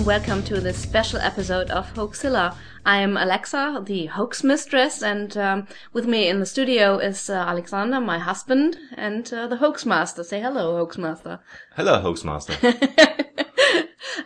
And 0.00 0.06
welcome 0.06 0.42
to 0.44 0.62
this 0.62 0.78
special 0.78 1.18
episode 1.18 1.70
of 1.70 1.92
Hoaxilla. 1.92 2.56
I 2.86 3.02
am 3.02 3.18
Alexa, 3.18 3.82
the 3.84 4.06
hoax 4.06 4.42
mistress, 4.42 5.02
and 5.02 5.36
um, 5.36 5.68
with 5.92 6.06
me 6.06 6.26
in 6.26 6.40
the 6.40 6.46
studio 6.46 6.96
is 6.96 7.28
uh, 7.28 7.34
Alexander, 7.34 8.00
my 8.00 8.18
husband, 8.18 8.78
and 8.94 9.30
uh, 9.30 9.46
the 9.46 9.58
hoax 9.58 9.84
master. 9.84 10.24
Say 10.24 10.40
hello, 10.40 10.78
hoax 10.78 10.96
master. 10.96 11.40
Hello, 11.76 12.00
Hoaxmaster. 12.00 12.56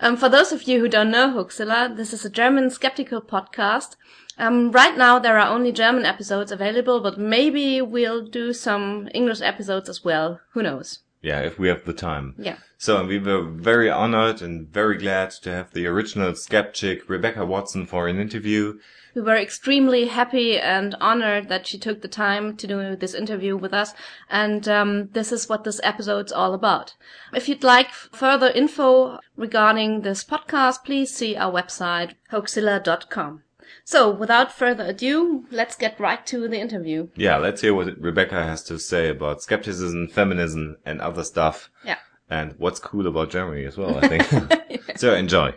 Um, 0.00 0.16
for 0.16 0.28
those 0.28 0.50
of 0.50 0.64
you 0.64 0.80
who 0.80 0.88
don't 0.88 1.10
know 1.10 1.30
Hoaxilla, 1.30 1.94
this 1.96 2.12
is 2.12 2.24
a 2.24 2.30
German 2.30 2.68
skeptical 2.68 3.20
podcast. 3.22 3.96
Um, 4.38 4.70
right 4.70 4.96
now 4.96 5.18
there 5.18 5.38
are 5.38 5.48
only 5.48 5.72
German 5.72 6.04
episodes 6.04 6.52
available, 6.52 7.00
but 7.00 7.18
maybe 7.18 7.80
we'll 7.80 8.24
do 8.24 8.52
some 8.52 9.08
English 9.14 9.40
episodes 9.40 9.88
as 9.88 10.04
well. 10.04 10.40
Who 10.52 10.62
knows? 10.62 11.00
Yeah, 11.24 11.40
if 11.40 11.58
we 11.58 11.68
have 11.68 11.86
the 11.86 11.94
time. 11.94 12.34
Yeah. 12.38 12.58
So 12.76 13.02
we 13.06 13.18
were 13.18 13.42
very 13.42 13.88
honored 13.88 14.42
and 14.42 14.68
very 14.68 14.98
glad 14.98 15.30
to 15.42 15.50
have 15.50 15.72
the 15.72 15.86
original 15.86 16.32
Skepchick 16.32 17.08
Rebecca 17.08 17.46
Watson 17.46 17.86
for 17.86 18.08
an 18.08 18.20
interview. 18.20 18.78
We 19.14 19.22
were 19.22 19.36
extremely 19.36 20.08
happy 20.08 20.58
and 20.58 20.94
honored 21.00 21.48
that 21.48 21.66
she 21.66 21.78
took 21.78 22.02
the 22.02 22.08
time 22.08 22.58
to 22.58 22.66
do 22.66 22.94
this 22.94 23.14
interview 23.14 23.56
with 23.56 23.72
us. 23.72 23.94
And 24.28 24.68
um, 24.68 25.08
this 25.12 25.32
is 25.32 25.48
what 25.48 25.64
this 25.64 25.80
episode's 25.82 26.32
all 26.32 26.52
about. 26.52 26.94
If 27.32 27.48
you'd 27.48 27.64
like 27.64 27.90
further 27.90 28.48
info 28.48 29.18
regarding 29.34 30.02
this 30.02 30.24
podcast, 30.24 30.84
please 30.84 31.14
see 31.14 31.36
our 31.36 31.50
website, 31.50 32.16
hoaxilla.com. 32.32 33.43
So 33.84 34.10
without 34.10 34.52
further 34.52 34.84
ado, 34.84 35.44
let's 35.50 35.76
get 35.76 35.98
right 35.98 36.24
to 36.26 36.46
the 36.48 36.58
interview. 36.60 37.08
Yeah, 37.16 37.36
let's 37.38 37.60
hear 37.60 37.74
what 37.74 37.98
Rebecca 38.00 38.42
has 38.42 38.62
to 38.64 38.78
say 38.78 39.08
about 39.08 39.42
skepticism, 39.42 40.08
feminism, 40.08 40.76
and 40.84 41.00
other 41.00 41.24
stuff. 41.24 41.70
Yeah. 41.84 41.98
And 42.30 42.54
what's 42.58 42.78
cool 42.78 43.06
about 43.06 43.30
Germany 43.30 43.64
as 43.64 43.76
well, 43.76 43.98
I 43.98 44.08
think. 44.18 44.98
so 44.98 45.14
enjoy. 45.14 45.54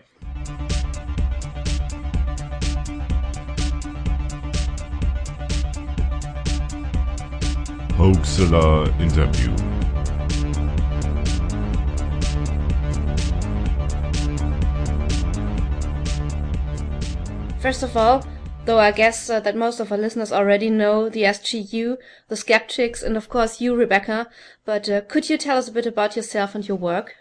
Hoaxilla 7.98 8.88
interview. 9.00 9.77
First 17.59 17.83
of 17.83 17.97
all, 17.97 18.23
though 18.66 18.80
I 18.80 18.91
guess 18.91 19.30
uh, 19.30 19.39
that 19.39 19.55
most 19.55 19.80
of 19.80 19.91
our 19.91 19.97
listeners 19.97 20.31
already 20.31 20.69
know 20.69 21.09
the 21.09 21.23
SGU, 21.23 21.97
the 22.27 22.36
skeptics, 22.36 23.02
and 23.02 23.17
of 23.17 23.30
course 23.30 23.59
you, 23.59 23.75
Rebecca, 23.75 24.27
but 24.64 24.89
uh, 24.89 25.02
could 25.02 25.30
you 25.30 25.38
tell 25.38 25.58
us 25.58 25.67
a 25.67 25.72
bit 25.72 25.86
about 25.86 26.16
yourself 26.16 26.53
and 26.53 26.67
your 26.67 26.77
work? 26.77 27.16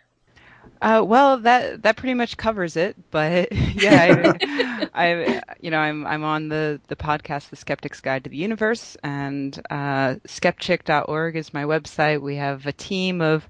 Uh, 0.82 1.02
well, 1.06 1.38
that 1.38 1.82
that 1.82 1.96
pretty 1.96 2.14
much 2.14 2.36
covers 2.36 2.76
it. 2.76 2.96
But 3.10 3.50
yeah, 3.74 4.36
I, 4.44 4.88
I, 4.94 5.42
you 5.60 5.70
know, 5.70 5.78
I'm 5.78 6.06
I'm 6.06 6.24
on 6.24 6.48
the 6.48 6.80
the 6.88 6.96
podcast, 6.96 7.50
The 7.50 7.56
Skeptic's 7.56 8.00
Guide 8.00 8.24
to 8.24 8.30
the 8.30 8.36
Universe, 8.36 8.96
and 9.02 9.58
uh, 9.70 10.16
skepchick.org 10.26 11.36
is 11.36 11.54
my 11.54 11.64
website. 11.64 12.20
We 12.20 12.36
have 12.36 12.66
a 12.66 12.72
team 12.72 13.20
of, 13.20 13.48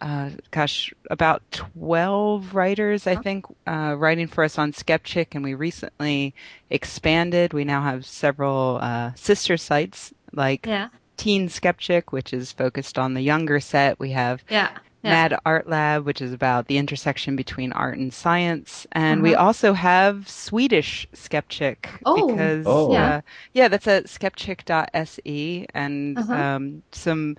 uh, 0.00 0.30
gosh, 0.50 0.92
about 1.10 1.42
twelve 1.50 2.54
writers, 2.54 3.06
I 3.06 3.16
think, 3.16 3.44
uh, 3.66 3.94
writing 3.98 4.26
for 4.26 4.44
us 4.44 4.58
on 4.58 4.72
Skepchick, 4.72 5.34
and 5.34 5.44
we 5.44 5.54
recently 5.54 6.34
expanded. 6.70 7.52
We 7.52 7.64
now 7.64 7.82
have 7.82 8.06
several 8.06 8.78
uh, 8.80 9.12
sister 9.14 9.56
sites 9.56 10.12
like 10.32 10.66
Yeah. 10.66 10.88
Teen 11.16 11.48
Skepchick, 11.48 12.04
which 12.12 12.32
is 12.32 12.52
focused 12.52 12.98
on 12.98 13.14
the 13.14 13.20
younger 13.22 13.60
set. 13.60 13.98
We 13.98 14.10
have 14.12 14.42
Yeah. 14.48 14.70
Yeah. 15.02 15.10
Mad 15.12 15.38
Art 15.46 15.66
Lab, 15.66 16.04
which 16.04 16.20
is 16.20 16.30
about 16.32 16.66
the 16.66 16.76
intersection 16.76 17.34
between 17.34 17.72
art 17.72 17.96
and 17.96 18.12
science, 18.12 18.86
and 18.92 19.22
we 19.22 19.34
also 19.34 19.72
have 19.72 20.28
Swedish 20.28 21.06
Skepchick 21.14 21.86
Oh, 22.04 22.26
because 22.28 22.66
Oh. 22.66 22.92
yeah. 22.92 23.08
uh, 23.16 23.20
yeah, 23.54 23.68
that's 23.68 23.86
at 23.88 24.04
skepchick.se, 24.08 25.66
and 25.74 26.18
Uh-huh. 26.18 26.34
um, 26.34 26.82
some 26.92 27.36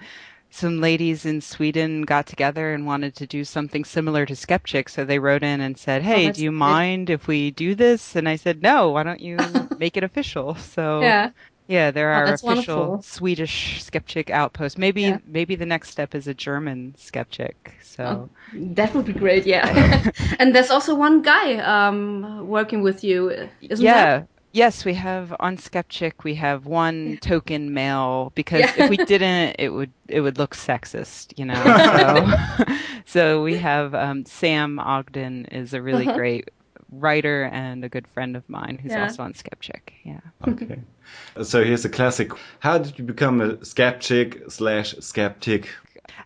some 0.51 0.79
ladies 0.81 1.25
in 1.25 1.41
Sweden 1.41 2.03
got 2.03 2.27
together 2.27 2.73
and 2.73 2.85
wanted 2.85 3.15
to 3.17 3.27
do 3.27 3.43
something 3.45 3.83
similar 3.85 4.25
to 4.27 4.33
Skepchick, 4.35 4.89
so 4.89 5.05
they 5.05 5.19
wrote 5.19 5.43
in 5.43 5.61
and 5.61 5.77
said, 5.77 6.03
"Hey, 6.03 6.29
Oh, 6.29 6.31
do 6.31 6.43
you 6.43 6.51
mind 6.51 7.09
if 7.09 7.27
we 7.27 7.51
do 7.51 7.75
this?" 7.75 8.15
And 8.15 8.29
I 8.29 8.35
said, 8.35 8.61
"No, 8.61 8.89
why 8.91 9.03
don't 9.03 9.21
you 9.21 9.69
make 9.77 9.97
it 9.97 10.03
official?" 10.03 10.55
So 10.55 11.15
Yeah. 11.21 11.31
yeah, 11.67 11.91
there 11.91 12.09
Oh, 12.11 12.21
are 12.21 12.31
that's 12.31 12.43
official 12.43 12.95
wonderful. 12.95 13.01
Swedish 13.01 13.83
skeptic 13.83 14.29
outposts. 14.29 14.77
Maybe 14.77 15.13
Yeah. 15.13 15.19
maybe 15.25 15.55
the 15.55 15.65
next 15.65 15.89
step 15.91 16.15
is 16.15 16.27
a 16.27 16.33
German 16.35 16.95
skeptic. 16.97 17.75
So 17.83 18.05
Oh, 18.05 18.29
that 18.53 18.93
would 18.95 19.05
be 19.05 19.13
great, 19.13 19.45
yeah. 19.45 20.09
and 20.39 20.55
there's 20.55 20.71
also 20.71 20.95
one 20.95 21.21
guy 21.21 21.55
um, 21.57 22.47
working 22.47 22.81
with 22.81 23.03
you, 23.03 23.49
isn't 23.61 23.91
yeah. 23.91 23.93
there? 23.93 24.27
Yes, 24.53 24.83
we 24.83 24.93
have 24.95 25.33
on 25.39 25.55
Skepchick 25.57 26.23
we 26.25 26.35
have 26.35 26.65
one 26.65 27.17
token 27.21 27.73
male 27.73 28.31
because 28.35 28.73
Yeah. 28.73 28.75
if 28.75 28.89
we 28.89 28.97
didn't 28.97 29.55
it 29.59 29.69
would 29.69 29.93
it 30.09 30.21
would 30.21 30.37
look 30.37 30.55
sexist, 30.55 31.33
you 31.37 31.45
know. 31.45 31.73
so 31.77 32.33
so 33.05 33.43
we 33.43 33.57
have 33.57 33.95
um, 33.95 34.25
Sam 34.25 34.77
Ogden 34.79 35.45
is 35.45 35.73
a 35.73 35.81
really 35.81 36.07
Uh-huh. 36.07 36.09
great 36.09 36.49
writer 36.91 37.45
and 37.45 37.85
a 37.85 37.89
good 37.89 38.07
friend 38.07 38.35
of 38.35 38.47
mine 38.49 38.77
who's 38.81 38.95
Yeah. 38.95 38.97
also 38.97 39.23
on 39.23 39.33
Skepchick. 39.33 39.93
Yeah. 40.03 40.19
Okay. 40.47 40.83
so 41.43 41.63
here's 41.63 41.85
a 41.85 41.89
classic. 41.89 42.31
How 42.59 42.77
did 42.77 42.97
you 42.97 43.05
become 43.05 43.41
a 43.41 43.63
skeptic 43.63 44.43
slash 44.49 44.95
Skepchick? 44.95 45.67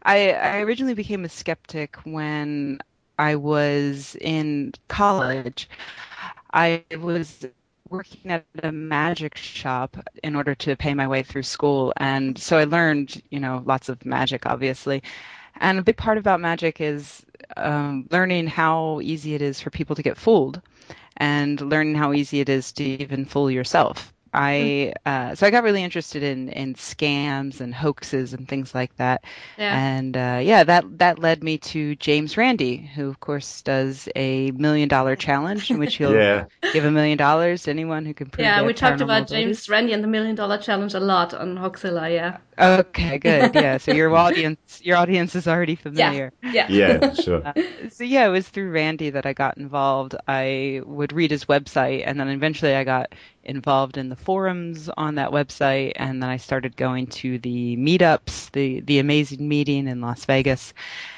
I, 0.04 0.32
I 0.32 0.58
originally 0.60 0.94
became 0.94 1.26
a 1.26 1.30
skeptic 1.30 1.98
when 2.06 2.80
I 3.18 3.36
was 3.36 4.16
in 4.22 4.74
college. 4.88 5.70
I 6.54 6.84
was 6.98 7.46
working 7.90 8.32
at 8.32 8.46
a 8.64 8.72
magic 8.72 9.38
shop 9.38 9.98
in 10.24 10.36
order 10.36 10.56
to 10.56 10.76
pay 10.76 10.94
my 10.94 11.08
way 11.08 11.24
through 11.24 11.44
school. 11.44 11.94
And 11.98 12.38
so 12.38 12.58
I 12.58 12.66
learned, 12.66 13.22
you 13.32 13.40
know, 13.40 13.64
lots 13.66 13.90
of 13.90 14.06
magic, 14.06 14.46
obviously. 14.48 15.04
And 15.60 15.80
a 15.80 15.84
big 15.84 15.98
part 15.98 16.18
about 16.18 16.42
magic 16.42 16.82
is 16.82 17.26
um, 17.58 18.08
learning 18.12 18.48
how 18.48 19.02
easy 19.02 19.36
it 19.36 19.42
is 19.42 19.62
for 19.62 19.70
people 19.72 19.96
to 19.96 20.04
get 20.04 20.18
fooled 20.18 20.62
and 21.18 21.62
learning 21.62 21.96
how 21.96 22.14
easy 22.14 22.42
it 22.42 22.50
is 22.50 22.72
to 22.74 22.84
even 22.84 23.26
fool 23.26 23.52
yourself. 23.52 24.15
I 24.36 24.94
uh, 25.06 25.36
so 25.36 25.48
I 25.48 25.52
got 25.52 25.64
really 25.64 25.84
interested 25.84 26.24
in 26.24 26.50
in 26.50 26.76
scams 26.76 27.62
and 27.62 27.74
hoaxes 27.74 28.34
and 28.34 28.48
things 28.48 28.76
like 28.76 28.96
that, 28.98 29.24
Yeah. 29.58 29.78
and 29.78 30.18
uh, 30.18 30.40
yeah, 30.44 30.64
that 30.64 30.86
that 31.00 31.20
led 31.20 31.44
me 31.44 31.58
to 31.60 31.96
James 31.96 32.38
Randi, 32.38 32.78
who 32.96 33.10
of 33.10 33.20
course 33.22 33.62
does 33.62 34.10
a 34.16 34.52
million 34.52 34.90
dollar 34.90 35.16
challenge 35.28 35.72
in 35.72 35.78
which 35.80 35.96
he'll 35.98 36.14
Yeah. 36.14 36.46
give 36.74 36.86
a 36.86 36.92
million 36.92 37.18
dollars 37.18 37.64
to 37.64 37.72
anyone 37.72 38.06
who 38.06 38.14
can 38.14 38.30
prove. 38.30 38.44
Yeah, 38.46 38.62
they 38.62 38.68
we 38.68 38.74
talked 38.74 39.02
about 39.02 39.24
abilities. 39.30 39.30
James 39.30 39.70
Randi 39.70 39.94
and 39.94 40.04
the 40.04 40.08
Million 40.08 40.36
Dollar 40.36 40.58
Challenge 40.58 40.94
a 40.94 41.00
lot 41.00 41.34
on 41.34 41.58
Hoaxilla, 41.58 42.12
yeah. 42.14 42.38
Okay, 42.58 43.18
good. 43.18 43.54
Yeah, 43.56 43.78
so 43.78 43.92
your 43.92 44.16
audience 44.16 44.80
your 44.84 44.98
audience 44.98 45.36
is 45.36 45.48
already 45.48 45.76
familiar. 45.76 46.32
Yeah. 46.44 46.68
Yeah, 46.70 47.14
sure. 47.14 47.42
Uh, 47.46 47.54
so 47.90 48.04
yeah, 48.04 48.26
it 48.26 48.30
was 48.30 48.48
through 48.48 48.72
Randi 48.72 49.10
that 49.10 49.26
I 49.26 49.34
got 49.34 49.58
involved. 49.58 50.16
I 50.28 50.82
would 50.86 51.12
read 51.14 51.32
his 51.32 51.46
website, 51.46 52.04
and 52.06 52.20
then 52.20 52.30
eventually 52.30 52.76
I 52.76 52.84
got 52.84 53.14
involved 53.44 53.98
in 53.98 54.10
the 54.10 54.16
forums 54.16 54.90
on 54.98 55.16
that 55.16 55.32
website, 55.32 55.94
and 55.98 56.22
then 56.22 56.30
I 56.30 56.38
started 56.38 56.78
going 56.78 57.08
to 57.08 57.40
the 57.40 57.78
meetups, 57.78 58.52
the 58.52 58.80
the 58.82 59.00
amazing 59.00 59.48
meeting 59.48 59.88
in 59.88 60.02
Las 60.02 60.26
Vegas, 60.26 60.74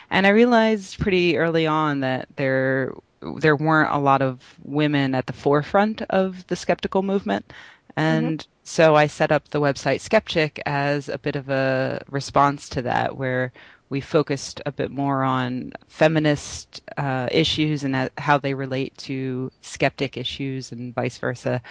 and 0.10 0.26
I 0.26 0.30
realized 0.30 1.00
pretty 1.00 1.38
early 1.38 1.68
on 1.68 2.00
that 2.02 2.28
there 2.36 2.94
there 3.40 3.56
weren't 3.56 3.94
a 3.94 4.00
lot 4.00 4.22
of 4.22 4.42
women 4.64 5.16
at 5.16 5.26
the 5.26 5.34
forefront 5.34 6.02
of 6.04 6.46
the 6.48 6.56
skeptical 6.56 7.04
movement. 7.04 7.52
Mm-hmm. 7.98 8.00
And 8.00 8.48
so 8.68 8.96
I 8.96 9.08
set 9.08 9.32
up 9.32 9.48
the 9.48 9.62
website 9.62 10.02
Skepchick 10.02 10.60
as 10.66 11.08
a 11.08 11.18
bit 11.18 11.38
of 11.38 11.48
a 11.48 12.04
response 12.10 12.68
to 12.70 12.82
that, 12.82 13.16
where 13.16 13.54
we 13.88 14.02
focused 14.02 14.62
a 14.66 14.74
bit 14.74 14.92
more 14.92 15.24
on 15.24 15.72
feminist 15.88 16.82
uh, 16.98 17.30
issues 17.32 17.86
and 17.86 18.10
how 18.18 18.38
they 18.38 18.54
relate 18.54 18.96
to 18.98 19.50
skeptic 19.62 20.18
issues 20.18 20.74
and 20.74 20.94
vice 20.94 21.18
versa. 21.18 21.62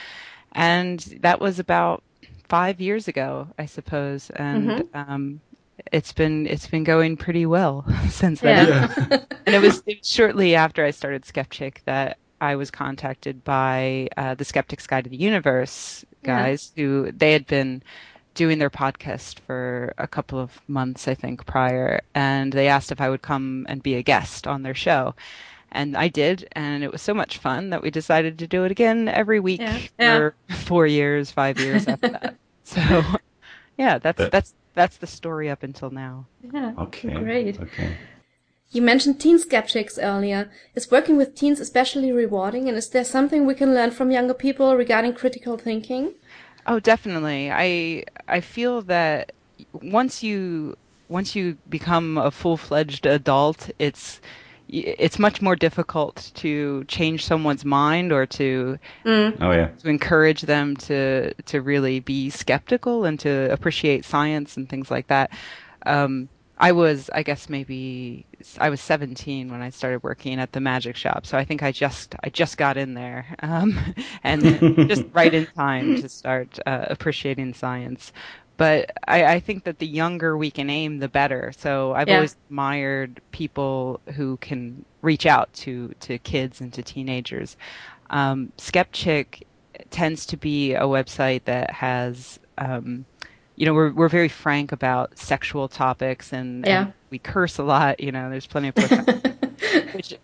And 0.52 1.00
that 1.20 1.38
was 1.38 1.58
about 1.58 2.02
five 2.48 2.80
years 2.80 3.08
ago, 3.08 3.46
I 3.58 3.66
suppose. 3.66 4.30
And 4.30 4.88
um, 4.94 5.42
it's 5.92 6.14
been 6.14 6.46
it's 6.46 6.66
been 6.66 6.84
going 6.84 7.18
pretty 7.18 7.44
well 7.44 7.84
since 8.08 8.40
then. 8.40 8.68
Yeah. 8.68 9.18
And 9.44 9.54
it 9.54 9.60
was, 9.60 9.82
it 9.84 9.98
was 9.98 10.08
shortly 10.08 10.54
after 10.54 10.82
I 10.82 10.92
started 10.92 11.24
Skepchick 11.24 11.84
that 11.84 12.16
I 12.40 12.56
was 12.56 12.70
contacted 12.70 13.44
by 13.44 14.08
uh, 14.16 14.34
the 14.34 14.44
Skeptic's 14.44 14.86
Guide 14.86 15.04
to 15.04 15.10
the 15.10 15.16
Universe 15.16 16.04
Yeah. 16.26 16.42
guys 16.42 16.72
who 16.76 17.10
they 17.12 17.32
had 17.32 17.46
been 17.46 17.82
doing 18.34 18.58
their 18.58 18.70
podcast 18.70 19.38
for 19.40 19.94
a 19.98 20.06
couple 20.06 20.38
of 20.38 20.60
months, 20.68 21.08
I 21.08 21.14
think, 21.14 21.46
prior, 21.46 22.00
and 22.14 22.52
they 22.52 22.68
asked 22.68 22.92
if 22.92 23.00
I 23.00 23.08
would 23.08 23.22
come 23.22 23.64
and 23.68 23.82
be 23.82 23.94
a 23.94 24.02
guest 24.02 24.46
on 24.46 24.62
their 24.62 24.74
show. 24.74 25.14
And 25.72 25.96
I 25.96 26.08
did, 26.08 26.46
and 26.52 26.84
it 26.84 26.92
was 26.92 27.02
so 27.02 27.12
much 27.14 27.38
fun 27.38 27.70
that 27.70 27.82
we 27.82 27.90
decided 27.90 28.38
to 28.38 28.46
do 28.46 28.64
it 28.64 28.70
again 28.70 29.08
every 29.08 29.40
week 29.40 29.60
Yeah. 29.60 29.78
for 29.98 30.34
four 30.64 30.86
years, 30.86 31.30
five 31.30 31.58
years 31.58 31.86
after 31.88 32.08
that. 32.10 32.36
So, 32.64 33.02
yeah, 33.78 33.98
that's 33.98 34.28
that's 34.30 34.54
that's 34.74 34.96
the 34.96 35.06
story 35.06 35.48
up 35.50 35.62
until 35.62 35.90
now. 35.90 36.26
Yeah. 36.52 36.72
Okay. 36.78 37.14
Great. 37.14 37.60
Okay. 37.60 37.96
You 38.72 38.82
mentioned 38.82 39.20
teen 39.20 39.38
skeptics 39.38 39.98
earlier. 39.98 40.50
Is 40.74 40.90
working 40.90 41.16
with 41.16 41.34
teens 41.34 41.60
especially 41.60 42.12
rewarding, 42.12 42.68
and 42.68 42.76
is 42.76 42.88
there 42.90 43.04
something 43.04 43.46
we 43.46 43.54
can 43.54 43.74
learn 43.74 43.90
from 43.90 44.10
younger 44.10 44.34
people 44.34 44.76
regarding 44.76 45.14
critical 45.14 45.56
thinking? 45.56 46.14
Oh, 46.66 46.80
definitely. 46.80 47.50
I 47.50 48.04
I 48.28 48.40
feel 48.40 48.82
that 48.82 49.32
once 49.72 50.22
you 50.22 50.76
once 51.08 51.36
you 51.36 51.56
become 51.68 52.18
a 52.18 52.30
full-fledged 52.30 53.06
adult, 53.06 53.70
it's 53.78 54.20
it's 54.68 55.20
much 55.20 55.40
more 55.40 55.54
difficult 55.54 56.32
to 56.34 56.82
change 56.88 57.24
someone's 57.24 57.64
mind 57.64 58.10
or 58.12 58.26
to 58.26 58.78
Mm. 59.04 59.36
Oh 59.40 59.52
yeah. 59.52 59.68
to 59.68 59.88
encourage 59.88 60.42
them 60.42 60.76
to 60.88 61.32
to 61.34 61.60
really 61.62 62.00
be 62.00 62.30
skeptical 62.30 63.04
and 63.04 63.20
to 63.20 63.50
appreciate 63.52 64.04
science 64.04 64.56
and 64.56 64.68
things 64.68 64.90
like 64.90 65.06
that. 65.06 65.30
Um, 65.86 66.28
I 66.58 66.72
was, 66.72 67.10
I 67.14 67.22
guess, 67.22 67.48
maybe 67.48 68.26
I 68.58 68.70
was 68.70 68.80
17 68.80 69.50
when 69.50 69.62
I 69.62 69.70
started 69.70 70.02
working 70.02 70.38
at 70.40 70.52
the 70.52 70.60
magic 70.60 70.96
shop, 70.96 71.26
so 71.26 71.36
I 71.38 71.44
think 71.44 71.62
I 71.62 71.72
just 71.72 72.14
I 72.24 72.30
just 72.30 72.56
got 72.56 72.76
in 72.76 72.94
there, 72.94 73.34
um, 73.42 73.78
and 74.22 74.62
just 74.88 75.04
right 75.12 75.32
in 75.34 75.46
time 75.48 75.92
to 75.94 76.08
start 76.08 76.58
uh, 76.66 76.86
appreciating 76.90 77.54
science. 77.54 78.12
But 78.56 78.90
I, 79.06 79.24
I 79.34 79.40
think 79.40 79.64
that 79.64 79.78
the 79.78 79.86
younger 79.86 80.36
we 80.36 80.50
can 80.50 80.70
aim, 80.70 80.98
the 80.98 81.08
better. 81.08 81.52
So 81.56 81.92
I've 81.94 82.10
Yeah. 82.10 82.12
always 82.12 82.36
admired 82.48 83.20
people 83.32 84.00
who 84.14 84.36
can 84.38 84.84
reach 85.02 85.26
out 85.26 85.52
to 85.54 85.92
to 86.00 86.18
kids 86.18 86.60
and 86.60 86.72
to 86.74 86.82
teenagers. 86.82 87.56
Um, 88.10 88.52
Skepchick 88.58 89.42
tends 89.90 90.26
to 90.26 90.36
be 90.36 90.74
a 90.74 90.82
website 90.82 91.44
that 91.44 91.70
has, 91.70 92.38
um, 92.58 93.06
you 93.56 93.66
know, 93.66 93.74
we're 93.74 93.92
we're 93.92 94.08
very 94.08 94.28
frank 94.28 94.72
about 94.72 95.18
sexual 95.18 95.68
topics 95.68 96.32
and, 96.32 96.64
Yeah. 96.66 96.82
and 96.82 96.92
we 97.10 97.18
curse 97.18 97.58
a 97.58 97.62
lot. 97.64 98.00
You 98.00 98.12
know, 98.12 98.30
there's 98.30 98.46
plenty 98.46 98.68
of 98.68 98.74
which, 99.94 100.14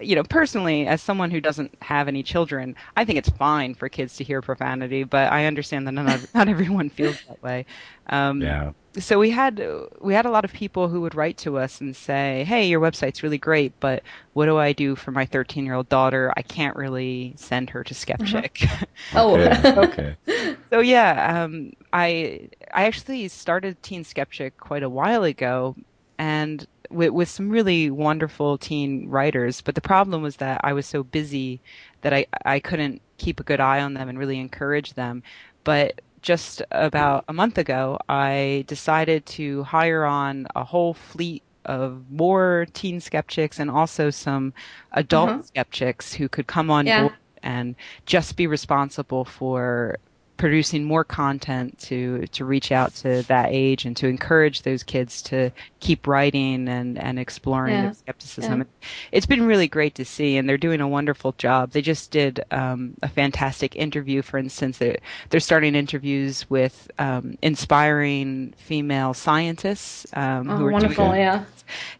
you 0.00 0.14
know, 0.16 0.24
personally, 0.24 0.86
as 0.86 1.02
someone 1.02 1.30
who 1.30 1.40
doesn't 1.40 1.74
have 1.82 2.08
any 2.08 2.22
children, 2.22 2.74
I 2.96 3.04
think 3.04 3.18
it's 3.18 3.28
fine 3.30 3.74
for 3.74 3.88
kids 3.88 4.16
to 4.16 4.24
hear 4.24 4.42
profanity, 4.42 5.04
but 5.04 5.32
I 5.32 5.46
understand 5.46 5.86
that 5.86 5.92
not 5.92 6.20
not 6.34 6.48
everyone 6.48 6.90
feels 6.90 7.20
that 7.28 7.42
way. 7.42 7.66
Um, 8.10 8.56
Yeah. 8.56 8.72
so 8.98 9.18
we 9.18 9.30
had 9.30 9.62
we 10.00 10.14
had 10.14 10.26
a 10.26 10.30
lot 10.30 10.44
of 10.44 10.52
people 10.52 10.88
who 10.88 11.00
would 11.02 11.14
write 11.14 11.36
to 11.38 11.58
us 11.58 11.80
and 11.80 11.94
say, 11.96 12.44
"Hey, 12.44 12.66
your 12.68 12.80
website's 12.80 13.22
really 13.22 13.38
great, 13.38 13.74
but 13.80 14.02
what 14.32 14.46
do 14.46 14.58
I 14.58 14.72
do 14.72 14.96
for 14.96 15.12
my 15.12 15.26
13 15.26 15.64
year 15.66 15.74
old 15.74 15.88
daughter? 15.88 16.32
I 16.36 16.42
can't 16.42 16.76
really 16.76 17.34
send 17.38 17.70
her 17.70 17.84
to 17.84 17.94
Skepchick." 17.94 18.68
Oh, 19.14 19.38
Yeah. 19.38 19.62
Okay. 19.76 20.16
so 20.72 20.80
yeah, 20.80 21.44
um, 21.44 21.70
I 21.92 22.48
I 22.72 22.84
actually 22.86 23.28
started 23.28 23.82
Teen 23.82 24.04
Skepchick 24.04 24.52
quite 24.60 24.82
a 24.82 24.88
while 24.90 25.24
ago, 25.24 25.74
and 26.18 26.66
with, 26.90 27.10
with 27.10 27.28
some 27.28 27.50
really 27.50 27.90
wonderful 27.90 28.58
teen 28.58 29.08
writers. 29.08 29.60
But 29.60 29.74
the 29.74 29.80
problem 29.80 30.22
was 30.22 30.36
that 30.36 30.60
I 30.64 30.72
was 30.72 30.86
so 30.86 31.02
busy 31.02 31.60
that 32.02 32.12
I 32.14 32.26
I 32.44 32.60
couldn't 32.60 33.02
keep 33.18 33.40
a 33.40 33.44
good 33.44 33.60
eye 33.60 33.80
on 33.80 33.94
them 33.94 34.08
and 34.08 34.18
really 34.18 34.38
encourage 34.40 34.94
them. 34.94 35.22
But 35.64 36.00
just 36.22 36.62
about 36.72 37.24
a 37.28 37.32
month 37.32 37.58
ago, 37.58 37.98
I 38.08 38.64
decided 38.66 39.26
to 39.26 39.62
hire 39.64 40.04
on 40.04 40.46
a 40.56 40.64
whole 40.64 40.94
fleet 40.94 41.42
of 41.64 42.04
more 42.10 42.66
teen 42.72 43.00
skeptics 43.00 43.58
and 43.58 43.70
also 43.70 44.10
some 44.10 44.52
adult 44.92 45.32
Uh-huh. 45.32 45.42
skeptics 45.42 46.14
who 46.14 46.28
could 46.28 46.46
come 46.46 46.70
on 46.70 46.90
Yeah. 46.90 46.92
board 46.92 47.12
and 47.42 47.76
just 48.06 48.36
be 48.36 48.46
responsible 48.46 49.24
for 49.24 49.98
producing 50.38 50.84
more 50.84 51.04
content 51.04 51.76
to 51.78 52.26
to 52.28 52.44
reach 52.44 52.72
out 52.72 52.94
to 52.94 53.22
that 53.24 53.48
age 53.50 53.84
and 53.84 53.96
to 53.96 54.06
encourage 54.06 54.62
those 54.62 54.82
kids 54.82 55.20
to 55.20 55.50
keep 55.80 56.06
writing 56.06 56.68
and 56.68 56.98
and 56.98 57.18
exploring 57.18 57.74
Yeah. 57.74 57.92
skepticism. 57.92 58.64
It's 59.12 59.26
been 59.26 59.44
really 59.44 59.68
great 59.68 59.94
to 59.96 60.04
see, 60.04 60.36
and 60.38 60.48
they're 60.48 60.56
doing 60.56 60.80
a 60.80 60.88
wonderful 60.88 61.32
job. 61.38 61.72
They 61.72 61.82
just 61.82 62.10
did 62.10 62.40
um, 62.50 62.94
a 63.02 63.08
fantastic 63.08 63.76
interview. 63.76 64.22
For 64.22 64.38
instance, 64.38 64.78
they're, 64.78 64.98
they're 65.28 65.40
starting 65.40 65.74
interviews 65.74 66.48
with 66.48 66.90
um, 66.98 67.36
inspiring 67.42 68.54
female 68.56 69.12
scientists 69.14 70.06
um, 70.14 70.48
oh 70.48 70.56
who 70.56 70.66
are 70.66 70.70
wonderful, 70.72 71.06
doing 71.06 71.20
yeah. 71.20 71.44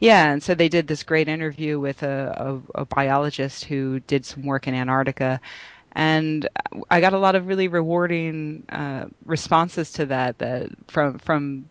yeah, 0.00 0.32
and 0.32 0.42
so 0.42 0.54
they 0.54 0.68
did 0.68 0.86
this 0.86 1.02
great 1.02 1.28
interview 1.28 1.78
with 1.80 2.02
a, 2.02 2.60
a, 2.74 2.82
a 2.82 2.84
biologist 2.84 3.64
who 3.64 4.00
did 4.00 4.24
some 4.24 4.44
work 4.44 4.66
in 4.68 4.74
Antarctica. 4.74 5.40
And 5.92 6.48
I 6.90 7.00
got 7.00 7.12
a 7.12 7.18
lot 7.18 7.34
of 7.34 7.46
really 7.48 7.68
rewarding 7.68 8.64
uh, 8.68 9.06
responses 9.24 9.90
to 9.92 10.06
that, 10.06 10.38
that 10.38 10.68
from 10.88 11.18
from 11.18 11.68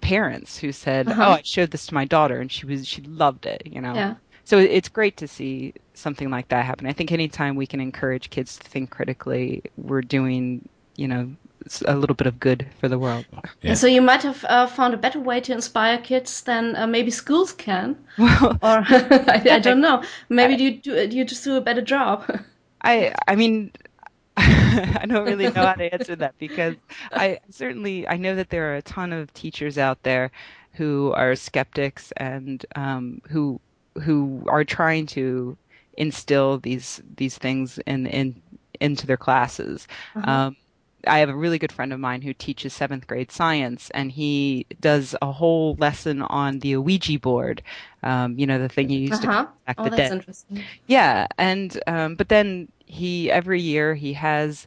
parents 0.00 0.58
who 0.58 0.72
said, 0.72 1.08
Uh-huh. 1.08 1.24
"Oh, 1.26 1.32
I 1.32 1.42
showed 1.44 1.70
this 1.70 1.86
to 1.86 1.94
my 1.94 2.04
daughter, 2.04 2.40
and 2.40 2.50
she 2.50 2.66
was 2.66 2.86
she 2.86 3.02
loved 3.02 3.46
it." 3.46 3.62
You 3.64 3.80
know, 3.80 3.94
Yeah. 3.94 4.14
so 4.44 4.58
it's 4.58 4.88
great 4.88 5.16
to 5.18 5.28
see 5.28 5.72
something 5.94 6.30
like 6.30 6.48
that 6.48 6.64
happen. 6.64 6.86
I 6.86 6.92
think 6.92 7.12
anytime 7.12 7.54
we 7.56 7.66
can 7.66 7.80
encourage 7.80 8.30
kids 8.30 8.58
to 8.58 8.68
think 8.68 8.90
critically, 8.90 9.62
we're 9.76 10.02
doing, 10.02 10.68
you 10.96 11.06
know, 11.08 11.30
s- 11.66 11.82
a 11.86 11.94
little 11.96 12.16
bit 12.16 12.26
of 12.26 12.40
good 12.40 12.66
for 12.80 12.88
the 12.88 12.98
world. 12.98 13.24
Yeah. 13.62 13.74
So 13.74 13.86
you 13.86 14.00
might 14.02 14.22
have 14.22 14.44
uh, 14.48 14.66
found 14.66 14.94
a 14.94 14.96
better 14.96 15.20
way 15.20 15.40
to 15.42 15.52
inspire 15.52 15.98
kids 15.98 16.40
than 16.42 16.74
uh, 16.76 16.86
maybe 16.86 17.10
schools 17.10 17.52
can, 17.52 17.96
Well, 18.18 18.58
or 18.62 18.84
I, 18.88 19.42
I 19.52 19.58
don't 19.58 19.80
know. 19.80 20.02
Maybe 20.28 20.62
you 20.62 20.70
do 20.80 21.08
you 21.16 21.24
just 21.24 21.44
do 21.44 21.56
a 21.56 21.60
better 21.60 21.82
job. 21.82 22.24
I 22.82 23.14
I 23.28 23.36
mean 23.36 23.72
I 24.36 25.04
don't 25.06 25.26
really 25.26 25.50
know 25.50 25.66
how 25.66 25.74
to 25.74 25.92
answer 25.92 26.16
that 26.16 26.38
because 26.38 26.76
I 27.14 27.40
certainly 27.50 28.06
I 28.08 28.16
know 28.16 28.34
that 28.36 28.50
there 28.50 28.72
are 28.72 28.76
a 28.76 28.82
ton 28.82 29.12
of 29.12 29.32
teachers 29.34 29.78
out 29.78 30.02
there 30.02 30.30
who 30.72 31.12
are 31.14 31.34
skeptics 31.34 32.12
and 32.16 32.64
um, 32.76 33.20
who 33.28 33.60
who 34.02 34.44
are 34.48 34.64
trying 34.64 35.06
to 35.06 35.56
instill 35.98 36.58
these 36.58 37.02
these 37.16 37.36
things 37.36 37.78
in 37.86 38.06
in 38.06 38.40
into 38.80 39.06
their 39.06 39.16
classes. 39.16 39.86
Uh-huh. 40.14 40.30
Um, 40.30 40.56
I 41.06 41.18
have 41.18 41.28
a 41.28 41.34
really 41.36 41.58
good 41.58 41.72
friend 41.72 41.92
of 41.92 42.00
mine 42.00 42.22
who 42.22 42.34
teaches 42.34 42.72
seventh 42.74 43.06
grade 43.06 43.30
science, 43.32 43.90
and 43.90 44.12
he 44.12 44.66
does 44.80 45.14
a 45.22 45.32
whole 45.32 45.76
lesson 45.76 46.22
on 46.22 46.60
the 46.60 46.76
Ouija 46.76 47.18
board. 47.18 47.62
Um, 48.02 48.38
you 48.38 48.46
know, 48.46 48.58
the 48.58 48.68
thing 48.68 48.90
you 48.90 49.00
used 49.00 49.22
Uh-huh. 49.22 49.22
to 49.22 49.30
back 49.66 49.78
Oh, 49.78 49.84
the 49.84 49.90
that's 49.90 50.10
dead. 50.10 50.12
interesting. 50.12 50.70
Yeah, 50.86 51.26
and 51.38 51.80
um, 51.86 52.16
but 52.16 52.28
then 52.28 52.68
he 52.86 53.30
every 53.30 53.60
year 53.60 53.94
he 53.94 54.14
has 54.14 54.66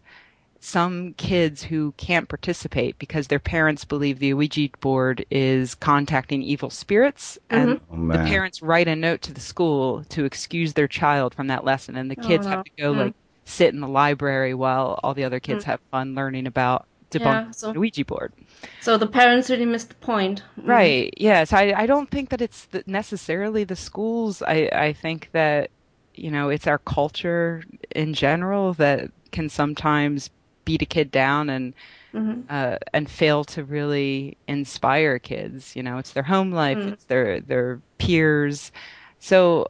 some 0.60 1.13
kids 1.15 1.63
who 1.63 1.93
can't 1.98 2.29
participate 2.29 2.98
because 2.98 3.27
their 3.27 3.39
parents 3.39 3.84
believe 3.86 4.19
the 4.19 4.34
Ouija 4.34 4.69
board 4.79 5.25
is 5.29 5.75
contacting 5.75 6.41
evil 6.41 6.69
spirits, 6.69 7.38
and 7.50 7.79
Oh, 7.89 7.96
the 8.12 8.19
parents 8.19 8.62
write 8.62 8.88
a 8.88 8.96
note 8.96 9.22
to 9.24 9.34
the 9.34 9.41
school 9.41 10.03
to 10.05 10.24
excuse 10.25 10.74
their 10.74 10.88
child 10.88 11.34
from 11.36 11.48
that 11.48 11.65
lesson, 11.65 11.96
and 11.98 12.10
the 12.10 12.15
Oh, 12.17 12.22
kids 12.24 12.46
no. 12.46 12.50
have 12.50 12.63
to 12.63 12.72
go 12.77 12.93
Mm. 12.93 12.98
like 12.98 13.13
sit 13.45 13.73
in 13.73 13.81
the 13.81 13.88
library 13.88 14.53
while 14.53 15.00
all 15.03 15.13
the 15.13 15.23
other 15.23 15.39
kids 15.39 15.63
Mm. 15.63 15.67
have 15.67 15.79
fun 15.91 16.15
learning 16.15 16.47
about 16.47 16.85
Yeah, 17.12 17.19
debunking 17.19 17.55
so- 17.55 17.73
the 17.73 17.79
Ouija 17.79 18.05
board. 18.05 18.33
So 18.81 18.97
the 18.97 19.07
parents 19.07 19.50
really 19.50 19.65
missed 19.65 19.89
the 19.89 19.95
point. 19.95 20.43
Mm. 20.59 20.67
Right. 20.67 21.13
Yes. 21.17 21.53
I, 21.53 21.73
I 21.75 21.85
don't 21.85 22.09
think 22.09 22.29
that 22.29 22.41
it's 22.41 22.65
the, 22.65 22.83
necessarily 22.88 23.63
the 23.65 23.75
schools. 23.75 24.41
I, 24.41 24.69
I 24.73 24.93
think 24.93 25.29
that, 25.33 25.69
you 26.15 26.31
know, 26.31 26.50
it's 26.50 26.67
our 26.67 26.77
culture 26.79 27.63
in 27.95 28.13
general 28.13 28.73
that 28.75 29.12
can 29.31 29.50
sometimes 29.50 30.29
beat 30.65 30.81
a 30.81 30.85
kid 30.85 31.12
down 31.12 31.50
and, 31.50 31.73
Mhm. 32.13 32.43
uh, 32.50 32.77
and 32.93 33.09
fail 33.09 33.43
to 33.43 33.63
really 33.63 34.38
inspire 34.47 35.19
kids. 35.19 35.75
You 35.75 35.83
know, 35.83 35.97
it's 35.97 36.13
their 36.13 36.23
home 36.23 36.51
life, 36.51 36.77
Mm. 36.77 36.93
it's 36.93 37.03
their, 37.05 37.41
their 37.41 37.81
peers. 37.97 38.71
So 39.19 39.67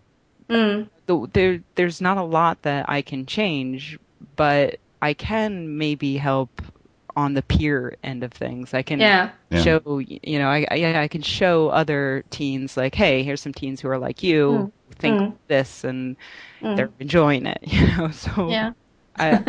Mm. 0.49 0.89
The, 1.07 1.27
there, 1.33 1.63
there's 1.75 2.01
not 2.01 2.17
a 2.17 2.23
lot 2.23 2.61
that 2.63 2.89
I 2.89 3.01
can 3.01 3.25
change, 3.25 3.97
but 4.35 4.77
I 5.01 5.13
can 5.13 5.77
maybe 5.77 6.17
help 6.17 6.61
on 7.15 7.33
the 7.33 7.43
peer 7.43 7.95
end 8.03 8.23
of 8.23 8.31
things. 8.31 8.73
I 8.73 8.81
can 8.83 9.11
Yeah. 9.11 9.31
Yeah. 9.49 9.63
show 9.65 9.99
you 9.99 10.39
know 10.39 10.47
I, 10.49 10.65
I 10.71 11.03
I 11.03 11.07
can 11.07 11.21
show 11.21 11.69
other 11.69 12.23
teens 12.31 12.75
like 12.75 12.95
hey 12.95 13.23
here's 13.23 13.41
some 13.41 13.53
teens 13.53 13.81
who 13.81 13.87
are 13.87 13.99
like 13.99 14.23
you 14.23 14.67
Mm. 14.67 14.71
think 14.97 15.19
Mm. 15.19 15.37
this 15.47 15.83
and 15.83 16.17
Mm. 16.61 16.75
they're 16.75 16.91
enjoying 16.99 17.45
it 17.45 17.59
you 17.63 17.85
know 17.97 18.09
so 18.11 18.57
Yeah. 18.57 18.73
I 19.19 19.41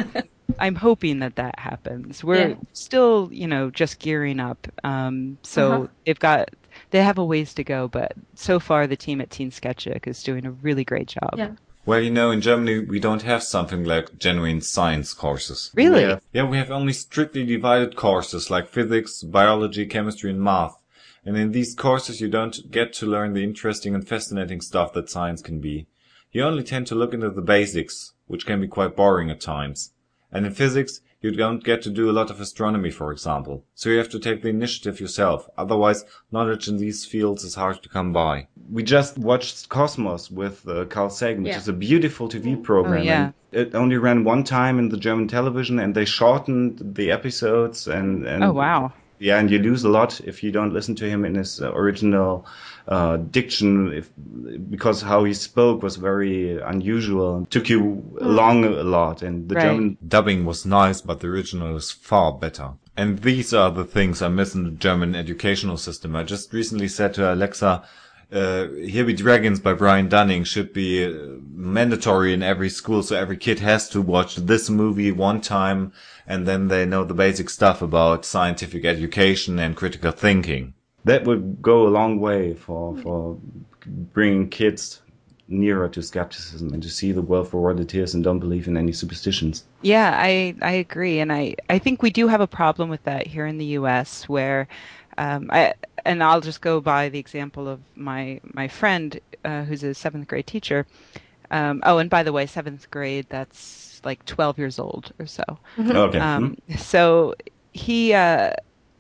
I'm 0.59 0.77
hoping 0.77 1.19
that 1.21 1.37
that 1.37 1.59
happens 1.59 2.23
we're 2.25 2.57
Yeah. 2.57 2.59
still 2.73 3.29
you 3.33 3.47
know 3.47 3.71
just 3.71 3.99
gearing 3.99 4.41
up 4.41 4.67
um 4.85 5.39
so 5.43 5.89
Uh-huh. 5.89 5.95
they've 6.07 6.19
got 6.19 6.49
they 6.95 7.03
have 7.03 7.19
a 7.19 7.25
ways 7.25 7.53
to 7.55 7.65
go 7.65 7.89
but 7.89 8.13
so 8.35 8.61
far 8.61 8.87
the 8.87 8.97
team 8.97 9.21
at 9.21 9.29
Teen 9.29 9.51
Skepchick 9.51 10.07
is 10.07 10.23
doing 10.23 10.47
a 10.47 10.53
really 10.67 10.85
great 10.85 11.09
job 11.09 11.35
Yeah. 11.37 11.51
Well, 11.87 12.01
you 12.01 12.11
know, 12.11 12.31
in 12.31 12.41
Germany, 12.41 12.79
we 12.79 12.99
don't 12.99 13.23
have 13.23 13.43
something 13.43 13.85
like 13.85 14.19
genuine 14.19 14.63
science 14.63 15.13
courses. 15.13 15.71
Really? 15.75 16.05
We 16.05 16.11
have- 16.11 16.23
yeah, 16.33 16.49
we 16.49 16.57
have 16.57 16.71
only 16.71 16.95
strictly 16.95 17.45
divided 17.45 17.95
courses 17.95 18.51
like 18.51 18.69
physics, 18.69 19.23
biology, 19.23 19.85
chemistry, 19.85 20.31
and 20.31 20.41
math. 20.41 20.79
And 21.27 21.37
in 21.37 21.53
these 21.53 21.75
courses, 21.75 22.23
you 22.23 22.29
don't 22.29 22.71
get 22.71 22.95
to 22.95 23.07
learn 23.07 23.35
the 23.35 23.45
interesting 23.45 23.95
and 23.95 24.09
fascinating 24.09 24.63
stuff 24.63 24.95
that 24.95 25.11
science 25.11 25.43
can 25.43 25.61
be. 25.61 25.87
You 26.33 26.43
only 26.45 26.63
tend 26.63 26.87
to 26.87 26.95
look 26.95 27.13
into 27.13 27.29
the 27.29 27.43
basics, 27.43 28.15
which 28.29 28.47
can 28.47 28.63
be 28.63 28.69
quite 28.77 28.97
boring 28.97 29.31
at 29.31 29.41
times. 29.43 29.93
And 30.33 30.47
in 30.47 30.55
physics, 30.55 31.01
you 31.25 31.33
don't 31.33 31.65
get 31.65 31.83
to 31.83 31.91
do 31.91 32.09
a 32.11 32.13
lot 32.19 32.31
of 32.31 32.41
astronomy, 32.41 32.91
for 32.91 33.11
example. 33.11 33.65
So 33.75 33.89
you 33.91 33.99
have 33.99 34.11
to 34.11 34.19
take 34.21 34.43
the 34.43 34.51
initiative 34.51 35.01
yourself. 35.01 35.49
Otherwise, 35.59 36.05
knowledge 36.31 36.69
in 36.69 36.77
these 36.77 37.05
fields 37.07 37.43
is 37.45 37.55
hard 37.55 37.83
to 37.83 37.89
come 37.89 38.13
by. 38.13 38.47
We 38.71 38.83
just 38.83 39.19
watched 39.19 39.69
Cosmos 39.69 40.31
with 40.31 40.69
uh, 40.69 40.85
Carl 40.85 41.11
Sagan, 41.11 41.43
which 41.43 41.53
Yeah. 41.53 41.59
is 41.59 41.69
a 41.69 41.73
beautiful 41.73 42.29
TV 42.29 42.63
program. 42.63 43.01
Oh, 43.01 43.05
yeah. 43.05 43.25
and 43.25 43.35
it 43.53 43.75
only 43.75 43.97
ran 43.97 44.25
one 44.25 44.45
time 44.45 44.79
in 44.79 44.89
the 44.91 44.97
German 44.99 45.27
television 45.29 45.79
and 45.79 45.95
they 45.95 46.05
shortened 46.05 46.95
the 46.95 47.11
episodes 47.11 47.89
and, 47.89 48.27
and 48.27 48.45
Oh 48.45 48.53
wow. 48.53 48.93
yeah, 49.19 49.39
and 49.39 49.51
you 49.51 49.59
lose 49.61 49.85
a 49.85 49.89
lot 49.89 50.21
if 50.21 50.43
you 50.43 50.51
don't 50.53 50.75
listen 50.75 50.95
to 50.97 51.09
him 51.09 51.25
in 51.25 51.35
his 51.37 51.61
uh, 51.63 51.73
original 51.73 52.45
uh, 52.89 53.17
diction, 53.17 53.93
if, 53.93 54.11
because 54.71 55.03
how 55.03 55.25
he 55.25 55.35
spoke 55.35 55.83
was 55.83 55.97
very 55.97 56.59
unusual. 56.61 57.47
Took 57.51 57.69
you 57.69 58.03
along 58.21 58.65
a 58.65 58.85
lot, 58.85 59.23
and 59.23 59.49
the 59.49 59.55
Right. 59.55 59.65
German 59.65 59.99
dubbing 60.07 60.45
was 60.45 60.67
nice, 60.67 61.01
but 61.01 61.21
the 61.21 61.29
original 61.29 61.77
is 61.77 61.91
far 61.91 62.33
better. 62.33 62.73
And 62.97 63.21
these 63.21 63.53
are 63.55 63.71
the 63.71 63.85
things 63.85 64.23
I 64.23 64.29
miss 64.29 64.55
in 64.55 64.65
the 64.65 64.71
German 64.71 65.15
educational 65.15 65.77
system. 65.77 66.15
I 66.15 66.23
just 66.23 66.53
recently 66.53 66.89
said 66.89 67.15
to 67.15 67.33
Alexa, 67.33 67.83
uh, 68.33 68.69
Here 68.69 69.05
Be 69.05 69.15
Dragons 69.15 69.61
by 69.61 69.73
Brian 69.75 70.09
Dunning 70.09 70.45
should 70.45 70.73
be 70.73 71.05
uh, 71.05 71.11
mandatory 71.53 72.35
in 72.35 72.43
every 72.43 72.69
school, 72.69 73.03
so 73.03 73.17
every 73.17 73.37
kid 73.37 73.61
has 73.61 73.89
to 73.91 74.03
watch 74.03 74.37
this 74.37 74.69
movie 74.69 75.13
one 75.13 75.41
time, 75.41 75.93
and 76.27 76.47
then 76.47 76.69
they 76.69 76.85
know 76.85 77.05
the 77.05 77.15
basic 77.15 77.49
stuff 77.49 77.81
about 77.81 78.25
scientific 78.25 78.85
education 78.85 79.59
and 79.59 79.77
critical 79.77 80.13
thinking. 80.13 80.74
That 81.05 81.25
would 81.25 81.61
go 81.61 81.87
a 81.87 81.91
long 81.91 82.21
way 82.21 82.55
for 82.55 82.97
for 82.97 83.39
bringing 83.87 84.49
kids 84.49 85.03
nearer 85.49 85.89
to 85.89 86.03
skepticism 86.03 86.73
and 86.73 86.83
to 86.83 86.89
see 86.89 87.13
the 87.13 87.23
world 87.23 87.49
for 87.49 87.61
what 87.61 87.79
it 87.79 87.95
is 87.95 88.15
and 88.15 88.25
don't 88.25 88.39
believe 88.39 88.67
in 88.67 88.77
any 88.77 88.93
superstitions. 88.93 89.65
Yeah, 89.83 90.17
I 90.17 90.55
I 90.63 90.73
agree, 90.73 91.21
and 91.21 91.33
I 91.33 91.57
I 91.69 91.79
think 91.79 92.03
we 92.03 92.11
do 92.11 92.29
have 92.29 92.41
a 92.41 92.47
problem 92.47 92.89
with 92.89 93.03
that 93.05 93.27
here 93.27 93.47
in 93.47 93.59
the 93.59 93.67
U.S. 93.79 94.29
where, 94.29 94.69
um, 95.19 95.51
I 95.53 95.75
and 96.05 96.23
I'll 96.23 96.41
just 96.41 96.61
go 96.61 96.81
by 96.81 97.09
the 97.09 97.19
example 97.19 97.69
of 97.69 97.81
my 97.95 98.41
my 98.53 98.69
friend 98.69 99.21
uh, 99.45 99.65
who's 99.65 99.83
a 99.83 99.95
seventh 99.95 100.29
grade 100.29 100.47
teacher. 100.47 100.87
Um, 101.51 101.83
oh, 101.85 101.99
and 101.99 102.09
by 102.09 102.23
the 102.23 102.33
way, 102.33 102.47
seventh 102.47 102.91
grade 102.91 103.27
that's 103.29 104.01
like 104.05 104.25
twelve 104.25 104.59
years 104.59 104.79
old 104.79 105.13
or 105.19 105.27
so. 105.27 105.45
Okay. 105.79 106.19
Um, 106.19 106.57
so 106.79 107.35
he 107.73 108.15
uh, 108.15 108.53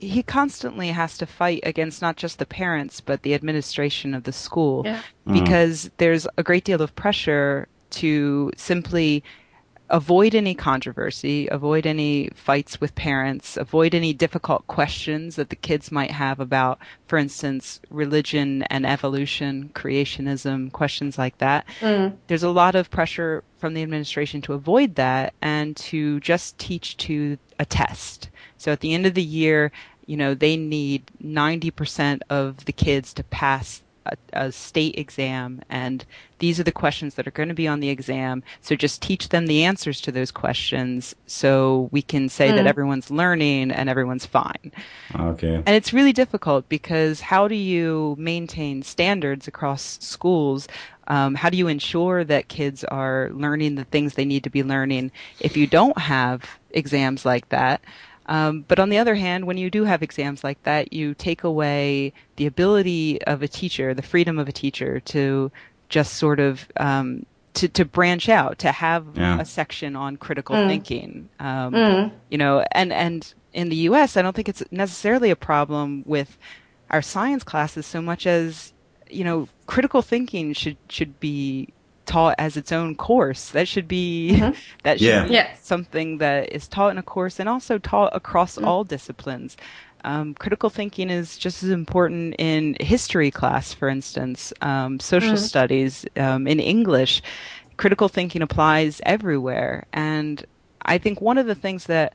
he 0.04 0.22
constantly 0.22 0.88
has 0.88 1.18
to 1.18 1.26
fight 1.26 1.60
against 1.64 2.02
not 2.02 2.16
just 2.16 2.38
the 2.38 2.46
parents 2.46 3.00
but 3.00 3.22
the 3.22 3.34
administration 3.34 4.14
of 4.14 4.24
the 4.24 4.32
school 4.32 4.82
Yeah. 4.84 5.00
Mm. 5.26 5.40
because 5.40 5.90
there's 5.98 6.26
a 6.36 6.42
great 6.42 6.64
deal 6.64 6.82
of 6.82 6.94
pressure 6.94 7.68
to 7.90 8.50
simply 8.56 9.22
avoid 9.90 10.34
any 10.34 10.54
controversy, 10.54 11.46
avoid 11.48 11.86
any 11.86 12.30
fights 12.34 12.80
with 12.80 12.94
parents, 12.94 13.56
avoid 13.56 13.94
any 13.94 14.12
difficult 14.14 14.66
questions 14.66 15.36
that 15.36 15.50
the 15.50 15.56
kids 15.56 15.92
might 15.92 16.10
have 16.10 16.40
about, 16.40 16.78
for 17.06 17.18
instance, 17.18 17.80
religion 17.90 18.62
and 18.70 18.86
evolution, 18.86 19.70
creationism, 19.74 20.72
questions 20.72 21.18
like 21.18 21.36
that. 21.38 21.66
Mm. 21.80 22.16
There's 22.28 22.42
a 22.42 22.50
lot 22.50 22.74
of 22.74 22.90
pressure 22.90 23.44
from 23.58 23.74
the 23.74 23.82
administration 23.82 24.40
to 24.42 24.54
avoid 24.54 24.94
that 24.94 25.34
and 25.42 25.76
to 25.76 26.18
just 26.20 26.58
teach 26.58 26.96
to 26.96 27.36
a 27.58 27.64
test. 27.66 28.30
So 28.56 28.72
at 28.72 28.80
the 28.80 28.94
end 28.94 29.04
of 29.04 29.14
the 29.14 29.22
year, 29.22 29.70
you 30.06 30.16
know, 30.16 30.34
they 30.34 30.56
need 30.56 31.10
90% 31.22 32.20
of 32.30 32.64
the 32.64 32.72
kids 32.72 33.12
to 33.14 33.24
pass 33.24 33.82
a, 34.06 34.16
a 34.34 34.52
state 34.52 34.98
exam 34.98 35.62
and 35.70 36.04
these 36.38 36.60
are 36.60 36.64
the 36.64 36.70
questions 36.72 37.14
that 37.14 37.26
are 37.26 37.30
going 37.30 37.48
to 37.48 37.54
be 37.54 37.66
on 37.66 37.80
the 37.80 37.88
exam 37.88 38.42
so 38.60 38.76
just 38.76 39.00
teach 39.00 39.30
them 39.30 39.46
the 39.46 39.64
answers 39.64 39.98
to 40.02 40.12
those 40.12 40.30
questions 40.30 41.14
so 41.26 41.88
we 41.90 42.02
can 42.02 42.28
say 42.28 42.52
that 42.52 42.66
everyone's 42.66 43.10
learning 43.10 43.70
and 43.70 43.88
everyone's 43.88 44.26
fine 44.26 44.70
Okay. 45.18 45.54
and 45.54 45.68
it's 45.68 45.92
really 45.94 46.12
difficult 46.12 46.68
because 46.68 47.20
how 47.22 47.48
do 47.48 47.54
you 47.54 48.14
maintain 48.18 48.82
standards 48.82 49.48
across 49.48 49.98
schools? 50.02 50.68
Um, 51.08 51.34
how 51.34 51.50
do 51.50 51.56
you 51.56 51.68
ensure 51.68 52.24
that 52.24 52.48
kids 52.48 52.82
are 52.84 53.30
learning 53.32 53.74
the 53.76 53.84
things 53.84 54.14
they 54.14 54.24
need 54.24 54.44
to 54.44 54.50
be 54.50 54.62
learning 54.62 55.12
if 55.40 55.56
you 55.56 55.66
don't 55.66 55.96
have 55.98 56.44
exams 56.70 57.24
like 57.24 57.48
that? 57.50 57.82
Um, 58.26 58.64
but 58.68 58.78
on 58.78 58.88
the 58.88 58.98
other 58.98 59.14
hand, 59.14 59.46
when 59.46 59.58
you 59.58 59.70
do 59.70 59.84
have 59.84 60.02
exams 60.02 60.42
like 60.44 60.62
that, 60.64 60.92
you 60.92 61.14
take 61.14 61.44
away 61.44 62.12
the 62.36 62.46
ability 62.46 63.22
of 63.22 63.42
a 63.42 63.48
teacher, 63.48 63.94
the 63.94 64.02
freedom 64.02 64.38
of 64.38 64.48
a 64.48 64.52
teacher 64.52 65.00
to 65.00 65.50
just 65.88 66.14
sort 66.14 66.40
of 66.40 66.66
um, 66.78 67.26
to, 67.54 67.68
to 67.68 67.84
branch 67.84 68.28
out, 68.28 68.58
to 68.60 68.72
have 68.72 69.04
Yeah. 69.16 69.38
a 69.40 69.44
section 69.44 69.94
on 69.96 70.16
critical 70.16 70.56
thinking. 70.68 71.28
Um, 71.38 71.72
You 72.30 72.38
know, 72.38 72.64
and 72.72 72.92
and 72.92 73.32
in 73.52 73.68
the 73.68 73.76
U.S., 73.90 74.16
I 74.16 74.22
don't 74.22 74.34
think 74.34 74.48
it's 74.48 74.62
necessarily 74.70 75.30
a 75.30 75.36
problem 75.36 76.02
with 76.06 76.36
our 76.90 77.02
science 77.02 77.44
classes 77.44 77.86
so 77.86 78.00
much 78.02 78.26
as 78.26 78.72
you 79.10 79.22
know, 79.22 79.48
critical 79.66 80.02
thinking 80.02 80.52
should 80.54 80.76
should 80.88 81.20
be 81.20 81.68
taught 82.06 82.34
as 82.38 82.56
its 82.56 82.72
own 82.72 82.94
course. 82.96 83.50
That 83.50 83.68
should 83.68 83.88
be 83.88 84.40
that 84.84 85.00
should 85.00 85.22
Yeah. 85.22 85.24
be 85.24 85.34
Yeah. 85.34 85.48
something 85.54 86.18
that 86.18 86.52
is 86.52 86.68
taught 86.68 86.90
in 86.90 86.98
a 86.98 87.02
course 87.02 87.38
and 87.40 87.48
also 87.48 87.78
taught 87.78 88.14
across 88.14 88.58
all 88.58 88.84
disciplines. 88.84 89.56
Um, 90.04 90.34
critical 90.34 90.70
thinking 90.70 91.10
is 91.10 91.36
just 91.38 91.62
as 91.62 91.70
important 91.70 92.34
in 92.38 92.76
history 92.80 93.30
class, 93.30 93.72
for 93.72 93.88
instance, 93.88 94.52
um, 94.60 95.00
social 95.00 95.38
studies, 95.38 96.04
um, 96.16 96.46
in 96.46 96.60
English. 96.60 97.22
Critical 97.76 98.08
thinking 98.08 98.42
applies 98.42 99.00
everywhere, 99.04 99.86
and 99.92 100.44
I 100.84 100.98
think 100.98 101.20
one 101.20 101.38
of 101.38 101.46
the 101.46 101.54
things 101.54 101.86
that 101.86 102.14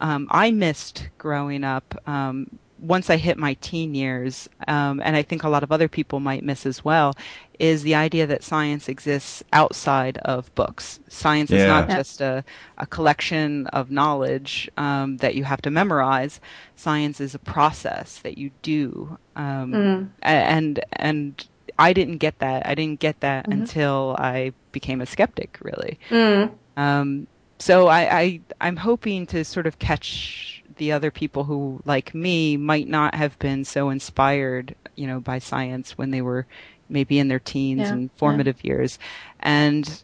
um, 0.00 0.26
I 0.30 0.50
missed 0.50 1.10
growing 1.18 1.64
up 1.64 1.94
um, 2.06 2.46
once 2.82 3.08
I 3.10 3.16
hit 3.16 3.38
my 3.38 3.54
teen 3.54 3.94
years, 3.94 4.48
um, 4.66 5.00
and 5.04 5.16
I 5.16 5.22
think 5.22 5.44
a 5.44 5.48
lot 5.48 5.62
of 5.62 5.70
other 5.72 5.88
people 5.88 6.18
might 6.20 6.42
miss 6.44 6.66
as 6.66 6.84
well, 6.84 7.14
is 7.58 7.82
the 7.84 7.94
idea 7.94 8.26
that 8.26 8.42
science 8.42 8.88
exists 8.88 9.42
outside 9.52 10.18
of 10.18 10.52
books. 10.56 10.98
Science 11.08 11.50
is 11.52 11.64
not 11.64 11.88
Yeah. 11.88 11.96
just 11.98 12.20
a, 12.20 12.44
a 12.78 12.86
collection 12.86 13.66
of 13.68 13.90
knowledge 13.90 14.68
um, 14.76 15.16
that 15.18 15.34
you 15.36 15.44
have 15.44 15.62
to 15.62 15.70
memorize. 15.70 16.40
Science 16.76 17.20
is 17.20 17.34
a 17.34 17.38
process 17.38 18.18
that 18.24 18.36
you 18.36 18.50
do, 18.62 19.16
um, 19.36 19.72
a- 20.22 20.26
and 20.26 20.80
and 20.92 21.46
I 21.78 21.92
didn't 21.92 22.18
get 22.18 22.38
that. 22.40 22.66
I 22.66 22.74
didn't 22.74 23.00
get 23.00 23.20
that 23.20 23.46
until 23.60 24.16
I 24.18 24.52
became 24.72 25.00
a 25.00 25.06
skeptic, 25.06 25.58
really. 25.62 25.98
Um, 26.76 27.26
so 27.58 27.86
I, 27.86 28.18
I 28.20 28.40
I'm 28.60 28.76
hoping 28.76 29.26
to 29.28 29.44
sort 29.44 29.66
of 29.66 29.78
catch 29.78 30.51
the 30.76 30.92
other 30.92 31.10
people 31.10 31.44
who, 31.44 31.80
like 31.84 32.14
me, 32.14 32.56
might 32.56 32.88
not 32.88 33.14
have 33.14 33.38
been 33.38 33.64
so 33.64 33.90
inspired, 33.90 34.74
you 34.96 35.06
know, 35.06 35.20
by 35.20 35.38
science 35.38 35.98
when 35.98 36.10
they 36.10 36.22
were 36.22 36.46
maybe 36.88 37.18
in 37.18 37.28
their 37.28 37.40
teens 37.40 37.90
Yeah, 37.90 37.92
and 37.92 38.10
formative 38.16 38.64
years, 38.64 38.98
and 39.40 40.02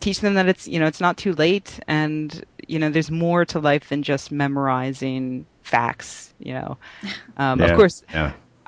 teach 0.00 0.20
them 0.20 0.34
that 0.34 0.48
it's 0.48 0.66
you 0.66 0.78
know 0.78 0.86
it's 0.86 1.00
not 1.00 1.16
too 1.16 1.32
late, 1.34 1.80
and 1.86 2.44
you 2.66 2.78
know 2.78 2.90
there's 2.90 3.10
more 3.10 3.44
to 3.46 3.58
life 3.60 3.88
than 3.88 4.02
just 4.02 4.30
memorizing 4.32 5.46
facts. 5.62 6.34
You 6.38 6.54
know, 6.54 6.78
um, 7.36 7.62
Yeah. 7.62 7.64
of 7.64 7.72
course. 7.72 8.02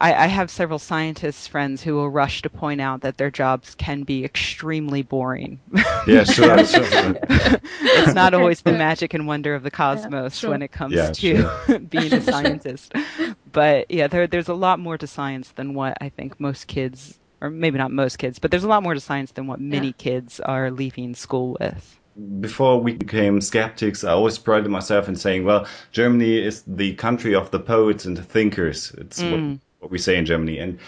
Yeah. 0.00 0.19
I, 0.19 0.25
I 0.25 0.26
have 0.28 0.50
several 0.50 0.78
scientists 0.78 1.47
friends 1.47 1.83
who 1.83 1.95
will 1.95 2.09
rush 2.11 2.42
to 2.42 2.50
point 2.50 2.80
out 2.80 3.02
that 3.02 3.19
their 3.19 3.30
jobs 3.30 3.75
can 3.75 4.02
be 4.02 4.25
extremely 4.25 5.02
boring. 5.02 5.61
Yeah, 6.07 6.25
sure, 6.25 6.64
sure. 6.64 6.85
it's 7.28 8.14
not 8.14 8.35
always 8.35 8.62
the 8.62 8.73
magic 8.73 9.14
and 9.14 9.26
wonder 9.26 9.54
of 9.54 9.62
the 9.62 9.71
cosmos 9.71 10.38
sure. 10.38 10.50
when 10.50 10.62
it 10.62 10.73
comes 10.73 10.95
Yeah, 10.95 11.11
to 11.12 11.78
being 11.90 12.12
a 12.14 12.21
scientist. 12.33 12.92
but 13.52 13.90
yeah, 13.90 14.07
there, 14.07 14.26
there's 14.26 14.49
a 14.49 14.54
lot 14.54 14.78
more 14.78 14.99
to 14.99 15.07
science 15.07 15.52
than 15.52 15.75
what 15.75 15.97
I 16.00 16.09
think 16.09 16.40
most 16.40 16.66
kids, 16.66 17.19
or 17.40 17.50
maybe 17.50 17.78
not 17.78 17.90
most 17.92 18.19
kids, 18.19 18.38
but 18.38 18.50
there's 18.50 18.64
a 18.64 18.69
lot 18.69 18.83
more 18.83 18.95
to 18.95 19.00
science 19.00 19.33
than 19.33 19.47
what 19.47 19.61
many 19.61 19.88
Yeah. 19.88 19.92
kids 19.99 20.40
are 20.40 20.71
leaving 20.71 21.14
school 21.14 21.57
with. 21.61 22.00
Before 22.40 22.80
we 22.80 22.95
became 22.95 23.40
skeptics, 23.40 24.04
I 24.04 24.12
always 24.12 24.38
prided 24.38 24.71
myself 24.71 25.09
in 25.09 25.16
saying, 25.16 25.45
well, 25.45 25.66
Germany 25.92 26.38
is 26.38 26.62
the 26.66 26.95
country 26.95 27.35
of 27.35 27.50
the 27.50 27.61
poets 27.61 28.04
and 28.04 28.16
the 28.16 28.23
thinkers. 28.23 28.92
It's 28.99 29.26
what, 29.28 29.40
mm. 29.40 29.61
What 29.81 29.91
we 29.91 29.99
say 29.99 30.17
in 30.17 30.25
Germany. 30.27 30.59
And 30.59 30.79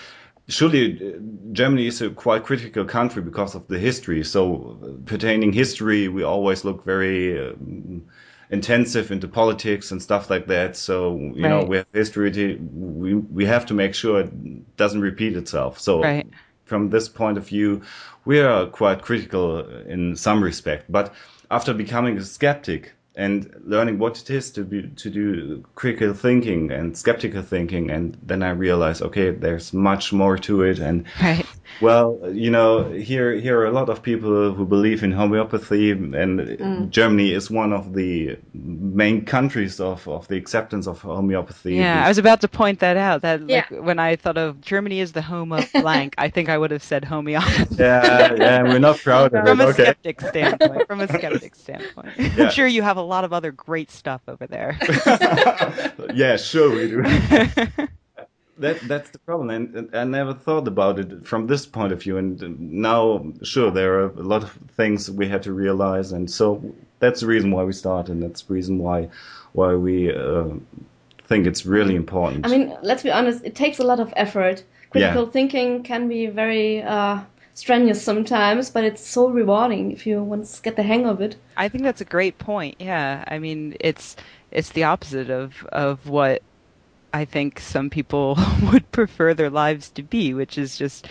surely 0.48 0.96
uh, 0.96 1.18
Germany 1.52 1.86
is 1.86 2.00
a 2.00 2.10
quite 2.10 2.44
critical 2.44 2.84
country 2.84 3.22
because 3.22 3.54
of 3.54 3.66
the 3.68 3.78
history. 3.78 4.22
So 4.22 4.78
uh, 4.82 4.88
pertaining 5.06 5.52
history, 5.52 6.08
we 6.08 6.22
always 6.22 6.64
look 6.64 6.84
very 6.84 7.50
um, 7.50 8.04
intensive 8.50 9.10
into 9.10 9.26
politics 9.26 9.90
and 9.90 10.00
stuff 10.00 10.28
like 10.30 10.46
that. 10.46 10.76
So, 10.76 11.16
you 11.34 11.48
know, 11.48 11.64
we 11.64 11.78
have 11.78 11.86
history, 11.92 12.30
to, 12.32 12.58
we, 12.74 13.14
we 13.14 13.46
have 13.46 13.66
to 13.66 13.74
make 13.74 13.94
sure 13.94 14.20
it 14.20 14.76
doesn't 14.76 15.00
repeat 15.00 15.36
itself. 15.36 15.80
So 15.80 16.02
Right. 16.02 16.26
from 16.66 16.90
this 16.90 17.08
point 17.08 17.38
of 17.38 17.48
view, 17.48 17.82
we 18.26 18.40
are 18.40 18.66
quite 18.66 19.02
critical 19.02 19.66
in 19.86 20.16
some 20.16 20.44
respect. 20.44 20.92
But 20.92 21.14
after 21.50 21.72
becoming 21.72 22.18
a 22.18 22.22
skeptic, 22.24 22.92
and 23.14 23.54
learning 23.64 23.98
what 23.98 24.18
it 24.20 24.30
is 24.30 24.50
to 24.50 24.64
be 24.64 24.88
to 24.96 25.10
do 25.10 25.62
critical 25.74 26.14
thinking 26.14 26.70
and 26.70 26.96
skeptical 26.96 27.42
thinking 27.42 27.90
and 27.90 28.16
then 28.22 28.42
i 28.42 28.50
realized 28.50 29.02
okay 29.02 29.30
there's 29.30 29.72
much 29.72 30.12
more 30.12 30.38
to 30.38 30.62
it 30.62 30.78
and 30.78 31.04
Right. 31.20 31.44
well 31.80 32.18
you 32.32 32.50
know 32.50 32.90
here 32.90 33.32
here 33.34 33.58
are 33.60 33.66
a 33.66 33.70
lot 33.72 33.88
of 33.90 34.02
people 34.02 34.52
who 34.52 34.64
believe 34.64 35.02
in 35.02 35.12
homeopathy 35.12 35.90
and 35.90 36.14
mm. 36.14 36.90
germany 36.90 37.32
is 37.32 37.50
one 37.50 37.72
of 37.72 37.92
the 37.94 38.36
main 38.54 39.24
countries 39.24 39.78
of 39.80 40.06
of 40.08 40.26
the 40.28 40.36
acceptance 40.36 40.86
of 40.86 41.00
homeopathy 41.02 41.74
Yeah, 41.74 42.04
I 42.04 42.08
was 42.08 42.18
about 42.18 42.40
to 42.42 42.48
point 42.48 42.80
that 42.80 42.96
out. 42.96 43.22
That 43.22 43.46
like 43.46 43.70
when 43.70 43.98
I 43.98 44.16
thought 44.16 44.36
of 44.38 44.60
Germany 44.60 45.00
as 45.00 45.12
the 45.12 45.22
home 45.22 45.52
of 45.52 45.70
blank, 45.72 46.14
I 46.18 46.28
think 46.30 46.48
I 46.48 46.56
would 46.58 46.70
have 46.70 46.82
said 46.82 47.04
homeopathy. 47.04 47.76
yeah 47.78 48.34
yeah 48.34 48.62
we're 48.62 48.78
not 48.78 48.98
proud 48.98 49.34
of 49.34 49.44
From 49.46 49.60
it 49.60 49.64
a 49.64 49.68
okay 49.68 49.82
skeptic 49.84 50.20
standpoint, 50.20 50.86
from 50.86 51.00
a 51.00 51.08
skeptic 51.08 51.54
standpoint, 51.54 52.08
Yeah. 52.18 52.34
I'm 52.44 52.50
sure 52.50 52.66
you 52.66 52.82
have 52.82 52.96
a 52.96 53.01
lot 53.02 53.24
of 53.24 53.32
other 53.32 53.52
great 53.52 53.90
stuff 53.90 54.22
over 54.28 54.46
there. 54.46 54.78
yeah 56.14 56.36
sure 56.36 56.70
we 56.70 56.88
do 56.88 57.02
that 58.58 58.78
that's 58.82 59.10
the 59.10 59.18
problem 59.20 59.50
and, 59.50 59.74
and 59.74 59.94
i 59.94 60.04
never 60.04 60.34
thought 60.34 60.68
about 60.68 60.98
it 60.98 61.26
from 61.26 61.46
this 61.46 61.66
point 61.66 61.92
of 61.92 62.02
view 62.02 62.16
and 62.18 62.58
now 62.60 63.24
sure 63.42 63.70
there 63.70 64.00
are 64.00 64.06
a 64.06 64.22
lot 64.22 64.42
of 64.42 64.52
things 64.76 65.10
we 65.10 65.26
had 65.26 65.42
to 65.42 65.52
realize 65.52 66.12
and 66.12 66.30
so 66.30 66.62
that's 66.98 67.20
the 67.20 67.26
reason 67.26 67.50
why 67.50 67.64
we 67.64 67.72
started 67.72 68.12
and 68.12 68.22
that's 68.22 68.42
the 68.42 68.54
reason 68.54 68.78
why 68.78 69.08
why 69.52 69.74
we 69.74 70.14
uh, 70.14 70.44
think 71.24 71.46
it's 71.46 71.64
really 71.66 71.94
important 71.94 72.44
I 72.44 72.48
mean, 72.48 72.76
let's 72.82 73.02
be 73.02 73.10
honest, 73.10 73.44
it 73.44 73.54
takes 73.54 73.78
a 73.78 73.84
lot 73.84 74.00
of 74.00 74.12
effort. 74.16 74.64
Critical 74.90 75.24
Yeah. 75.24 75.30
thinking 75.30 75.82
can 75.82 76.08
be 76.08 76.26
very 76.26 76.82
uh, 76.82 77.20
strenuous 77.54 78.02
sometimes, 78.02 78.70
but 78.70 78.84
it's 78.84 79.06
so 79.06 79.28
rewarding 79.28 79.92
if 79.92 80.06
you 80.06 80.22
once 80.22 80.60
get 80.60 80.76
the 80.76 80.82
hang 80.82 81.06
of 81.06 81.20
it. 81.20 81.36
I 81.56 81.68
think 81.68 81.84
that's 81.84 82.00
a 82.00 82.04
great 82.06 82.38
point. 82.38 82.76
Yeah, 82.78 83.24
I 83.26 83.38
mean, 83.38 83.76
it's 83.80 84.16
it's 84.50 84.70
the 84.70 84.84
opposite 84.84 85.30
of 85.30 85.66
of 85.72 86.06
what 86.08 86.42
I 87.12 87.24
think 87.24 87.60
some 87.60 87.90
people 87.90 88.38
would 88.72 88.90
prefer 88.92 89.34
their 89.34 89.50
lives 89.50 89.90
to 89.90 90.02
be, 90.02 90.34
which 90.34 90.58
is 90.58 90.76
just 90.76 91.08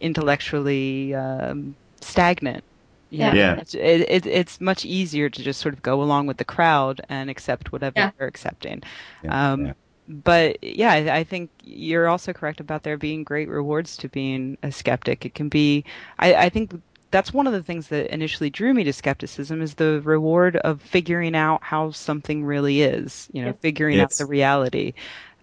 intellectually 0.00 1.14
um, 1.14 1.76
stagnant. 2.00 2.64
Yeah. 3.10 3.32
Yeah. 3.34 3.54
It's, 3.60 3.74
it, 3.74 4.00
it, 4.10 4.26
it's 4.26 4.60
much 4.60 4.84
easier 4.84 5.30
to 5.30 5.42
just 5.42 5.60
sort 5.60 5.74
of 5.74 5.82
go 5.82 6.02
along 6.02 6.26
with 6.26 6.36
the 6.38 6.44
crowd 6.44 7.00
and 7.08 7.30
accept 7.30 7.70
whatever 7.72 7.94
Yeah. 7.96 8.10
they're 8.18 8.26
accepting. 8.26 8.82
Yeah, 9.22 9.52
Um, 9.52 9.66
yeah. 9.66 9.72
But 10.08 10.62
yeah, 10.62 10.92
I, 10.92 11.18
I 11.18 11.24
think 11.24 11.50
you're 11.62 12.08
also 12.08 12.32
correct 12.32 12.60
about 12.60 12.82
there 12.82 12.98
being 12.98 13.24
great 13.24 13.48
rewards 13.48 13.96
to 13.98 14.08
being 14.08 14.58
a 14.62 14.70
skeptic. 14.70 15.24
It 15.24 15.34
can 15.34 15.48
be, 15.48 15.84
I, 16.18 16.34
I 16.34 16.48
think 16.50 16.78
that's 17.10 17.32
one 17.32 17.46
of 17.46 17.52
the 17.52 17.62
things 17.62 17.88
that 17.88 18.12
initially 18.12 18.50
drew 18.50 18.74
me 18.74 18.84
to 18.84 18.92
skepticism 18.92 19.62
is 19.62 19.74
the 19.74 20.00
reward 20.02 20.56
of 20.56 20.82
figuring 20.82 21.34
out 21.34 21.62
how 21.62 21.90
something 21.92 22.44
really 22.44 22.82
is. 22.82 23.28
You 23.32 23.42
know, 23.42 23.48
Yeah. 23.48 23.52
figuring 23.60 24.00
out 24.00 24.10
the 24.18 24.26
reality, 24.26 24.92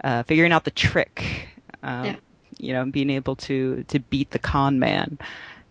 uh, 0.03 0.23
figuring 0.23 0.51
out 0.51 0.63
the 0.65 0.71
trick. 0.71 1.47
Um, 1.81 2.05
Yeah. 2.05 2.15
You 2.59 2.73
know, 2.73 2.85
being 2.85 3.09
able 3.09 3.35
to 3.37 3.83
to 3.87 3.99
beat 3.99 4.29
the 4.31 4.37
con 4.39 4.77
man. 4.77 5.17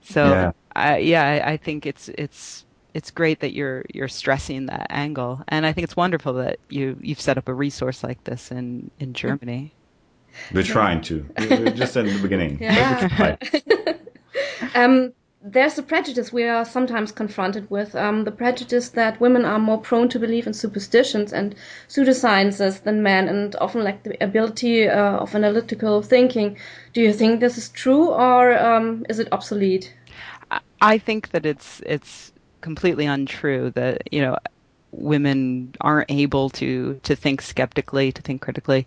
So 0.03 0.25
Yeah. 0.25 0.53
I, 0.75 0.99
yeah, 0.99 1.25
I, 1.45 1.53
I 1.53 1.57
think 1.57 1.87
it's 1.87 2.09
it's 2.09 2.65
it's 2.95 3.11
great 3.11 3.41
that 3.41 3.53
you're 3.53 3.85
you're 3.95 4.09
stressing 4.09 4.67
that 4.67 4.87
angle, 4.91 5.43
and 5.49 5.65
I 5.67 5.73
think 5.73 5.85
it's 5.85 5.97
wonderful 5.97 6.35
that 6.35 6.59
you 6.69 6.97
you've 7.01 7.21
set 7.21 7.39
up 7.39 7.49
a 7.49 7.55
resource 7.55 8.03
like 8.05 8.23
this 8.25 8.51
in 8.51 8.91
in 8.99 9.13
Germany. 9.15 9.73
we're 10.55 10.63
trying 10.63 11.01
to 11.03 11.27
we're 11.39 11.71
just 11.73 11.97
in 11.97 12.07
the 12.07 12.19
beginning 12.21 12.59
Yeah. 12.61 13.37
um, 14.75 15.13
there's 15.43 15.79
a 15.79 15.83
prejudice 15.83 16.33
we 16.33 16.45
are 16.45 16.65
sometimes 16.65 17.13
confronted 17.13 17.71
with 17.71 17.95
um, 17.97 18.25
the 18.25 18.31
prejudice 18.31 18.91
that 18.91 19.21
women 19.21 19.45
are 19.45 19.59
more 19.59 19.79
prone 19.81 20.09
to 20.11 20.19
believe 20.19 20.47
in 20.47 20.53
superstitions 20.53 21.33
and 21.33 21.55
pseudosciences 21.89 22.83
than 22.83 23.03
men 23.03 23.27
and 23.29 23.57
often 23.57 23.83
lack 23.83 24.03
the 24.03 24.23
ability 24.23 24.87
uh, 24.89 25.17
of 25.17 25.35
analytical 25.35 26.03
thinking. 26.03 26.57
Do 26.93 27.01
you 27.01 27.13
think 27.13 27.41
this 27.41 27.57
is 27.57 27.71
true 27.71 28.09
or 28.11 28.59
um, 28.59 29.05
is 29.09 29.19
it 29.19 29.29
obsolete? 29.33 29.95
I- 30.51 30.61
I 30.83 30.99
think 30.99 31.31
that 31.31 31.45
it's 31.47 31.81
it's 31.87 32.33
completely 32.61 33.07
untrue 33.07 33.71
that 33.73 34.03
you 34.13 34.21
know 34.21 34.37
women 34.93 35.73
aren't 35.81 36.11
able 36.11 36.51
to 36.51 36.99
to 37.03 37.15
think 37.17 37.41
skeptically, 37.43 38.13
to 38.13 38.23
think 38.23 38.41
critically. 38.43 38.87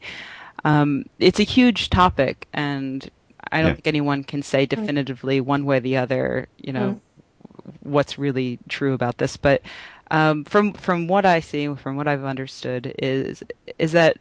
Um, 0.64 1.04
it's 1.20 1.40
a 1.40 1.44
huge 1.44 1.90
topic, 1.90 2.48
and 2.54 3.08
I 3.52 3.62
don't 3.62 3.74
Yeah. 3.74 3.76
think 3.76 3.88
anyone 3.88 4.24
can 4.24 4.42
say 4.44 4.66
definitively 4.66 5.42
one 5.42 5.66
way 5.66 5.78
or 5.78 5.82
the 5.82 5.98
other. 5.98 6.48
You 6.58 6.74
know 6.74 7.02
what's 7.82 8.18
really 8.18 8.60
true 8.70 8.94
about 8.94 9.18
this, 9.18 9.38
but 9.38 9.62
um, 10.12 10.44
from 10.46 10.74
from 10.74 11.08
what 11.08 11.26
I 11.26 11.40
see, 11.40 11.74
from 11.76 11.96
what 11.96 12.08
I've 12.08 12.24
understood, 12.24 12.94
is 13.00 13.44
is 13.80 13.92
that 13.94 14.18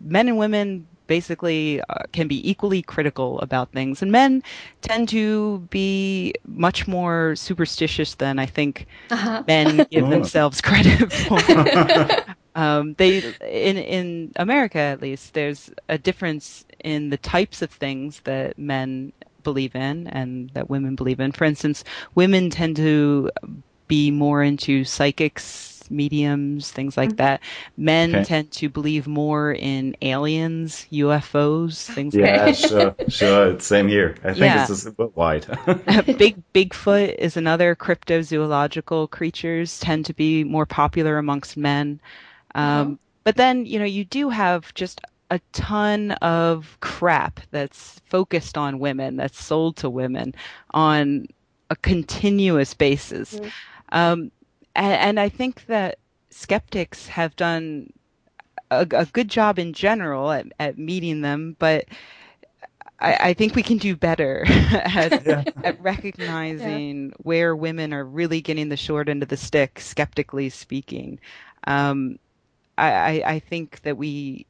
men 0.00 0.28
and 0.28 0.38
women 0.38 0.88
basically 1.06 1.80
uh, 1.88 2.04
can 2.12 2.28
be 2.28 2.48
equally 2.48 2.82
critical 2.82 3.38
about 3.40 3.72
things, 3.72 4.02
and 4.02 4.10
men 4.12 4.42
tend 4.82 5.08
to 5.10 5.66
be 5.70 6.32
much 6.46 6.86
more 6.88 7.34
superstitious 7.36 8.14
than 8.16 8.38
I 8.38 8.46
think 8.46 8.86
Uh-huh. 9.10 9.42
men 9.46 9.86
give 9.90 10.06
Oh. 10.06 10.10
themselves 10.10 10.60
credit 10.60 11.12
for. 11.12 11.70
um, 12.54 12.94
they 12.98 13.18
in 13.40 13.76
in 13.76 14.32
America 14.36 14.78
at 14.78 15.00
least, 15.00 15.34
there's 15.34 15.70
a 15.88 15.98
difference 15.98 16.64
in 16.84 17.10
the 17.10 17.18
types 17.18 17.62
of 17.62 17.70
things 17.70 18.20
that 18.24 18.58
men 18.58 19.12
believe 19.42 19.74
in 19.76 20.06
and 20.08 20.50
that 20.54 20.68
women 20.70 20.94
believe 20.96 21.20
in. 21.20 21.32
For 21.32 21.44
instance, 21.44 21.84
women 22.14 22.50
tend 22.50 22.76
to 22.76 23.30
be 23.88 24.10
more 24.10 24.42
into 24.42 24.84
psychics, 24.84 25.75
mediums, 25.90 26.70
things 26.70 26.96
like 26.96 27.16
that. 27.16 27.40
Men 27.76 28.20
Okay. 28.20 28.22
tend 28.22 28.52
to 28.52 28.68
believe 28.68 29.06
more 29.06 29.52
in 29.52 29.96
aliens, 30.02 30.86
UFOs, 30.90 31.88
things 31.90 32.18
like 32.20 32.34
that. 32.34 32.46
yeah 32.46 32.52
sure 32.52 32.96
sure 33.08 33.58
same 33.60 33.88
here 33.88 34.16
i 34.24 34.32
think 34.32 34.40
Yeah. 34.40 34.52
this 34.52 34.70
is 34.70 34.86
a 34.86 34.92
bit 34.92 35.16
wide 35.16 35.46
Big 36.16 36.42
Bigfoot 36.52 37.14
is 37.18 37.36
another 37.36 37.74
cryptozoological 37.76 39.10
creatures 39.10 39.78
tend 39.78 40.04
to 40.06 40.14
be 40.14 40.44
more 40.44 40.66
popular 40.66 41.18
amongst 41.18 41.56
men. 41.56 42.00
Um, 42.54 42.98
But 43.24 43.36
then 43.36 43.66
you 43.66 43.78
know 43.78 43.84
you 43.84 44.04
do 44.04 44.30
have 44.30 44.72
just 44.74 45.00
a 45.30 45.40
ton 45.52 46.12
of 46.22 46.78
crap 46.80 47.40
that's 47.50 48.00
focused 48.06 48.56
on 48.58 48.78
women, 48.78 49.16
that's 49.16 49.42
sold 49.42 49.76
to 49.78 49.90
women 49.90 50.34
on 50.72 51.26
a 51.70 51.76
continuous 51.76 52.74
basis. 52.74 53.40
Mhm. 53.40 53.52
Um, 53.92 54.30
and, 54.76 54.92
and 54.94 55.20
I 55.20 55.28
think 55.28 55.66
that 55.66 55.98
skeptics 56.30 57.08
have 57.08 57.36
done 57.36 57.92
a, 58.70 58.86
a 58.92 59.06
good 59.06 59.28
job 59.28 59.58
in 59.58 59.72
general 59.72 60.32
at, 60.32 60.46
at 60.60 60.78
meeting 60.78 61.22
them, 61.22 61.56
but 61.58 61.86
I, 63.00 63.16
I 63.30 63.34
think 63.34 63.54
we 63.56 63.62
can 63.62 63.78
do 63.78 63.96
better 63.96 64.44
at, 64.72 65.26
at 65.64 65.80
recognizing 65.80 67.12
where 67.18 67.56
women 67.56 67.92
are 67.92 68.04
really 68.04 68.40
getting 68.40 68.68
the 68.68 68.76
short 68.76 69.08
end 69.08 69.22
of 69.22 69.28
the 69.28 69.36
stick, 69.36 69.80
skeptically 69.80 70.50
speaking. 70.50 71.20
Um, 71.66 72.18
I, 72.78 72.92
I, 72.92 73.22
I 73.34 73.38
think 73.40 73.82
that 73.82 73.98
we 73.98 74.46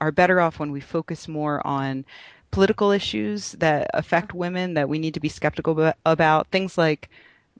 are 0.00 0.12
better 0.12 0.40
off 0.40 0.60
when 0.60 0.72
we 0.72 0.80
focus 0.80 1.28
more 1.28 1.66
on 1.66 2.04
political 2.50 2.90
issues 2.92 3.52
that 3.52 3.90
affect 3.94 4.34
women 4.34 4.74
that 4.74 4.88
we 4.88 4.98
need 4.98 5.14
to 5.14 5.20
be 5.20 5.28
skeptical 5.28 5.74
abo- 5.74 5.94
about. 6.06 6.48
Things 6.48 6.78
like 6.78 7.10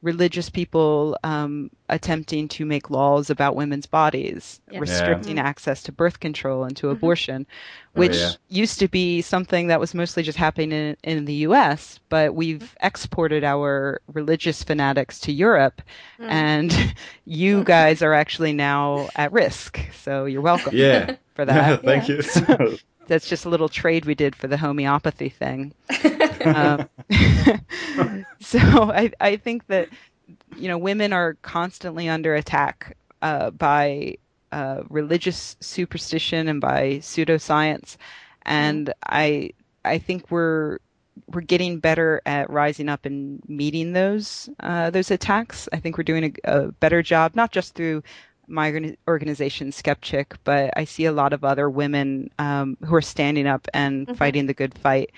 religious 0.02 0.48
people 0.48 1.16
um, 1.24 1.70
attempting 1.88 2.48
to 2.48 2.64
make 2.64 2.90
laws 2.90 3.30
about 3.30 3.56
women's 3.56 3.86
bodies, 3.86 4.60
Yeah. 4.70 4.78
restricting 4.78 5.36
mm-hmm. 5.36 5.46
access 5.46 5.82
to 5.84 5.92
birth 5.92 6.20
control 6.20 6.64
and 6.64 6.76
to 6.76 6.86
mm-hmm. 6.86 6.96
abortion, 6.96 7.46
Oh, 7.48 8.00
which 8.00 8.14
yeah. 8.14 8.32
used 8.48 8.78
to 8.78 8.88
be 8.88 9.22
something 9.22 9.68
that 9.68 9.80
was 9.80 9.94
mostly 9.94 10.22
just 10.22 10.38
happening 10.38 10.72
in, 10.72 10.96
in 11.02 11.24
the 11.24 11.34
U.S., 11.34 11.98
but 12.08 12.34
we've 12.34 12.58
mm-hmm. 12.58 12.86
exported 12.86 13.44
our 13.44 14.00
religious 14.12 14.62
fanatics 14.62 15.18
to 15.20 15.32
Europe, 15.32 15.82
mm. 16.20 16.28
and 16.28 16.94
you 17.24 17.64
guys 17.64 18.02
are 18.02 18.14
actually 18.14 18.52
now 18.52 19.08
at 19.16 19.32
risk. 19.32 19.80
So 20.02 20.26
you're 20.26 20.42
welcome 20.42 20.74
yeah 20.76 21.16
for 21.34 21.44
that. 21.44 21.82
thank 21.84 22.08
you 22.08 22.22
That's 23.08 23.28
just 23.28 23.44
a 23.44 23.48
little 23.48 23.68
trade 23.68 24.04
we 24.04 24.14
did 24.14 24.36
for 24.36 24.46
the 24.46 24.56
homeopathy 24.56 25.28
thing. 25.28 25.74
um, 26.44 26.88
so 28.40 28.58
I, 28.92 29.10
I 29.20 29.36
think 29.36 29.66
that 29.66 29.88
you 30.56 30.68
know 30.68 30.78
women 30.78 31.12
are 31.12 31.34
constantly 31.42 32.08
under 32.08 32.34
attack 32.34 32.96
uh, 33.22 33.50
by 33.50 34.16
uh, 34.52 34.82
religious 34.88 35.56
superstition 35.60 36.48
and 36.48 36.60
by 36.60 36.98
pseudoscience, 37.00 37.96
and 38.42 38.92
I 39.06 39.50
I 39.84 39.98
think 39.98 40.30
we're 40.30 40.78
we're 41.32 41.40
getting 41.40 41.80
better 41.80 42.22
at 42.26 42.48
rising 42.50 42.88
up 42.88 43.04
and 43.04 43.42
meeting 43.48 43.92
those 43.92 44.48
uh, 44.60 44.90
those 44.90 45.10
attacks. 45.10 45.68
I 45.72 45.80
think 45.80 45.98
we're 45.98 46.04
doing 46.04 46.36
a, 46.44 46.52
a 46.52 46.72
better 46.72 47.02
job, 47.02 47.34
not 47.34 47.52
just 47.52 47.74
through 47.74 48.02
my 48.48 48.70
organi- 48.72 48.96
organization, 49.06 49.70
Skepchick, 49.70 50.36
but 50.44 50.72
I 50.76 50.84
see 50.84 51.04
a 51.04 51.12
lot 51.12 51.32
of 51.32 51.44
other 51.44 51.68
women 51.70 52.30
um, 52.38 52.76
who 52.84 52.94
are 52.94 53.02
standing 53.02 53.46
up 53.46 53.68
and 53.74 54.16
fighting 54.16 54.46
the 54.46 54.54
good 54.54 54.76
fight. 54.76 55.10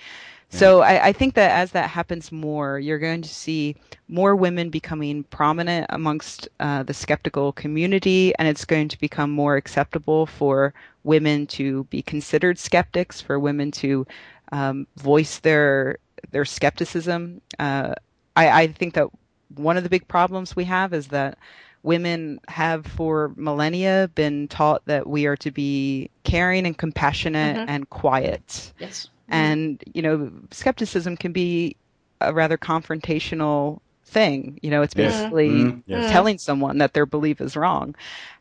So 0.53 0.81
I, 0.81 1.07
I 1.07 1.13
think 1.13 1.35
that 1.35 1.51
as 1.51 1.71
that 1.71 1.89
happens 1.89 2.29
more, 2.29 2.77
you're 2.77 2.99
going 2.99 3.21
to 3.21 3.29
see 3.29 3.75
more 4.09 4.35
women 4.35 4.69
becoming 4.69 5.23
prominent 5.23 5.85
amongst 5.89 6.49
uh, 6.59 6.83
the 6.83 6.93
skeptical 6.93 7.53
community, 7.53 8.33
and 8.37 8.49
it's 8.49 8.65
going 8.65 8.89
to 8.89 8.99
become 8.99 9.31
more 9.31 9.55
acceptable 9.55 10.25
for 10.25 10.73
women 11.05 11.47
to 11.47 11.85
be 11.85 12.01
considered 12.01 12.59
skeptics, 12.59 13.21
for 13.21 13.39
women 13.39 13.71
to 13.71 14.05
um, 14.51 14.87
voice 14.97 15.39
their 15.39 15.97
their 16.31 16.45
skepticism. 16.45 17.41
Uh, 17.57 17.93
I, 18.35 18.63
I 18.63 18.67
think 18.67 18.93
that 18.95 19.07
one 19.55 19.77
of 19.77 19.83
the 19.83 19.89
big 19.89 20.07
problems 20.07 20.55
we 20.55 20.65
have 20.65 20.93
is 20.93 21.07
that 21.07 21.37
women 21.83 22.39
have 22.47 22.85
for 22.85 23.33
millennia 23.35 24.09
been 24.15 24.47
taught 24.47 24.83
that 24.85 25.07
we 25.07 25.25
are 25.25 25.35
to 25.37 25.51
be 25.51 26.09
caring 26.23 26.65
and 26.65 26.77
compassionate 26.77 27.57
Mhm. 27.57 27.65
and 27.67 27.89
quiet. 27.89 28.71
Yes. 28.79 29.09
And, 29.29 29.83
you 29.93 30.01
know, 30.01 30.31
skepticism 30.51 31.17
can 31.17 31.31
be 31.31 31.75
a 32.19 32.33
rather 32.33 32.57
confrontational 32.57 33.79
thing. 34.05 34.59
You 34.61 34.69
know, 34.71 34.81
it's 34.81 34.93
Yes. 34.95 35.17
basically 35.21 35.49
Mm, 35.49 35.83
yes. 35.87 36.11
telling 36.11 36.37
someone 36.37 36.77
that 36.79 36.93
their 36.93 37.05
belief 37.05 37.41
is 37.41 37.55
wrong. 37.55 37.95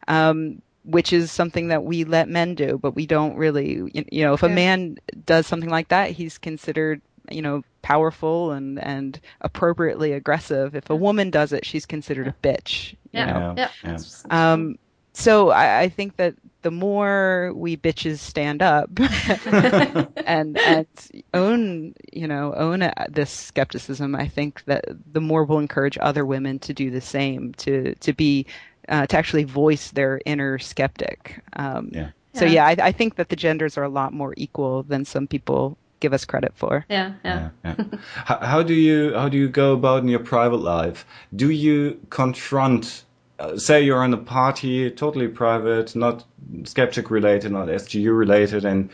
Um, 0.08 0.60
which 0.84 1.12
is 1.12 1.30
something 1.30 1.68
that 1.68 1.84
we 1.84 2.04
let 2.04 2.28
men 2.28 2.54
do, 2.54 2.78
but 2.82 2.94
we 2.94 3.06
don't 3.06 3.36
really, 3.36 3.74
you- 3.92 4.04
you 4.10 4.22
know, 4.24 4.32
if 4.32 4.42
a 4.42 4.48
Yeah. 4.48 4.54
man 4.54 4.96
does 5.26 5.46
something 5.46 5.68
like 5.68 5.88
that, 5.88 6.10
he's 6.10 6.38
considered, 6.38 7.02
you 7.30 7.42
know, 7.42 7.62
powerful 7.82 8.50
and, 8.52 8.78
and 8.82 9.20
appropriately 9.42 10.12
aggressive. 10.12 10.74
If 10.74 10.88
a 10.88 10.96
woman 10.96 11.30
does 11.30 11.52
it, 11.52 11.66
she's 11.66 11.84
considered 11.86 12.26
a 12.28 12.34
bitch. 12.42 12.94
You 13.12 13.24
Yeah. 13.24 13.26
know? 13.26 13.54
Yeah. 13.56 13.68
Yeah. 13.84 13.98
Yeah. 14.30 14.52
Um, 14.52 14.76
so 15.14 15.50
I, 15.50 15.80
I 15.82 15.88
think 15.88 16.16
that 16.16 16.34
the 16.62 16.70
more 16.70 17.52
we 17.54 17.76
bitches 17.76 18.18
stand 18.18 18.62
up 18.62 18.90
and 20.26 20.58
and 20.64 20.86
own 21.34 21.94
you 22.12 22.26
know 22.26 22.54
own 22.54 22.82
uh, 22.82 22.92
this 23.10 23.30
skepticism, 23.30 24.14
I 24.14 24.28
think 24.28 24.64
that 24.64 24.84
the 25.12 25.20
more 25.20 25.44
we'll 25.44 25.58
encourage 25.58 25.98
other 26.00 26.24
women 26.24 26.58
to 26.60 26.72
do 26.74 26.90
the 26.90 27.00
same 27.00 27.52
to 27.58 27.94
to 27.96 28.12
be 28.12 28.46
uh, 28.88 29.06
to 29.06 29.16
actually 29.16 29.44
voice 29.44 29.90
their 29.90 30.20
inner 30.26 30.58
skeptic. 30.58 31.42
Um, 31.54 31.90
Yeah. 31.92 32.10
So 32.34 32.44
Yeah. 32.44 32.52
yeah, 32.52 32.66
I, 32.66 32.88
I 32.88 32.92
think 32.92 33.16
that 33.16 33.28
the 33.30 33.36
genders 33.36 33.76
are 33.76 33.84
a 33.84 33.88
lot 33.88 34.12
more 34.12 34.34
equal 34.36 34.82
than 34.84 35.04
some 35.04 35.26
people 35.26 35.76
give 36.00 36.12
us 36.12 36.24
credit 36.24 36.52
for. 36.54 36.84
yeah. 36.88 37.12
Yeah. 37.24 37.50
yeah, 37.64 37.74
yeah. 37.78 37.98
how, 38.24 38.38
how 38.38 38.62
do 38.62 38.74
you 38.74 39.14
how 39.14 39.28
do 39.28 39.36
you 39.38 39.48
go 39.48 39.72
about 39.74 40.02
in 40.02 40.08
your 40.08 40.20
private 40.20 40.60
life? 40.60 41.06
Do 41.34 41.50
you 41.50 42.00
confront? 42.10 43.04
Uh, 43.38 43.56
say 43.56 43.80
you're 43.80 44.04
in 44.04 44.12
a 44.12 44.18
party, 44.18 44.90
totally 44.90 45.26
private, 45.28 45.96
not 45.96 46.24
skeptic 46.64 47.10
related, 47.10 47.52
not 47.52 47.68
SGU 47.68 48.16
related, 48.16 48.64
and 48.66 48.90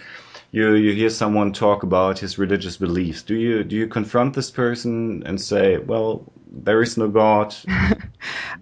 you 0.52 0.74
you 0.74 0.92
hear 0.92 1.10
someone 1.10 1.52
talk 1.52 1.82
about 1.82 2.18
his 2.18 2.38
religious 2.38 2.76
beliefs. 2.76 3.22
Do 3.22 3.34
you 3.34 3.64
do 3.64 3.74
you 3.76 3.88
confront 3.88 4.34
this 4.34 4.50
person 4.50 5.22
and 5.26 5.40
say, 5.40 5.78
well, 5.78 6.22
there 6.48 6.82
is 6.82 6.96
no 6.96 7.08
God? 7.08 7.54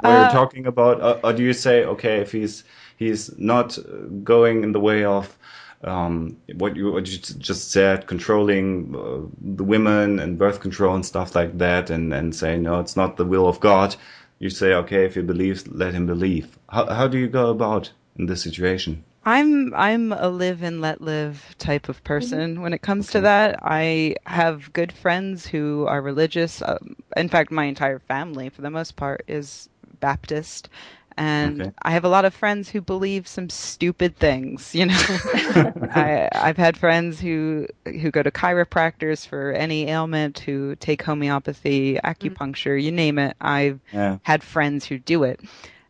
What 0.01 0.11
Uh, 0.11 0.19
you're 0.23 0.29
talking 0.31 0.67
about, 0.67 1.01
or, 1.01 1.21
or 1.25 1.33
do 1.33 1.43
you 1.43 1.53
say, 1.53 1.85
okay, 1.85 2.21
if 2.21 2.33
he's 2.33 2.65
he's 2.97 3.31
not 3.39 3.79
uh, 3.79 3.83
going 4.23 4.63
in 4.65 4.73
the 4.73 4.81
way 4.81 5.05
of 5.05 5.39
um, 5.85 6.37
what 6.55 6.77
you 6.77 6.92
what 6.92 7.09
you 7.09 7.18
just 7.18 7.70
said, 7.70 8.07
controlling 8.07 8.94
uh, 8.97 9.20
the 9.57 9.64
women 9.64 10.18
and 10.18 10.38
birth 10.38 10.61
control 10.61 10.94
and 10.94 11.05
stuff 11.05 11.35
like 11.35 11.59
that, 11.59 11.90
and 11.90 12.12
and 12.12 12.35
say 12.35 12.57
no, 12.57 12.81
it's 12.81 12.97
not 12.97 13.16
the 13.16 13.25
will 13.25 13.49
of 13.49 13.61
God. 13.61 13.97
You 14.38 14.51
say, 14.51 14.75
okay, 14.75 15.05
if 15.05 15.14
he 15.14 15.23
believes, 15.23 15.66
let 15.68 15.94
him 15.94 16.07
believe. 16.07 16.59
How 16.68 16.87
how 16.92 17.07
do 17.09 17.18
you 17.18 17.29
go 17.29 17.51
about 17.51 17.92
in 18.18 18.27
this 18.27 18.42
situation? 18.42 19.05
I'm 19.27 19.73
I'm 19.75 20.12
a 20.12 20.29
live 20.29 20.62
and 20.62 20.81
let 20.81 21.01
live 21.01 21.55
type 21.59 21.88
of 21.88 22.05
person 22.05 22.61
when 22.61 22.75
it 22.75 22.83
comes 22.83 23.11
to 23.12 23.20
that. 23.23 23.59
I 23.62 24.16
have 24.27 24.73
good 24.73 24.92
friends 24.92 25.47
who 25.47 25.87
are 25.87 26.03
religious. 26.03 26.61
Um, 26.62 26.97
in 27.16 27.29
fact, 27.29 27.51
my 27.51 27.64
entire 27.64 28.01
family, 28.01 28.51
for 28.51 28.61
the 28.61 28.70
most 28.70 28.97
part, 28.97 29.25
is 29.27 29.68
Baptist, 30.01 30.68
and 31.16 31.66
Okay. 31.66 31.72
I 31.83 31.90
have 31.90 32.05
a 32.05 32.09
lot 32.09 32.24
of 32.24 32.35
friends 32.35 32.70
who 32.70 32.81
believe 32.81 33.27
some 33.27 33.48
stupid 33.48 34.16
things. 34.16 34.74
You 34.74 34.87
know, 34.87 35.20
I, 35.90 36.29
I've 36.35 36.57
had 36.57 36.77
friends 36.77 37.20
who 37.20 37.66
who 37.85 38.11
go 38.11 38.22
to 38.22 38.31
chiropractors 38.31 39.27
for 39.27 39.53
any 39.53 39.88
ailment, 39.88 40.40
who 40.40 40.74
take 40.77 41.03
homeopathy, 41.03 41.96
acupuncture, 42.05 42.81
you 42.83 42.90
name 42.92 43.18
it. 43.18 43.37
I've 43.40 43.81
Yeah, 43.92 44.18
had 44.22 44.42
friends 44.42 44.87
who 44.87 44.98
do 44.98 45.22
it. 45.24 45.40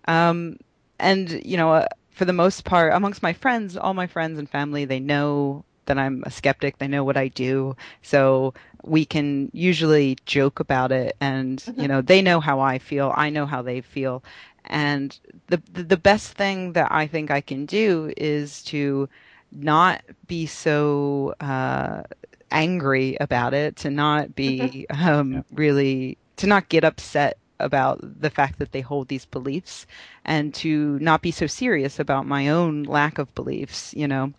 Um, 0.06 0.58
and, 0.98 1.30
you 1.44 1.56
know, 1.56 1.72
uh, 1.72 1.86
for 2.10 2.24
the 2.24 2.32
most 2.32 2.64
part, 2.64 2.92
amongst 2.92 3.22
my 3.22 3.32
friends, 3.32 3.76
all 3.76 3.94
my 3.94 4.06
friends 4.06 4.38
and 4.38 4.48
family, 4.48 4.84
they 4.84 5.00
know 5.00 5.64
that 5.86 5.98
I'm 5.98 6.22
a 6.26 6.30
skeptic. 6.30 6.78
They 6.78 6.88
know 6.88 7.04
what 7.04 7.16
I 7.16 7.28
do. 7.28 7.76
So 8.02 8.54
we 8.82 9.04
can 9.04 9.50
usually 9.52 10.16
joke 10.26 10.60
about 10.60 10.92
it. 10.92 11.16
And, 11.20 11.62
you 11.76 11.88
know, 11.88 12.00
they 12.00 12.22
know 12.22 12.40
how 12.40 12.60
I 12.60 12.78
feel. 12.78 13.12
I 13.16 13.30
know 13.30 13.46
how 13.46 13.62
they 13.62 13.80
feel. 13.80 14.22
And 14.66 15.18
the, 15.48 15.62
the, 15.72 15.82
the 15.82 15.96
best 15.96 16.32
thing 16.34 16.72
that 16.72 16.90
I 16.90 17.06
think 17.06 17.30
I 17.30 17.40
can 17.40 17.66
do 17.66 18.12
is 18.16 18.62
to 18.64 19.08
not 19.52 20.02
be 20.26 20.46
so, 20.46 21.34
uh, 21.40 22.02
angry 22.50 23.16
about 23.20 23.54
it, 23.54 23.76
to 23.76 23.90
not 23.90 24.34
be, 24.34 24.86
um, 24.90 25.32
Yeah. 25.32 25.42
really, 25.52 26.18
to 26.36 26.46
not 26.46 26.68
get 26.68 26.84
upset 26.84 27.38
about 27.60 27.98
the 28.20 28.30
fact 28.30 28.58
that 28.58 28.72
they 28.72 28.80
hold 28.80 29.08
these 29.08 29.24
beliefs 29.26 29.86
and 30.24 30.52
to 30.54 30.98
not 31.00 31.22
be 31.22 31.30
so 31.30 31.46
serious 31.46 31.98
about 31.98 32.26
my 32.26 32.48
own 32.48 32.82
lack 32.82 33.18
of 33.18 33.32
beliefs, 33.34 33.94
you 33.94 34.06
know. 34.08 34.32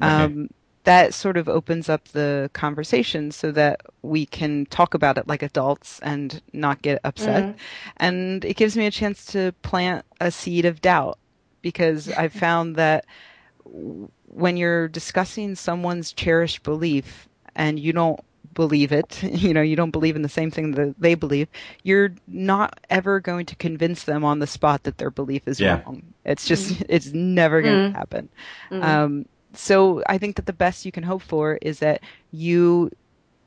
Um, 0.00 0.48
that 0.86 1.14
sort 1.14 1.38
of 1.38 1.48
opens 1.48 1.90
up 1.90 2.08
the 2.10 2.50
conversation 2.54 3.32
so 3.32 3.52
that 3.52 3.82
we 4.02 4.26
can 4.26 4.66
talk 4.66 4.94
about 4.94 5.18
it 5.18 5.28
like 5.28 5.42
adults 5.42 6.00
and 6.00 6.42
not 6.54 6.82
get 6.82 7.00
upset. 7.04 7.46
And 7.98 8.44
it 8.44 8.56
gives 8.56 8.76
me 8.76 8.86
a 8.86 8.92
chance 8.92 9.26
to 9.26 9.54
plant 9.62 10.06
a 10.20 10.32
seed 10.32 10.66
of 10.66 10.82
doubt 10.82 11.18
because 11.62 12.10
I've 12.16 12.34
found 12.34 12.76
that 12.76 13.06
when 13.64 14.56
you're 14.56 14.88
discussing 14.88 15.54
someone's 15.56 16.12
cherished 16.12 16.62
belief 16.62 17.28
and 17.54 17.78
you 17.80 17.92
don't 17.92 18.20
believe 18.54 18.92
it, 18.92 19.22
you 19.24 19.54
know, 19.54 19.62
you 19.62 19.76
don't 19.76 19.90
believe 19.90 20.16
in 20.16 20.22
the 20.22 20.28
same 20.28 20.50
thing 20.50 20.72
that 20.72 20.94
they 20.98 21.14
believe, 21.14 21.48
you're 21.82 22.14
not 22.26 22.78
ever 22.90 23.20
going 23.20 23.46
to 23.46 23.56
convince 23.56 24.04
them 24.04 24.24
on 24.24 24.40
the 24.40 24.46
spot 24.46 24.84
that 24.84 24.98
their 24.98 25.10
belief 25.10 25.48
is 25.48 25.62
Yeah. 25.62 25.82
wrong. 25.84 26.14
It's 26.24 26.46
just, 26.46 26.82
it's 26.88 27.12
never 27.12 27.62
going 27.62 27.78
Mm. 27.78 27.92
to 27.92 27.98
happen. 27.98 28.30
Um, 28.80 29.26
so 29.52 30.02
I 30.06 30.18
think 30.18 30.36
that 30.36 30.46
the 30.46 30.52
best 30.52 30.84
you 30.84 30.92
can 30.92 31.02
hope 31.02 31.22
for 31.22 31.58
is 31.62 31.78
that 31.80 32.02
you, 32.30 32.90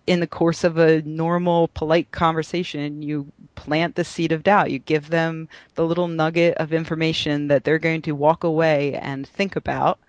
in 0.07 0.19
the 0.19 0.27
course 0.27 0.63
of 0.63 0.77
a 0.77 1.01
normal, 1.03 1.67
polite 1.69 2.11
conversation, 2.11 3.01
you 3.01 3.31
plant 3.55 3.95
the 3.95 4.03
seed 4.03 4.31
of 4.31 4.43
doubt. 4.43 4.71
You 4.71 4.79
give 4.79 5.09
them 5.09 5.47
the 5.75 5.85
little 5.85 6.07
nugget 6.07 6.55
of 6.57 6.73
information 6.73 7.47
that 7.47 7.63
they're 7.63 7.79
going 7.79 8.01
to 8.03 8.13
walk 8.13 8.43
away 8.43 8.95
and 8.95 9.27
think 9.27 9.55
about. 9.55 9.99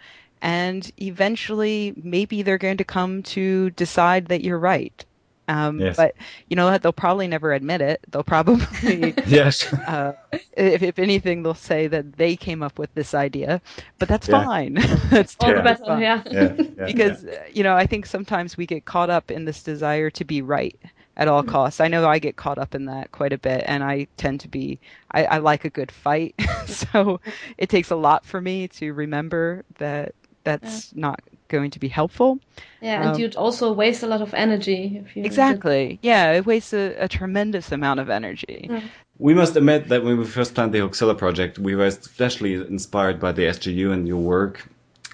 And 0.42 0.90
eventually, 0.96 1.92
maybe 2.02 2.42
they're 2.42 2.56
going 2.56 2.78
to 2.78 2.84
come 2.84 3.22
to 3.24 3.70
decide 3.70 4.26
that 4.26 4.42
you're 4.42 4.58
right. 4.58 5.04
Um, 5.50 5.80
Yes. 5.80 5.96
But 5.96 6.14
you 6.48 6.56
know 6.56 6.66
what? 6.70 6.82
They'll 6.82 6.92
probably 6.92 7.28
never 7.28 7.52
admit 7.52 7.80
it. 7.82 8.00
They'll 8.10 8.24
probably 8.24 9.16
yes, 9.24 9.72
uh, 9.86 10.12
if, 10.56 10.82
if 10.82 10.98
anything, 10.98 11.42
they'll 11.42 11.54
say 11.54 11.86
that 11.88 12.14
they 12.16 12.36
came 12.36 12.62
up 12.62 12.78
with 12.78 12.92
this 12.94 13.14
idea, 13.14 13.60
but 13.98 14.08
that's 14.08 14.28
Yeah. 14.28 14.44
fine. 14.44 14.74
that's 15.10 15.36
All 15.40 15.52
the 15.54 15.60
Yeah. 15.60 15.62
totally 15.62 15.62
better. 15.62 15.84
fine. 15.86 16.00
Yeah. 16.00 16.22
yeah, 16.30 16.54
yeah, 16.76 16.86
Because 16.86 17.24
uh, 17.24 17.44
you 17.52 17.62
know, 17.62 17.74
I 17.74 17.86
think 17.86 18.06
sometimes 18.06 18.56
we 18.56 18.66
get 18.66 18.84
caught 18.84 19.10
up 19.10 19.30
in 19.30 19.44
this 19.44 19.62
desire 19.62 20.10
to 20.10 20.24
be 20.24 20.42
right 20.42 20.76
at 21.16 21.28
all 21.28 21.42
costs. 21.42 21.80
I 21.80 21.88
know 21.88 22.06
I 22.08 22.18
get 22.18 22.36
caught 22.36 22.58
up 22.58 22.74
in 22.74 22.86
that 22.86 23.10
quite 23.12 23.32
a 23.32 23.38
bit, 23.38 23.64
and 23.66 23.82
I 23.84 24.06
tend 24.16 24.40
to 24.40 24.48
be. 24.48 24.80
I, 25.12 25.24
I 25.24 25.38
like 25.38 25.64
a 25.64 25.70
good 25.70 25.90
fight, 25.90 26.34
so 26.66 27.20
it 27.58 27.68
takes 27.68 27.90
a 27.90 27.96
lot 27.96 28.24
for 28.24 28.40
me 28.40 28.68
to 28.68 28.92
remember 28.92 29.64
that 29.78 30.14
that's 30.44 30.94
not 30.94 31.20
going 31.50 31.70
to 31.72 31.78
be 31.78 31.88
helpful. 31.88 32.38
Yeah, 32.80 33.02
and 33.02 33.10
Um, 33.14 33.20
you'd 33.20 33.36
also 33.36 33.72
waste 33.82 34.02
a 34.02 34.06
lot 34.06 34.22
of 34.22 34.32
energy 34.32 34.80
if 35.02 35.14
you 35.14 35.22
did- 35.22 35.26
Exactly. 35.30 35.98
Yeah, 36.02 36.32
it 36.38 36.46
wastes 36.46 36.72
a, 36.72 36.94
a 36.98 37.08
tremendous 37.08 37.70
amount 37.72 38.00
of 38.00 38.08
energy. 38.08 38.70
We 39.18 39.34
must 39.34 39.54
admit 39.56 39.88
that 39.90 40.02
when 40.04 40.16
we 40.16 40.24
first 40.24 40.54
planned 40.54 40.72
the 40.72 40.78
Hoaxilla 40.78 41.16
project, 41.24 41.58
we 41.58 41.74
were 41.74 41.84
especially 41.86 42.54
inspired 42.54 43.20
by 43.20 43.32
the 43.32 43.42
SGU 43.56 43.92
and 43.92 44.08
your 44.08 44.22
work. 44.36 44.54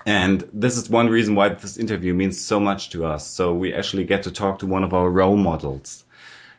And 0.07 0.49
this 0.53 0.77
is 0.77 0.89
one 0.89 1.09
reason 1.09 1.35
why 1.35 1.49
this 1.49 1.77
interview 1.77 2.15
means 2.15 2.37
so 2.41 2.61
much 2.61 2.91
to 2.91 3.05
us. 3.05 3.27
So 3.27 3.53
we 3.53 3.75
actually 3.75 4.05
get 4.05 4.23
to 4.23 4.31
talk 4.31 4.61
to 4.61 4.67
one 4.77 4.85
of 4.85 4.93
our 4.95 5.11
role 5.11 5.37
models. 5.37 6.05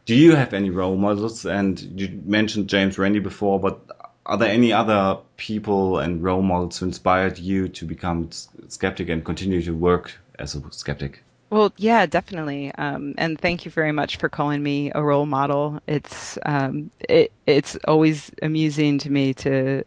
Do 0.05 0.13
you 0.15 0.35
have 0.35 0.53
any 0.53 0.69
role 0.69 0.97
models? 0.97 1.45
And 1.45 1.79
you 1.99 2.07
mentioned 2.25 2.67
James 2.67 2.97
Randi 2.97 3.19
before, 3.19 3.57
but 3.59 3.79
are 4.27 4.37
there 4.37 4.49
any 4.51 4.71
other 4.73 5.19
people 5.37 5.99
and 5.99 6.23
role 6.23 6.41
models 6.43 6.77
who 6.79 6.85
inspired 6.85 7.39
you 7.39 7.67
to 7.69 7.85
become 7.85 8.29
skeptic 8.67 9.09
and 9.09 9.25
continue 9.25 9.61
to 9.63 9.73
work 9.75 10.13
as 10.39 10.55
a 10.55 10.71
skeptic? 10.71 11.23
Well, 11.49 11.73
yeah, 11.77 12.05
definitely. 12.05 12.73
Um, 12.75 13.13
and 13.17 13.39
thank 13.39 13.63
you 13.63 13.71
very 13.71 13.93
much 13.93 14.17
for 14.17 14.27
calling 14.27 14.61
me 14.61 14.91
a 14.93 15.01
role 15.01 15.25
model. 15.25 15.79
It's 15.87 16.37
um, 16.45 16.91
it, 17.09 17.33
it's 17.45 17.77
always 17.87 18.31
amusing 18.41 18.97
to 18.99 19.09
me 19.09 19.33
to 19.35 19.83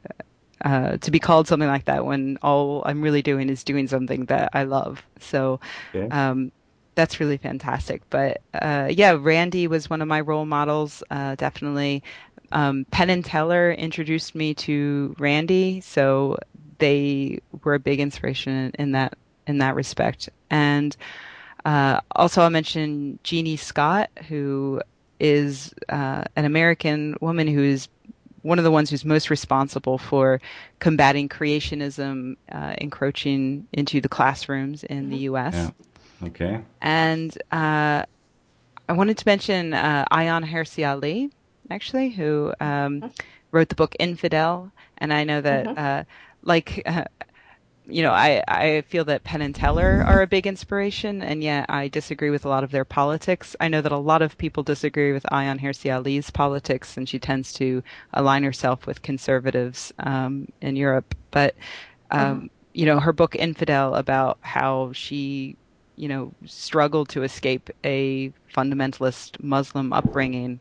uh, 0.65 0.97
to 0.99 1.11
be 1.11 1.21
called 1.21 1.49
something 1.49 1.69
like 1.69 1.87
that 1.87 2.07
when 2.07 2.39
all 2.43 2.83
I'm 2.87 3.03
really 3.03 3.23
doing 3.23 3.51
is 3.51 3.65
doing 3.65 3.89
something 3.89 4.27
that 4.27 4.51
I 4.55 4.65
love. 4.65 5.03
So 5.21 5.61
Okay. 5.95 6.13
um, 6.13 6.53
that's 6.97 7.21
really 7.21 7.39
fantastic. 7.39 8.03
But 8.11 8.43
uh, 8.55 8.89
yeah, 8.91 9.13
Randi 9.21 9.69
was 9.69 9.91
one 9.91 10.03
of 10.03 10.09
my 10.09 10.21
role 10.23 10.47
models, 10.47 11.03
uh, 11.11 11.37
definitely. 11.37 12.03
Um, 12.53 12.85
Penn 12.91 13.11
and 13.11 13.25
Teller 13.25 13.73
introduced 13.73 14.35
me 14.35 14.55
to 14.55 15.15
Randi, 15.19 15.81
so 15.81 16.39
they 16.79 17.41
were 17.63 17.75
a 17.75 17.79
big 17.79 18.01
inspiration 18.01 18.73
in, 18.79 18.93
that 18.93 19.17
in 19.47 19.59
that 19.59 19.75
respect. 19.75 20.29
And 20.51 20.97
uh, 21.65 22.01
also, 22.13 22.43
I'll 22.43 22.51
mention 22.51 23.19
Genie 23.23 23.57
Scott, 23.57 24.11
who 24.29 24.81
is 25.21 25.75
uh, 25.89 26.25
an 26.35 26.45
American 26.45 27.17
woman 27.21 27.47
who 27.47 27.63
is 27.63 27.89
one 28.43 28.59
of 28.59 28.65
the 28.65 28.71
ones 28.71 28.89
who's 28.89 29.05
most 29.05 29.29
responsible 29.29 29.99
for 29.99 30.41
combating 30.79 31.29
creationism 31.29 32.37
uh, 32.51 32.75
encroaching 32.79 33.67
into 33.73 34.01
the 34.01 34.09
classrooms 34.09 34.83
in 34.85 35.11
the 35.11 35.19
U.S. 35.19 35.55
Yeah. 35.55 36.27
Okay. 36.29 36.61
And 36.81 37.37
uh, 37.53 38.05
I 38.89 38.93
wanted 38.93 39.19
to 39.19 39.25
mention 39.27 39.75
uh, 39.75 40.07
Ayaan 40.11 40.45
Hirsi 40.45 40.89
Ali, 40.89 41.31
actually, 41.71 42.11
who 42.11 42.53
um, 42.61 43.11
wrote 43.53 43.69
the 43.69 43.75
book 43.75 43.95
Infidel. 43.99 44.73
And 44.99 45.13
I 45.13 45.25
know 45.25 45.41
that, 45.41 45.79
uh, 45.79 46.05
like, 46.43 46.83
uh, 46.87 47.05
you 47.87 48.03
know, 48.03 48.13
I, 48.13 48.43
I 48.47 48.83
feel 48.83 49.05
that 49.07 49.25
Penn 49.25 49.43
and 49.43 49.55
Teller 49.55 50.05
are 50.07 50.23
a 50.23 50.27
big 50.27 50.47
inspiration, 50.47 51.23
and 51.23 51.43
yet 51.43 51.67
I 51.69 51.89
disagree 51.89 52.31
with 52.31 52.45
a 52.45 52.49
lot 52.49 52.63
of 52.63 52.71
their 52.71 52.85
politics. 52.85 53.57
I 53.59 53.69
know 53.69 53.81
that 53.81 53.91
a 53.91 53.97
lot 53.97 54.23
of 54.23 54.39
people 54.39 54.63
disagree 54.63 55.13
with 55.13 55.25
Ayaan 55.25 55.61
Hirsi 55.61 55.93
Ali's 55.93 56.31
politics, 56.31 56.97
and 56.97 57.09
she 57.09 57.19
tends 57.19 57.53
to 57.55 57.83
align 58.13 58.45
herself 58.45 58.87
with 58.87 59.03
conservatives 59.03 59.93
um, 59.99 60.49
in 60.61 60.77
Europe. 60.77 61.17
But, 61.33 61.57
um, 62.13 62.51
you 62.75 62.87
know, 62.87 63.01
her 63.01 63.13
book 63.13 63.35
Infidel 63.35 63.97
about 63.97 64.39
how 64.43 64.93
she, 64.93 65.57
you 65.97 66.07
know, 66.07 66.33
struggled 66.47 67.09
to 67.11 67.25
escape 67.25 67.71
a 67.83 68.33
fundamentalist 68.55 69.43
Muslim 69.43 69.93
upbringing 69.93 70.61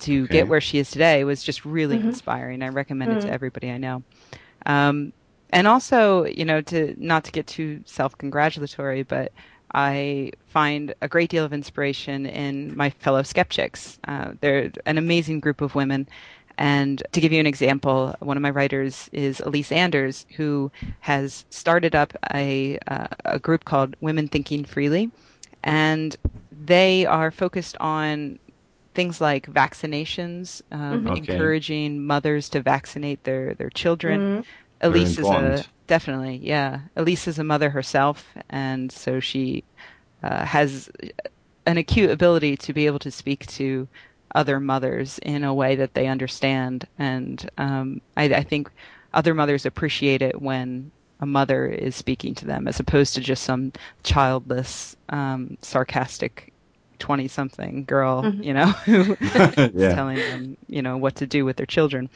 to 0.00 0.24
Okay. 0.24 0.28
get 0.28 0.48
where 0.48 0.60
she 0.60 0.78
is 0.78 0.90
today 0.90 1.24
was 1.24 1.42
just 1.42 1.64
really 1.64 2.00
inspiring. 2.00 2.62
I 2.62 2.68
recommend 2.68 3.12
it 3.12 3.20
to 3.20 3.30
everybody 3.30 3.70
I 3.70 3.78
know. 3.78 4.02
Um, 4.66 5.12
and 5.50 5.66
also, 5.66 6.24
you 6.24 6.44
know, 6.44 6.60
to 6.62 6.94
not 6.98 7.24
to 7.24 7.32
get 7.32 7.46
too 7.46 7.80
self-congratulatory, 7.86 9.04
but 9.04 9.32
I 9.74 10.32
find 10.46 10.94
a 11.02 11.08
great 11.08 11.30
deal 11.30 11.44
of 11.44 11.52
inspiration 11.52 12.26
in 12.26 12.76
my 12.76 12.90
fellow 12.90 13.22
skeptics. 13.22 13.98
Uh, 14.06 14.32
they're 14.40 14.70
an 14.86 14.98
amazing 14.98 15.40
group 15.40 15.60
of 15.60 15.74
women. 15.74 16.08
And 16.58 17.02
to 17.12 17.20
give 17.20 17.32
you 17.32 17.40
an 17.40 17.46
example, 17.46 18.14
one 18.20 18.36
of 18.36 18.42
my 18.42 18.50
writers 18.50 19.08
is 19.12 19.40
Elyse 19.40 19.72
Anders, 19.72 20.26
who 20.36 20.72
has 21.00 21.44
started 21.50 21.94
up 21.94 22.12
a, 22.32 22.78
uh, 22.86 23.08
a 23.24 23.38
group 23.38 23.64
called 23.64 23.94
Women 24.00 24.28
Thinking 24.28 24.64
Freely. 24.64 25.10
And 25.62 26.16
they 26.50 27.04
are 27.06 27.30
focused 27.30 27.76
on 27.78 28.38
things 28.96 29.20
like 29.20 29.46
vaccinations, 29.48 30.62
um, 30.72 31.08
Okay. 31.08 31.16
encouraging 31.16 32.04
mothers 32.06 32.50
to 32.50 32.62
vaccinate 32.62 33.24
their, 33.24 33.54
their 33.54 33.70
children. 33.70 34.26
Elyse 34.82 35.18
is 35.18 35.32
a 35.32 35.66
definitely, 35.88 36.38
yeah. 36.42 36.80
Elyse 36.96 37.28
is 37.28 37.38
a 37.38 37.44
mother 37.44 37.70
herself, 37.70 38.36
and 38.50 38.92
so 38.92 39.20
she 39.20 39.64
uh, 40.22 40.44
has 40.46 40.90
an 41.66 41.78
acute 41.78 42.10
ability 42.10 42.56
to 42.58 42.72
be 42.74 42.86
able 42.86 43.00
to 43.00 43.10
speak 43.12 43.46
to 43.46 43.88
other 44.34 44.60
mothers 44.60 45.18
in 45.22 45.44
a 45.44 45.54
way 45.54 45.76
that 45.76 45.94
they 45.94 46.08
understand, 46.08 46.86
and 46.98 47.48
um, 47.58 48.00
I, 48.16 48.24
I 48.26 48.44
think 48.44 48.70
other 49.14 49.34
mothers 49.34 49.66
appreciate 49.66 50.22
it 50.22 50.42
when 50.42 50.92
a 51.20 51.26
mother 51.26 51.66
is 51.66 51.96
speaking 51.96 52.34
to 52.36 52.46
them, 52.46 52.68
as 52.68 52.80
opposed 52.80 53.14
to 53.14 53.20
just 53.22 53.44
some 53.44 53.72
childless, 54.04 54.96
um, 55.10 55.56
sarcastic 55.62 56.52
twenty-something 56.98 57.84
girl, 57.84 58.30
you 58.40 58.54
know, 58.54 58.66
who 58.84 59.16
Yeah. 59.74 59.94
telling 59.94 60.24
them, 60.24 60.56
you 60.68 60.82
know, 60.82 60.96
what 60.96 61.16
to 61.16 61.26
do 61.26 61.44
with 61.44 61.56
their 61.56 61.66
children. 61.66 62.08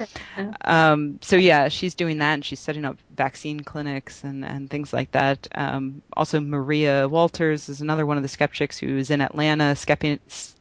Um, 0.64 1.18
so 1.22 1.36
yeah, 1.36 1.68
she's 1.68 1.94
doing 1.94 2.18
that, 2.18 2.34
and 2.34 2.44
she's 2.44 2.60
setting 2.60 2.84
up 2.84 2.98
vaccine 3.14 3.60
clinics 3.60 4.24
and, 4.24 4.44
and 4.44 4.70
things 4.70 4.92
like 4.92 5.10
that. 5.12 5.48
Um, 5.54 6.02
also, 6.16 6.40
Maria 6.40 7.08
Walters 7.08 7.68
is 7.68 7.80
another 7.80 8.06
one 8.06 8.16
of 8.16 8.22
the 8.22 8.28
skeptics 8.28 8.78
who 8.78 8.96
is 8.98 9.10
in 9.10 9.20
Atlanta, 9.20 9.76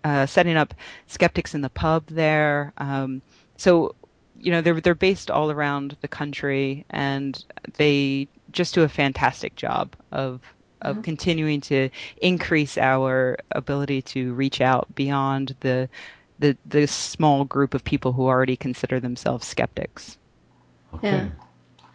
uh, 0.04 0.26
setting 0.26 0.58
up 0.58 0.74
skeptics 1.08 1.54
in 1.54 1.62
the 1.62 1.70
pub 1.70 2.08
there. 2.08 2.74
Um, 2.78 3.22
so, 3.58 3.96
you 4.40 4.52
know, 4.52 4.62
they're 4.62 4.80
they're 4.82 4.96
based 4.96 5.30
all 5.32 5.52
around 5.52 5.98
the 6.02 6.08
country, 6.08 6.86
and 6.90 7.44
they 7.78 8.28
just 8.52 8.74
do 8.74 8.84
a 8.84 8.90
fantastic 8.90 9.56
job 9.56 9.96
of 10.12 10.42
of 10.82 11.02
continuing 11.04 11.62
to 11.62 11.90
increase 12.22 12.78
our 12.78 13.38
ability 13.52 14.02
to 14.02 14.34
reach 14.34 14.62
out 14.62 14.94
beyond 14.96 15.56
the 15.60 15.90
the 16.40 16.58
the 16.66 16.88
small 16.88 17.46
group 17.46 17.74
of 17.74 17.84
people 17.84 18.14
who 18.14 18.28
already 18.28 18.56
consider 18.56 19.00
themselves 19.00 19.46
skeptics. 19.46 20.18
Yeah. 21.02 21.30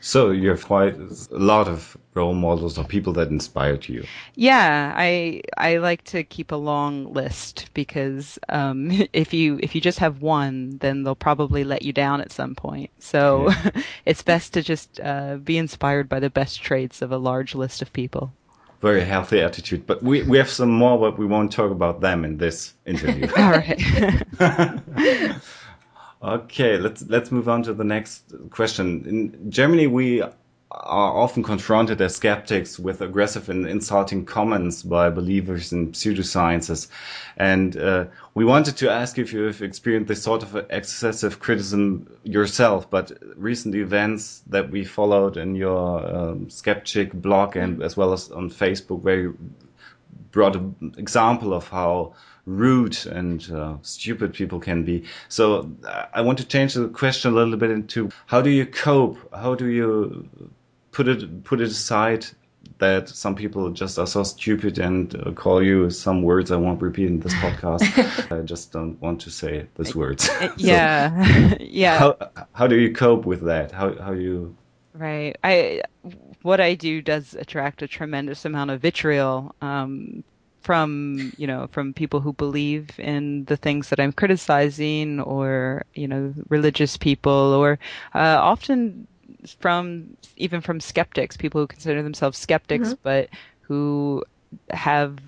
So 0.00 0.32
you 0.32 0.50
have 0.50 0.66
quite 0.66 0.94
a 0.98 1.38
lot 1.38 1.66
of 1.66 1.96
role 2.12 2.34
models 2.34 2.76
or 2.76 2.84
people 2.84 3.14
that 3.14 3.28
inspired 3.28 3.88
you. 3.88 4.04
Yeah, 4.34 4.92
I 4.94 5.40
I 5.56 5.78
like 5.78 6.04
to 6.04 6.22
keep 6.22 6.52
a 6.52 6.56
long 6.56 7.10
list 7.10 7.70
because 7.72 8.38
um, 8.50 8.90
if 9.14 9.32
you 9.32 9.58
if 9.62 9.74
you 9.74 9.80
just 9.80 9.98
have 10.00 10.20
one, 10.20 10.76
then 10.78 11.04
they'll 11.04 11.14
probably 11.14 11.64
let 11.64 11.80
you 11.80 11.92
down 11.94 12.20
at 12.20 12.32
some 12.32 12.54
point. 12.54 12.90
So 12.98 13.50
it's 14.04 14.22
best 14.22 14.52
to 14.52 14.62
just 14.62 15.00
uh, 15.00 15.36
be 15.36 15.56
inspired 15.56 16.10
by 16.10 16.20
the 16.20 16.28
best 16.28 16.60
traits 16.60 17.00
of 17.00 17.10
a 17.10 17.16
large 17.16 17.54
list 17.54 17.80
of 17.80 17.90
people. 17.90 18.30
Very 18.84 19.04
healthy 19.04 19.40
attitude. 19.40 19.86
But 19.86 20.02
we, 20.02 20.22
we 20.24 20.36
have 20.36 20.50
some 20.50 20.70
more, 20.70 20.98
but 20.98 21.18
we 21.18 21.24
won't 21.24 21.50
talk 21.50 21.70
about 21.70 22.02
them 22.02 22.22
in 22.22 22.36
this 22.36 22.74
interview. 22.84 23.28
All 23.38 23.50
right. 23.50 23.80
Okay, 26.24 26.78
let's 26.78 27.02
let's 27.08 27.30
move 27.30 27.50
on 27.50 27.62
to 27.64 27.74
the 27.74 27.84
next 27.84 28.32
question. 28.48 29.04
In 29.06 29.50
Germany, 29.50 29.88
we 29.88 30.22
are 30.80 31.16
often 31.16 31.42
confronted 31.42 32.00
as 32.00 32.16
skeptics 32.16 32.78
with 32.78 33.00
aggressive 33.00 33.48
and 33.48 33.66
insulting 33.66 34.24
comments 34.24 34.82
by 34.82 35.08
believers 35.08 35.72
in 35.72 35.92
pseudosciences, 35.92 36.88
and 37.36 37.76
uh, 37.76 38.06
we 38.34 38.44
wanted 38.44 38.76
to 38.78 38.90
ask 38.90 39.18
if 39.18 39.32
you 39.32 39.42
have 39.42 39.62
experienced 39.62 40.08
this 40.08 40.22
sort 40.22 40.42
of 40.42 40.66
excessive 40.70 41.38
criticism 41.38 42.08
yourself. 42.24 42.90
But 42.90 43.12
recent 43.36 43.74
events 43.74 44.42
that 44.48 44.70
we 44.70 44.84
followed 44.84 45.36
in 45.36 45.54
your 45.54 46.04
um, 46.14 46.50
skeptic 46.50 47.12
blog 47.12 47.56
and 47.56 47.82
as 47.82 47.96
well 47.96 48.12
as 48.12 48.30
on 48.32 48.50
Facebook, 48.50 49.02
where 49.02 49.20
you 49.20 49.38
brought 50.32 50.56
an 50.56 50.94
example 50.98 51.54
of 51.54 51.68
how 51.68 52.14
rude 52.46 52.98
and 53.06 53.50
uh, 53.52 53.76
stupid 53.82 54.34
people 54.34 54.60
can 54.60 54.84
be. 54.84 55.04
So 55.28 55.70
uh, 55.86 56.06
I 56.12 56.20
want 56.20 56.38
to 56.38 56.46
change 56.46 56.74
the 56.74 56.88
question 56.88 57.32
a 57.32 57.34
little 57.34 57.56
bit 57.56 57.70
into 57.70 58.10
how 58.26 58.42
do 58.42 58.50
you 58.50 58.66
cope? 58.66 59.16
How 59.32 59.54
do 59.54 59.66
you 59.66 60.28
put 60.94 61.08
it 61.08 61.44
put 61.44 61.60
it 61.60 61.68
aside 61.68 62.26
that 62.78 63.08
some 63.08 63.34
people 63.34 63.70
just 63.70 63.98
are 63.98 64.06
so 64.06 64.22
stupid 64.22 64.78
and 64.78 65.14
uh, 65.16 65.32
call 65.32 65.62
you 65.62 65.90
some 65.90 66.22
words 66.22 66.50
I 66.50 66.56
won't 66.56 66.80
repeat 66.80 67.08
in 67.08 67.20
this 67.20 67.34
podcast. 67.34 67.84
I 68.32 68.40
just 68.42 68.72
don't 68.72 69.00
want 69.02 69.20
to 69.22 69.30
say 69.30 69.66
these 69.76 69.94
words. 69.94 70.30
So 70.40 70.50
yeah, 70.56 71.56
yeah. 71.60 71.98
how 71.98 72.16
how 72.52 72.66
do 72.66 72.76
you 72.76 72.92
cope 72.92 73.26
with 73.26 73.42
that? 73.42 73.72
How 73.72 73.94
how 74.00 74.12
you 74.12 74.56
Right. 74.94 75.36
I 75.42 75.82
what 76.42 76.60
I 76.60 76.74
do 76.74 77.02
does 77.02 77.34
attract 77.34 77.82
a 77.82 77.88
tremendous 77.88 78.44
amount 78.44 78.70
of 78.70 78.80
vitriol 78.80 79.54
um, 79.60 80.22
from 80.62 81.32
you 81.36 81.48
know 81.48 81.66
from 81.72 81.92
people 81.92 82.20
who 82.20 82.32
believe 82.32 82.88
in 83.00 83.44
the 83.46 83.56
things 83.56 83.88
that 83.88 83.98
I'm 83.98 84.12
criticizing, 84.12 85.20
or 85.20 85.84
you 85.94 86.06
know 86.06 86.32
religious 86.48 86.96
people, 86.96 87.54
or 87.54 87.78
uh, 88.14 88.38
often 88.40 89.08
from 89.60 90.16
even 90.36 90.60
from 90.60 90.80
skeptics, 90.80 91.36
people 91.36 91.60
who 91.60 91.66
consider 91.66 92.02
themselves 92.02 92.38
skeptics, 92.38 92.94
but 93.02 93.28
who 93.62 94.22
have 94.70 95.18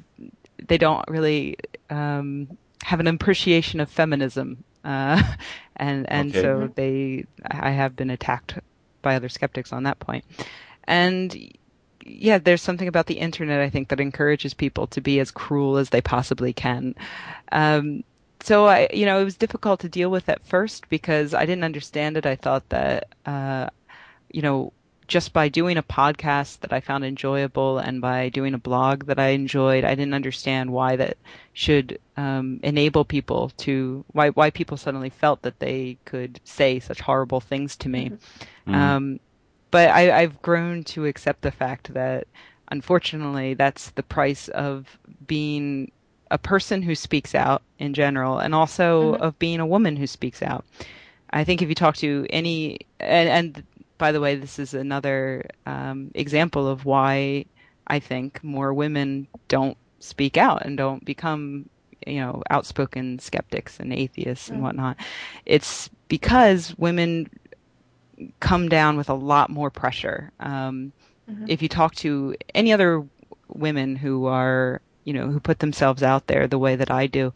they 0.69 0.79
don't 0.79 1.05
really 1.09 1.57
um, 1.91 2.49
have 2.83 3.01
an 3.01 3.07
appreciation 3.07 3.81
of 3.81 3.91
feminism, 3.91 4.65
uh, 4.85 5.23
and 5.77 6.07
and 6.11 6.35
Okay. 6.35 6.35
so 6.35 6.69
they 6.77 7.25
I 7.51 7.71
have 7.71 7.97
been 7.97 8.11
attacked 8.11 8.59
by 9.03 9.17
other 9.17 9.29
skeptics 9.29 9.73
on 9.73 9.85
that 9.85 9.99
point, 10.01 10.25
and 10.85 11.35
yeah, 12.05 12.39
there's 12.39 12.63
something 12.63 12.89
about 12.89 13.07
the 13.07 13.19
internet 13.19 13.61
I 13.61 13.71
think 13.71 13.89
that 13.89 14.01
encourages 14.01 14.55
people 14.55 14.87
to 14.89 15.01
be 15.01 15.21
as 15.21 15.31
cruel 15.31 15.77
as 15.77 15.91
they 15.91 16.01
possibly 16.01 16.53
can. 16.53 16.95
Um, 17.53 18.03
so 18.43 18.67
I, 18.67 18.89
you 18.93 19.07
know, 19.07 19.21
it 19.21 19.25
was 19.25 19.37
difficult 19.37 19.81
to 19.81 19.89
deal 19.89 20.11
with 20.11 20.29
at 20.29 20.45
first 20.47 20.89
because 20.89 21.35
I 21.35 21.47
didn't 21.47 21.65
understand 21.65 22.17
it. 22.17 22.27
I 22.27 22.37
thought 22.37 22.69
that, 22.71 23.09
uh, 23.25 23.69
you 24.37 24.43
know, 24.43 24.73
just 25.09 25.33
by 25.33 25.49
doing 25.49 25.79
a 25.79 25.83
podcast 25.83 26.61
that 26.61 26.73
I 26.73 26.81
found 26.81 27.05
enjoyable 27.05 27.79
and 27.79 28.01
by 28.03 28.29
doing 28.29 28.55
a 28.55 28.59
blog 28.59 29.07
that 29.07 29.19
I 29.19 29.29
enjoyed, 29.29 29.85
I 29.85 29.95
didn't 29.95 30.13
understand 30.15 30.71
why 30.71 30.97
that 30.97 31.17
should 31.55 31.99
um, 32.19 32.61
enable 32.63 33.05
people 33.05 33.51
to 33.65 34.05
why 34.13 34.29
why 34.31 34.51
people 34.51 34.77
suddenly 34.77 35.09
felt 35.11 35.41
that 35.43 35.59
they 35.59 35.97
could 36.05 36.41
say 36.45 36.81
such 36.81 37.01
horrible 37.01 37.41
things 37.41 37.77
to 37.77 37.89
me. 37.89 38.13
Um, 38.67 39.21
but 39.71 39.89
I, 39.91 40.03
I've 40.21 40.43
grown 40.43 40.85
to 40.85 41.07
accept 41.07 41.41
the 41.43 41.51
fact 41.51 41.95
that 41.95 42.27
unfortunately, 42.69 43.55
that's 43.55 43.91
the 43.91 44.03
price 44.03 44.49
of 44.49 44.99
being 45.27 45.91
a 46.31 46.39
person 46.39 46.83
who 46.83 46.95
speaks 46.95 47.35
out 47.35 47.63
in 47.79 47.95
general, 47.95 48.39
and 48.39 48.55
also 48.55 49.15
Mhm. 49.15 49.21
of 49.21 49.39
being 49.39 49.61
a 49.61 49.67
woman 49.67 49.97
who 49.97 50.07
speaks 50.07 50.43
out. 50.43 50.65
I 51.31 51.45
think 51.45 51.63
if 51.63 51.69
you 51.69 51.75
talk 51.75 51.97
to 51.97 52.27
any, 52.31 52.79
and, 53.01 53.29
and 53.29 53.65
by 53.99 54.13
the 54.13 54.21
way, 54.21 54.37
this 54.37 54.59
is 54.59 54.75
another 54.75 55.45
um, 55.67 56.11
example 56.15 56.67
of 56.69 56.85
why 56.85 57.47
I 57.87 57.99
think 57.99 58.43
more 58.43 58.73
women 58.73 59.29
don't 59.49 59.77
speak 60.01 60.37
out 60.37 60.65
and 60.65 60.77
don't 60.77 61.05
become, 61.05 61.69
you 62.07 62.21
know, 62.21 62.43
outspoken 62.51 63.19
skeptics 63.19 63.79
and 63.81 63.93
atheists 63.93 64.51
and 64.51 64.61
Mm. 64.61 64.63
whatnot. 64.63 64.97
It's 65.47 65.89
because 66.09 66.75
women 66.79 67.27
come 68.41 68.69
down 68.69 68.97
with 68.97 69.09
a 69.09 69.15
lot 69.15 69.51
more 69.51 69.71
pressure. 69.71 70.33
Um, 70.41 70.93
Mhm. 71.29 71.49
If 71.49 71.63
you 71.63 71.69
talk 71.69 71.95
to 71.97 72.35
any 72.55 72.73
other 72.73 73.05
women 73.49 73.97
who 73.97 74.27
are, 74.27 74.81
you 75.05 75.13
know, 75.13 75.29
who 75.29 75.41
put 75.41 75.59
themselves 75.61 76.03
out 76.03 76.27
there 76.27 76.47
the 76.47 76.59
way 76.59 76.77
that 76.77 76.91
I 76.91 77.07
do, 77.07 77.33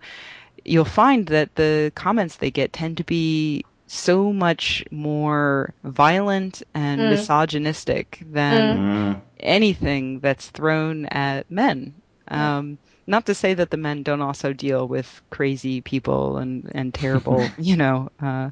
you'll 0.65 0.85
find 0.85 1.27
that 1.29 1.55
the 1.57 1.93
comments 1.95 2.37
they 2.37 2.51
get 2.51 2.73
tend 2.73 2.97
to 2.99 3.05
be 3.05 3.65
so 3.91 4.33
much 4.33 4.85
more 4.93 5.75
violent 5.85 6.63
and 6.75 7.03
Mm. 7.03 7.09
misogynistic 7.11 8.23
than 8.25 8.79
Mm. 8.79 9.21
anything 9.41 10.21
that's 10.21 10.51
thrown 10.51 11.07
at 11.07 11.51
men. 11.51 11.95
Um, 12.29 12.79
not 13.07 13.27
to 13.27 13.35
say 13.35 13.55
that 13.55 13.71
the 13.71 13.77
men 13.77 14.03
don't 14.03 14.21
also 14.23 14.53
deal 14.53 14.87
with 14.87 15.21
crazy 15.31 15.81
people 15.81 16.39
and, 16.39 16.71
and 16.75 16.95
terrible, 17.03 17.53
you 17.59 17.77
know, 17.77 18.11
uh, 18.23 18.51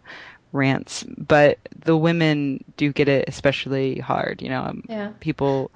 rants, 0.52 1.04
but 1.16 1.58
the 1.84 1.96
women 1.96 2.64
do 2.76 2.92
get 2.92 3.08
it 3.08 3.24
especially 3.28 3.98
hard. 4.00 4.42
You 4.42 4.48
know, 4.50 4.62
um, 4.62 4.82
Yeah. 4.88 5.10
people 5.20 5.70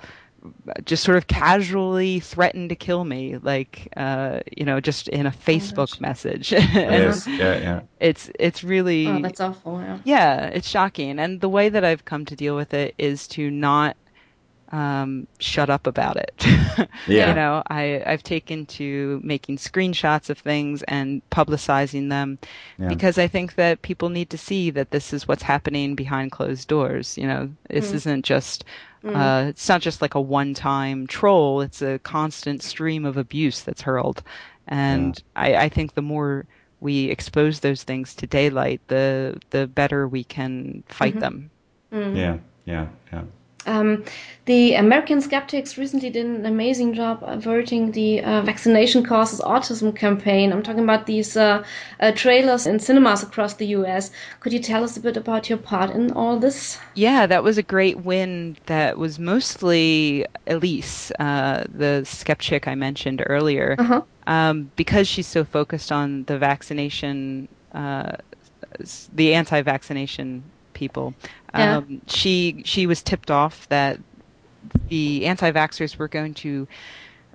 just 0.84 1.04
sort 1.04 1.16
of 1.16 1.26
casually 1.26 2.20
threaten 2.20 2.68
to 2.68 2.74
kill 2.74 3.04
me, 3.04 3.38
like, 3.38 3.88
uh, 3.96 4.40
you 4.56 4.64
know, 4.64 4.80
just 4.80 5.08
in 5.08 5.26
a 5.26 5.30
Facebook 5.30 5.92
gosh. 5.92 6.00
message. 6.00 6.52
Yes, 6.72 7.26
yeah, 7.26 7.58
yeah. 7.58 7.80
it's 8.00 8.30
it's 8.38 8.64
really 8.64 9.06
Oh, 9.06 9.20
that's 9.20 9.40
awful. 9.40 9.80
Yeah. 9.80 9.98
yeah, 10.04 10.46
it's 10.46 10.68
shocking. 10.68 11.18
And 11.18 11.40
the 11.40 11.48
way 11.48 11.68
that 11.68 11.84
I've 11.84 12.04
come 12.04 12.24
to 12.26 12.36
deal 12.36 12.56
with 12.56 12.74
it 12.74 12.94
is 12.98 13.26
to 13.28 13.50
not 13.50 13.96
um, 14.72 15.26
shut 15.38 15.70
up 15.70 15.86
about 15.86 16.16
it. 16.16 16.46
Yeah. 17.06 17.28
you 17.30 17.34
know, 17.34 17.62
I, 17.68 18.02
I've 18.06 18.22
taken 18.22 18.64
to 18.66 19.20
making 19.22 19.56
screenshots 19.58 20.30
of 20.30 20.38
things 20.38 20.82
and 20.84 21.20
publicizing 21.30 22.08
them 22.08 22.38
Yeah. 22.78 22.88
because 22.88 23.18
I 23.18 23.26
think 23.28 23.56
that 23.56 23.82
people 23.82 24.08
need 24.08 24.30
to 24.30 24.38
see 24.38 24.70
that 24.70 24.90
this 24.90 25.12
is 25.12 25.26
what's 25.28 25.42
happening 25.42 25.94
behind 25.94 26.30
closed 26.32 26.68
doors. 26.68 27.18
You 27.18 27.26
know, 27.26 27.50
this 27.68 27.90
Mm. 27.90 27.94
isn't 27.94 28.24
just. 28.24 28.64
Mm. 29.04 29.16
Uh, 29.16 29.48
it's 29.48 29.68
not 29.68 29.80
just 29.80 30.00
like 30.00 30.14
a 30.14 30.20
one-time 30.20 31.06
troll. 31.08 31.60
It's 31.60 31.82
a 31.82 31.98
constant 31.98 32.62
stream 32.62 33.04
of 33.04 33.16
abuse 33.16 33.62
that's 33.62 33.82
hurled, 33.82 34.22
and 34.68 35.20
I, 35.34 35.56
I 35.56 35.68
think 35.68 35.94
the 35.94 36.02
more 36.02 36.46
we 36.80 37.06
expose 37.10 37.60
those 37.60 37.82
things 37.82 38.14
to 38.14 38.26
daylight, 38.28 38.80
the 38.86 39.40
the 39.50 39.66
better 39.66 40.06
we 40.06 40.22
can 40.24 40.84
fight 40.86 41.16
Mhm. 41.16 41.20
them. 41.20 41.50
Mm. 41.92 42.16
Yeah, 42.16 42.36
yeah, 42.64 42.86
yeah. 43.12 43.22
Um, 43.66 44.04
the 44.46 44.74
American 44.74 45.20
skeptics 45.20 45.78
recently 45.78 46.10
did 46.10 46.26
an 46.26 46.46
amazing 46.46 46.94
job 46.94 47.22
averting 47.22 47.92
the 47.92 48.20
uh, 48.20 48.42
vaccination 48.42 49.04
causes 49.04 49.40
autism 49.40 49.94
campaign. 49.94 50.52
I'm 50.52 50.62
talking 50.64 50.82
about 50.82 51.06
these 51.06 51.36
uh, 51.36 51.62
uh, 52.00 52.10
trailers 52.12 52.66
in 52.66 52.80
cinemas 52.80 53.22
across 53.22 53.54
the 53.54 53.66
U.S. 53.66 54.10
Could 54.40 54.52
you 54.52 54.58
tell 54.58 54.82
us 54.82 54.96
a 54.96 55.00
bit 55.00 55.16
about 55.16 55.48
your 55.48 55.58
part 55.58 55.90
in 55.90 56.10
all 56.12 56.38
this? 56.40 56.78
Yeah, 56.96 57.26
that 57.26 57.44
was 57.44 57.56
a 57.56 57.62
great 57.62 58.00
win. 58.00 58.56
That 58.66 58.98
was 58.98 59.18
mostly 59.18 60.26
Elyse, 60.48 61.12
uh, 61.20 61.64
the 61.72 62.02
skeptic 62.04 62.66
I 62.66 62.74
mentioned 62.74 63.22
earlier, 63.26 63.76
Uh-huh. 63.78 64.02
um, 64.26 64.72
because 64.74 65.06
she's 65.06 65.28
so 65.28 65.44
focused 65.44 65.92
on 65.92 66.24
the 66.24 66.36
vaccination, 66.38 67.48
uh, 67.74 68.12
the 69.12 69.34
anti-vaccination 69.34 70.42
people. 70.82 71.14
Yeah. 71.54 71.76
Um, 71.78 72.00
she 72.08 72.62
she 72.64 72.86
was 72.86 73.02
tipped 73.02 73.30
off 73.30 73.68
that 73.68 73.98
the 74.88 75.26
anti-vaxxers 75.26 75.98
were 75.98 76.08
going 76.08 76.34
to 76.34 76.66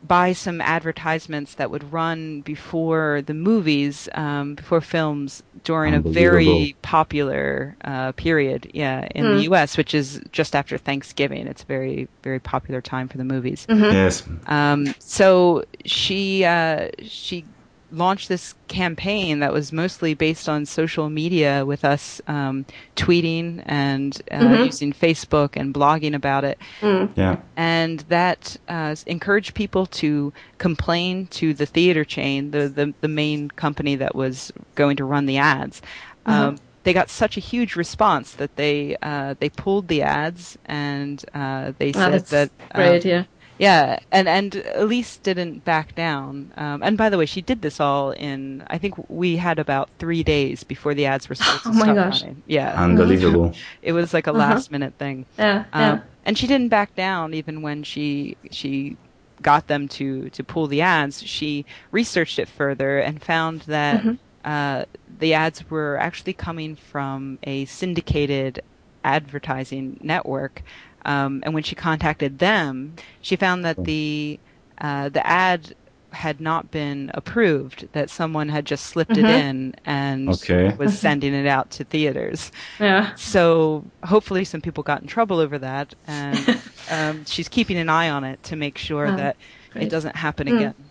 buy 0.07 0.33
some 0.33 0.61
advertisements 0.61 1.55
that 1.55 1.71
would 1.71 1.91
run 1.91 2.41
before 2.41 3.21
the 3.25 3.33
movies, 3.33 4.07
um, 4.13 4.53
before 4.55 4.79
films 4.81 5.41
during 5.63 5.93
a 5.95 5.99
very 5.99 6.75
popular 6.83 7.75
uh, 7.83 8.11
period, 8.13 8.69
yeah, 8.73 9.07
in 9.15 9.25
Hmm. 9.25 9.35
the 9.37 9.43
U.S., 9.49 9.77
which 9.77 9.93
is 9.95 10.21
just 10.31 10.55
after 10.55 10.77
Thanksgiving. 10.77 11.47
It's 11.47 11.63
a 11.63 11.65
very 11.65 12.07
very 12.23 12.39
popular 12.39 12.81
time 12.81 13.07
for 13.07 13.17
the 13.17 13.23
movies. 13.23 13.65
Mhm. 13.69 13.91
Yes. 13.91 14.23
Um, 14.47 14.93
so 14.99 15.63
she 15.85 16.45
uh, 16.45 16.89
she 17.01 17.45
launched 17.91 18.27
this 18.29 18.53
campaign 18.67 19.39
that 19.39 19.53
was 19.53 19.71
mostly 19.71 20.13
based 20.13 20.47
on 20.49 20.65
social 20.65 21.09
media 21.09 21.65
with 21.65 21.83
us 21.85 22.21
um, 22.27 22.65
tweeting 22.95 23.63
and 23.65 24.21
uh, 24.31 24.35
Mhm. 24.37 24.65
using 24.65 24.91
Facebook 24.93 25.55
and 25.55 25.73
blogging 25.73 26.13
about 26.15 26.43
it 26.43 26.57
Mm. 26.81 27.09
Yeah. 27.15 27.37
and 27.55 27.99
that 28.09 28.55
uh, 28.67 28.95
encouraged 29.05 29.53
people 29.55 29.85
to 29.85 30.33
complain 30.57 31.27
to 31.27 31.53
the 31.53 31.65
theater 31.65 32.03
chain, 32.05 32.51
the, 32.51 32.67
the 32.69 32.93
the 33.01 33.07
main 33.07 33.49
company 33.51 33.95
that 33.95 34.15
was 34.15 34.51
going 34.75 34.95
to 34.97 35.05
run 35.05 35.25
the 35.25 35.37
ads. 35.37 35.81
Um, 36.25 36.57
they 36.83 36.93
got 36.93 37.09
such 37.09 37.37
a 37.37 37.41
huge 37.41 37.75
response 37.75 38.33
that 38.33 38.55
they 38.55 38.95
uh, 39.01 39.35
they 39.39 39.49
pulled 39.49 39.87
the 39.87 40.01
ads 40.03 40.57
and 40.65 41.23
uh, 41.33 41.73
they 41.77 41.91
Oh, 41.93 41.99
said 41.99 42.11
that's 42.11 42.29
that 42.29 42.51
um, 42.73 42.81
great. 42.81 43.05
yeah. 43.05 43.23
Yeah, 43.57 43.99
and 44.11 44.27
and 44.27 44.51
Elyse 44.51 45.21
didn't 45.21 45.63
back 45.63 45.95
down. 45.95 46.53
Um, 46.57 46.81
and 46.83 46.97
by 46.97 47.09
the 47.09 47.17
way, 47.17 47.25
she 47.25 47.41
did 47.41 47.61
this 47.61 47.79
all 47.79 48.11
in. 48.11 48.63
I 48.67 48.77
think 48.77 48.95
we 49.09 49.37
had 49.37 49.59
about 49.59 49.89
three 49.99 50.23
days 50.23 50.63
before 50.63 50.93
the 50.93 51.05
ads 51.05 51.27
were 51.29 51.35
supposed 51.35 51.65
to 51.67 51.71
Oh 51.71 51.73
my 51.73 51.81
start 51.83 51.95
gosh. 51.95 52.21
running. 52.21 52.43
Yeah, 52.45 52.73
Unbelievable. 52.83 53.53
it 53.81 53.93
was 53.93 54.13
like 54.13 54.27
a 54.27 54.33
Uh-huh. 54.33 54.39
last 54.39 54.71
minute 54.71 54.95
thing. 54.99 55.25
Yeah. 55.37 55.65
Yeah. 55.75 55.91
Um, 55.93 56.01
and 56.23 56.37
she 56.37 56.47
didn't 56.47 56.69
back 56.69 56.95
down 56.95 57.33
even 57.33 57.61
when 57.61 57.83
she 57.83 58.37
she 58.51 58.97
got 59.41 59.67
them 59.67 59.87
to 59.89 60.29
to 60.31 60.43
pull 60.43 60.67
the 60.67 60.81
ads. 60.81 61.23
She 61.23 61.65
researched 61.91 62.39
it 62.39 62.49
further 62.49 62.99
and 62.99 63.21
found 63.21 63.61
that 63.61 64.03
Mhm. 64.03 64.19
uh, 64.43 64.85
the 65.07 65.33
ads 65.33 65.69
were 65.69 65.97
actually 65.97 66.33
coming 66.33 66.75
from 66.75 67.39
a 67.43 67.65
syndicated 67.65 68.59
advertising 69.03 69.97
network. 70.01 70.61
Um, 71.05 71.41
and 71.45 71.53
when 71.53 71.63
she 71.63 71.75
contacted 71.75 72.39
them, 72.39 72.95
she 73.21 73.35
found 73.35 73.65
that 73.65 73.83
the 73.83 74.39
uh, 74.81 75.09
the 75.09 75.25
ad 75.25 75.73
had 76.13 76.39
not 76.41 76.71
been 76.71 77.11
approved. 77.13 77.87
That 77.93 78.09
someone 78.09 78.49
had 78.49 78.65
just 78.65 78.85
slipped 78.87 79.17
Mhm. 79.17 79.17
it 79.17 79.29
in 79.29 79.73
and 79.85 80.33
Okay. 80.33 80.77
was 80.77 80.93
sending 80.93 81.33
it 81.33 81.47
out 81.47 81.69
to 81.71 81.83
theaters. 81.85 82.51
yeah. 82.79 83.15
So 83.15 83.91
hopefully 84.05 84.45
some 84.45 84.61
people 84.61 84.83
got 84.83 85.01
in 85.01 85.07
trouble 85.07 85.39
over 85.39 85.57
that, 85.59 85.93
and 86.05 86.49
um, 86.87 87.25
she's 87.25 87.49
keeping 87.49 87.77
an 87.77 87.89
eye 87.89 88.09
on 88.09 88.23
it 88.23 88.43
to 88.43 88.55
make 88.55 88.77
sure 88.77 89.11
Oh, 89.11 89.13
that 89.13 89.37
great. 89.69 89.83
it 89.83 89.89
doesn't 89.89 90.15
happen 90.15 90.47
Mm. 90.47 90.51
again. 90.53 90.86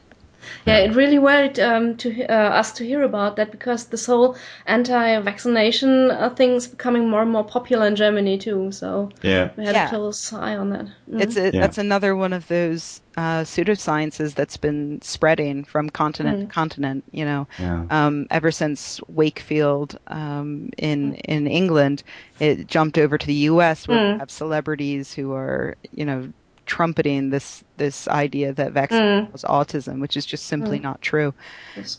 Yeah, 0.66 0.78
it 0.78 0.94
really 0.94 1.18
worried 1.18 1.58
um, 1.60 1.96
to 1.98 2.24
uh, 2.26 2.60
us 2.60 2.72
to 2.72 2.84
hear 2.84 3.02
about 3.02 3.36
that 3.36 3.50
because 3.50 3.86
this 3.86 4.06
whole 4.06 4.36
anti-vaccination 4.66 6.10
uh, 6.10 6.30
thing 6.30 6.52
is 6.54 6.66
becoming 6.66 7.08
more 7.08 7.22
and 7.22 7.30
more 7.30 7.44
popular 7.44 7.86
in 7.86 7.96
Germany 7.96 8.38
too. 8.38 8.72
So 8.72 9.10
Yeah. 9.22 9.50
we 9.56 9.64
had 9.64 9.74
Yeah. 9.74 9.86
a 9.86 9.88
close 9.88 10.32
eye 10.32 10.56
on 10.56 10.70
that. 10.70 10.86
Mm. 11.10 11.20
It's 11.22 11.36
a, 11.36 11.44
Yeah. 11.52 11.60
that's 11.60 11.78
another 11.78 12.14
one 12.16 12.32
of 12.32 12.48
those 12.48 13.00
uh, 13.16 13.42
pseudosciences 13.44 14.34
that's 14.34 14.56
been 14.58 15.00
spreading 15.02 15.64
from 15.64 15.88
continent 15.88 16.40
to 16.40 16.46
Mm. 16.46 16.50
continent. 16.50 17.04
You 17.12 17.24
know, 17.24 17.48
Yeah. 17.58 17.84
um, 17.90 18.26
ever 18.30 18.50
since 18.50 19.00
Wakefield 19.08 19.96
um, 20.08 20.68
in 20.78 21.14
in 21.24 21.46
England, 21.46 22.02
it 22.40 22.66
jumped 22.66 22.98
over 22.98 23.16
to 23.18 23.26
the 23.26 23.40
U.S. 23.50 23.88
where 23.88 23.98
Mm. 23.98 24.12
we 24.12 24.18
have 24.18 24.30
celebrities 24.30 25.14
who 25.14 25.32
are 25.32 25.76
you 25.92 26.04
know 26.04 26.28
trumpeting 26.66 27.30
this 27.30 27.64
this 27.76 28.08
idea 28.08 28.52
that 28.52 28.72
vaccine 28.72 29.00
Mm. 29.26 29.32
was 29.32 29.42
autism, 29.44 30.00
which 30.00 30.16
is 30.16 30.26
just 30.26 30.46
simply 30.46 30.78
Mm. 30.78 30.82
not 30.82 31.00
true. 31.02 31.32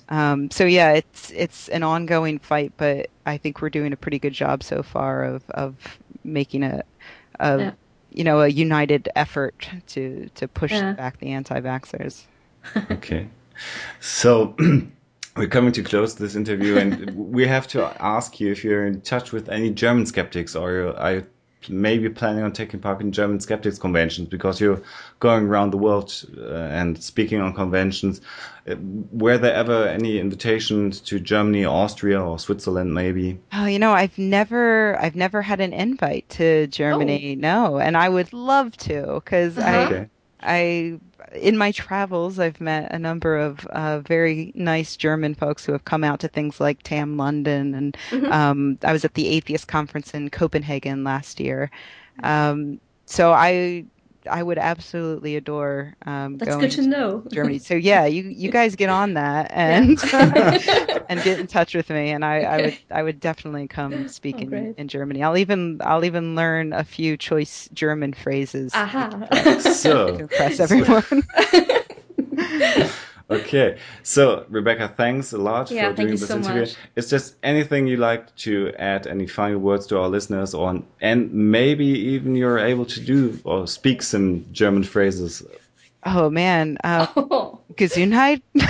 Um, 0.09 0.51
so 0.51 0.65
yeah, 0.65 0.91
it's 0.91 1.31
it's 1.31 1.69
an 1.69 1.83
ongoing 1.83 2.39
fight, 2.39 2.73
but 2.77 3.07
I 3.25 3.37
think 3.37 3.61
we're 3.61 3.69
doing 3.69 3.93
a 3.93 3.97
pretty 3.97 4.19
good 4.19 4.33
job 4.33 4.63
so 4.63 4.83
far 4.83 5.23
of 5.23 5.43
of 5.51 5.73
making 6.23 6.63
a, 6.63 6.83
a 7.39 7.59
Yeah. 7.59 7.71
you 8.11 8.23
know 8.23 8.41
a 8.41 8.47
united 8.47 9.09
effort 9.15 9.67
to 9.87 10.29
to 10.35 10.47
push 10.47 10.71
Yeah. 10.71 10.93
back 10.93 11.19
the 11.19 11.31
anti-vaxxers. 11.31 12.23
Okay. 12.91 13.27
So 14.01 14.55
we're 15.37 15.47
coming 15.47 15.71
to 15.73 15.83
close 15.83 16.15
this 16.15 16.35
interview, 16.35 16.77
and 16.77 17.09
we 17.33 17.47
have 17.47 17.67
to 17.69 17.83
ask 18.03 18.39
you 18.39 18.51
if 18.51 18.63
you're 18.63 18.85
in 18.85 19.01
touch 19.01 19.31
with 19.31 19.49
any 19.49 19.69
German 19.69 20.05
skeptics, 20.05 20.55
or 20.55 20.71
you- 20.73 20.93
are 20.97 21.13
you 21.13 21.25
maybe 21.69 22.09
planning 22.09 22.43
on 22.43 22.51
taking 22.51 22.79
part 22.79 23.01
in 23.01 23.11
German 23.11 23.39
skeptics 23.39 23.77
conventions 23.79 24.29
because 24.29 24.59
you're 24.61 24.81
going 25.19 25.45
around 25.45 25.71
the 25.71 25.77
world 25.77 26.13
uh, 26.37 26.53
and 26.53 27.01
speaking 27.03 27.41
on 27.41 27.53
conventions. 27.53 28.21
Uh, 28.69 28.75
were 29.11 29.37
there 29.37 29.53
ever 29.53 29.87
any 29.87 30.19
invitations 30.19 30.99
to 31.01 31.19
Germany, 31.19 31.65
Austria, 31.65 32.21
or 32.21 32.37
Switzerland, 32.39 32.93
maybe? 32.93 33.39
Oh, 33.53 33.65
you 33.65 33.79
know, 33.79 33.93
I've 33.93 34.17
never 34.17 34.99
I've 35.01 35.15
never 35.15 35.41
had 35.41 35.59
an 35.61 35.73
invite 35.73 36.27
to 36.31 36.67
Germany. 36.67 37.35
No, 37.35 37.77
and 37.77 37.95
I 37.97 38.09
would 38.09 38.33
love 38.33 38.75
to 38.77 39.21
because 39.23 39.57
Uh-huh. 39.57 39.69
I 39.69 39.85
Okay. 39.85 40.07
I 40.41 40.99
in 41.33 41.57
my 41.57 41.71
travels, 41.71 42.39
I've 42.39 42.61
met 42.61 42.91
a 42.93 42.99
number 42.99 43.37
of 43.37 43.65
uh, 43.67 43.99
very 43.99 44.51
nice 44.55 44.95
German 44.95 45.35
folks 45.35 45.65
who 45.65 45.71
have 45.73 45.85
come 45.85 46.03
out 46.03 46.19
to 46.21 46.27
things 46.27 46.59
like 46.59 46.83
TAM 46.83 47.17
London, 47.17 47.73
and 47.73 47.97
Mm-hmm. 48.11 48.31
um, 48.31 48.77
I 48.83 48.93
was 48.93 49.03
at 49.05 49.15
the 49.15 49.27
Atheist 49.27 49.67
Conference 49.67 50.13
in 50.13 50.29
Copenhagen 50.29 51.03
last 51.03 51.39
year. 51.39 51.69
Um, 52.23 52.79
so 53.05 53.31
I 53.33 53.85
I 54.27 54.43
would 54.43 54.57
absolutely 54.57 55.35
adore 55.35 55.95
um, 56.05 56.37
That's 56.37 56.49
going 56.49 56.61
good 56.61 56.71
to 56.71 56.81
know. 56.83 57.23
Germany. 57.31 57.59
So 57.59 57.75
yeah, 57.75 58.05
you 58.05 58.23
you 58.23 58.49
guys 58.49 58.75
get 58.75 58.89
on 58.89 59.13
that 59.15 59.51
and 59.53 59.99
and 61.09 61.21
get 61.23 61.39
in 61.39 61.47
touch 61.47 61.73
with 61.75 61.89
me, 61.89 62.11
and 62.11 62.23
I, 62.25 62.41
I 62.41 62.59
would 62.59 62.77
I 62.91 63.03
would 63.03 63.19
definitely 63.19 63.67
come 63.67 64.07
speak 64.07 64.37
Oh, 64.39 64.43
in, 64.43 64.73
in 64.77 64.87
Germany. 64.87 65.23
I'll 65.23 65.37
even 65.37 65.79
I'll 65.83 66.05
even 66.05 66.35
learn 66.35 66.73
a 66.73 66.83
few 66.83 67.17
choice 67.17 67.69
German 67.73 68.13
phrases 68.13 68.73
Aha. 68.73 69.27
to 69.31 69.61
So, 69.61 70.15
impress 70.17 70.59
everyone. 70.59 71.03
okay. 73.39 73.77
So, 74.03 74.45
Rebecca, 74.49 74.87
thanks 74.95 75.33
a 75.33 75.37
lot 75.37 75.71
Yeah, 75.71 75.89
for 75.89 75.95
thank 75.95 76.09
doing 76.09 76.13
you 76.13 76.17
this 76.17 76.27
so 76.27 76.35
interview. 76.35 76.61
much. 76.61 76.75
Is 76.95 77.09
just 77.09 77.35
anything 77.43 77.87
you 77.87 77.97
like 77.97 78.33
to 78.37 78.73
add, 78.77 79.07
any 79.07 79.27
final 79.27 79.59
words 79.59 79.85
to 79.87 79.99
our 79.99 80.09
listeners 80.09 80.53
on, 80.53 80.85
and 81.01 81.31
maybe 81.33 81.85
even 81.85 82.35
you're 82.35 82.59
able 82.59 82.85
to 82.85 82.99
do 82.99 83.39
or 83.43 83.67
speak 83.67 84.01
some 84.01 84.45
German 84.51 84.83
phrases. 84.83 85.43
oh 86.05 86.29
man, 86.29 86.77
uh, 86.83 87.07
oh, 87.15 87.59
Gesundheit. 87.75 88.41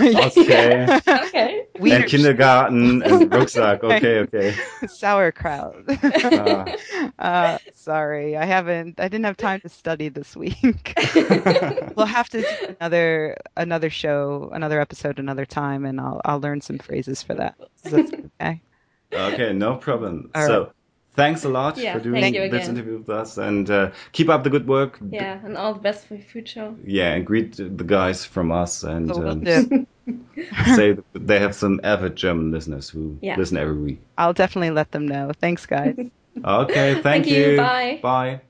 Okay. 0.00 0.86
okay. 1.08 1.45
We 1.78 1.92
and 1.92 2.06
kindergarten 2.06 3.02
and 3.02 3.32
Rucksack. 3.32 3.82
Okay, 3.84 4.18
okay. 4.20 4.54
sauerkraut. 4.86 5.76
Ah. 6.38 6.64
uh, 7.18 7.58
sorry, 7.74 8.36
I 8.36 8.44
haven't. 8.44 9.00
I 9.00 9.08
didn't 9.08 9.24
have 9.24 9.36
time 9.36 9.60
to 9.60 9.68
study 9.68 10.08
this 10.08 10.36
week. 10.36 10.94
we'll 11.96 12.06
have 12.06 12.28
to 12.30 12.40
do 12.42 12.74
another 12.80 13.36
another 13.56 13.90
show, 13.90 14.50
another 14.52 14.80
episode, 14.80 15.18
another 15.18 15.46
time, 15.46 15.84
and 15.84 16.00
I'll 16.00 16.20
I'll 16.24 16.40
learn 16.40 16.60
some 16.60 16.78
phrases 16.78 17.22
for 17.22 17.34
that. 17.34 17.54
Is 17.84 17.92
that 17.92 18.30
okay? 18.40 18.60
Okay, 19.12 19.52
no 19.52 19.76
problem. 19.76 20.30
All 20.34 20.46
so, 20.46 20.62
right. 20.64 20.72
thanks 21.14 21.44
a 21.44 21.48
lot 21.48 21.78
Yeah, 21.78 21.96
for 21.96 22.00
doing 22.02 22.32
this 22.50 22.68
interview 22.68 22.98
with 22.98 23.08
us, 23.08 23.38
and 23.38 23.70
uh, 23.70 23.90
keep 24.12 24.28
up 24.28 24.44
the 24.44 24.50
good 24.50 24.66
work. 24.66 24.98
Yeah, 25.10 25.40
and 25.44 25.56
all 25.56 25.74
the 25.74 25.80
best 25.80 26.06
for 26.06 26.14
your 26.14 26.24
future. 26.24 26.74
Yeah, 26.84 27.14
and 27.14 27.24
greet 27.24 27.56
the 27.56 27.84
guys 27.84 28.24
from 28.24 28.52
us, 28.52 28.82
and 28.82 29.14
So 29.14 29.28
um, 29.28 29.40
do. 29.40 29.86
Say 30.74 30.96
they 31.14 31.38
have 31.38 31.54
some 31.54 31.80
avid 31.84 32.16
German 32.16 32.50
listeners 32.50 32.88
who 32.88 33.18
Yeah. 33.22 33.36
listen 33.36 33.56
every 33.56 33.76
week. 33.76 34.00
I'll 34.18 34.32
definitely 34.32 34.70
let 34.70 34.92
them 34.92 35.06
know. 35.06 35.32
Thanks, 35.40 35.66
guys. 35.66 35.96
Okay, 36.44 36.92
thank, 36.92 37.24
Thank 37.24 37.28
you, 37.28 37.56
bye. 37.56 37.98
Bye. 38.02 38.40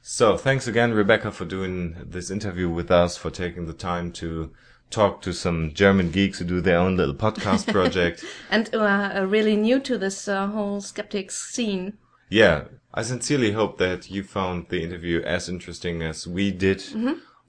So 0.00 0.38
thanks 0.38 0.66
again, 0.66 0.94
Rebecca, 0.94 1.30
for 1.32 1.44
doing 1.44 1.96
this 2.02 2.30
interview 2.30 2.68
with 2.70 2.90
us, 2.90 3.18
for 3.18 3.30
taking 3.30 3.66
the 3.66 3.74
time 3.74 4.10
to 4.12 4.50
talk 4.90 5.20
to 5.22 5.32
some 5.34 5.72
German 5.74 6.10
geeks 6.10 6.38
who 6.38 6.46
do 6.46 6.60
their 6.62 6.78
own 6.78 6.96
little 6.96 7.14
podcast 7.14 7.70
project. 7.70 8.24
And 8.50 8.74
uh, 8.74 8.78
are 9.14 9.26
really 9.26 9.54
new 9.56 9.80
to 9.80 9.98
this 9.98 10.28
uh, 10.28 10.46
whole 10.46 10.80
skeptics 10.80 11.36
scene. 11.52 11.98
Yeah, 12.30 12.64
I 12.94 13.02
sincerely 13.02 13.52
hope 13.52 13.76
that 13.78 14.10
you 14.10 14.22
found 14.22 14.68
the 14.70 14.82
interview 14.82 15.20
as 15.22 15.48
interesting 15.48 16.00
as 16.02 16.26
we 16.26 16.52
did 16.52 16.82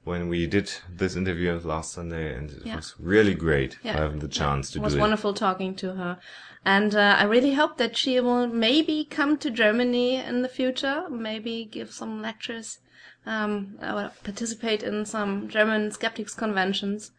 when 0.06 0.30
we 0.30 0.47
did 0.47 0.72
this 0.88 1.16
interview 1.16 1.60
last 1.64 1.91
Sunday, 1.91 2.34
and 2.34 2.51
it. 2.51 2.62
Yeah. 2.64 2.76
was 2.78 2.95
really 2.97 3.34
great 3.34 3.78
Yeah. 3.84 3.97
having 3.97 4.20
the 4.20 4.28
chance 4.28 4.70
to 4.70 4.74
do 4.74 4.80
It 4.80 4.82
It 4.84 4.86
was 4.86 4.95
wonderful 4.95 5.34
talking 5.34 5.76
to 5.76 5.95
her. 5.95 6.20
And 6.64 6.95
uh, 6.95 7.16
I 7.20 7.24
really 7.24 7.53
hope 7.56 7.78
that 7.78 7.97
she 7.97 8.20
will 8.20 8.47
maybe 8.47 9.03
come 9.03 9.38
to 9.38 9.51
Germany 9.51 10.16
in 10.16 10.41
the 10.41 10.49
future, 10.49 11.10
maybe 11.10 11.66
give 11.66 11.91
some 11.91 12.22
lectures, 12.22 12.80
um, 13.26 13.78
or 13.82 14.12
participate 14.24 14.82
in 14.84 15.06
some 15.06 15.49
German 15.49 15.91
skeptics 15.91 16.34
conventions. 16.34 17.12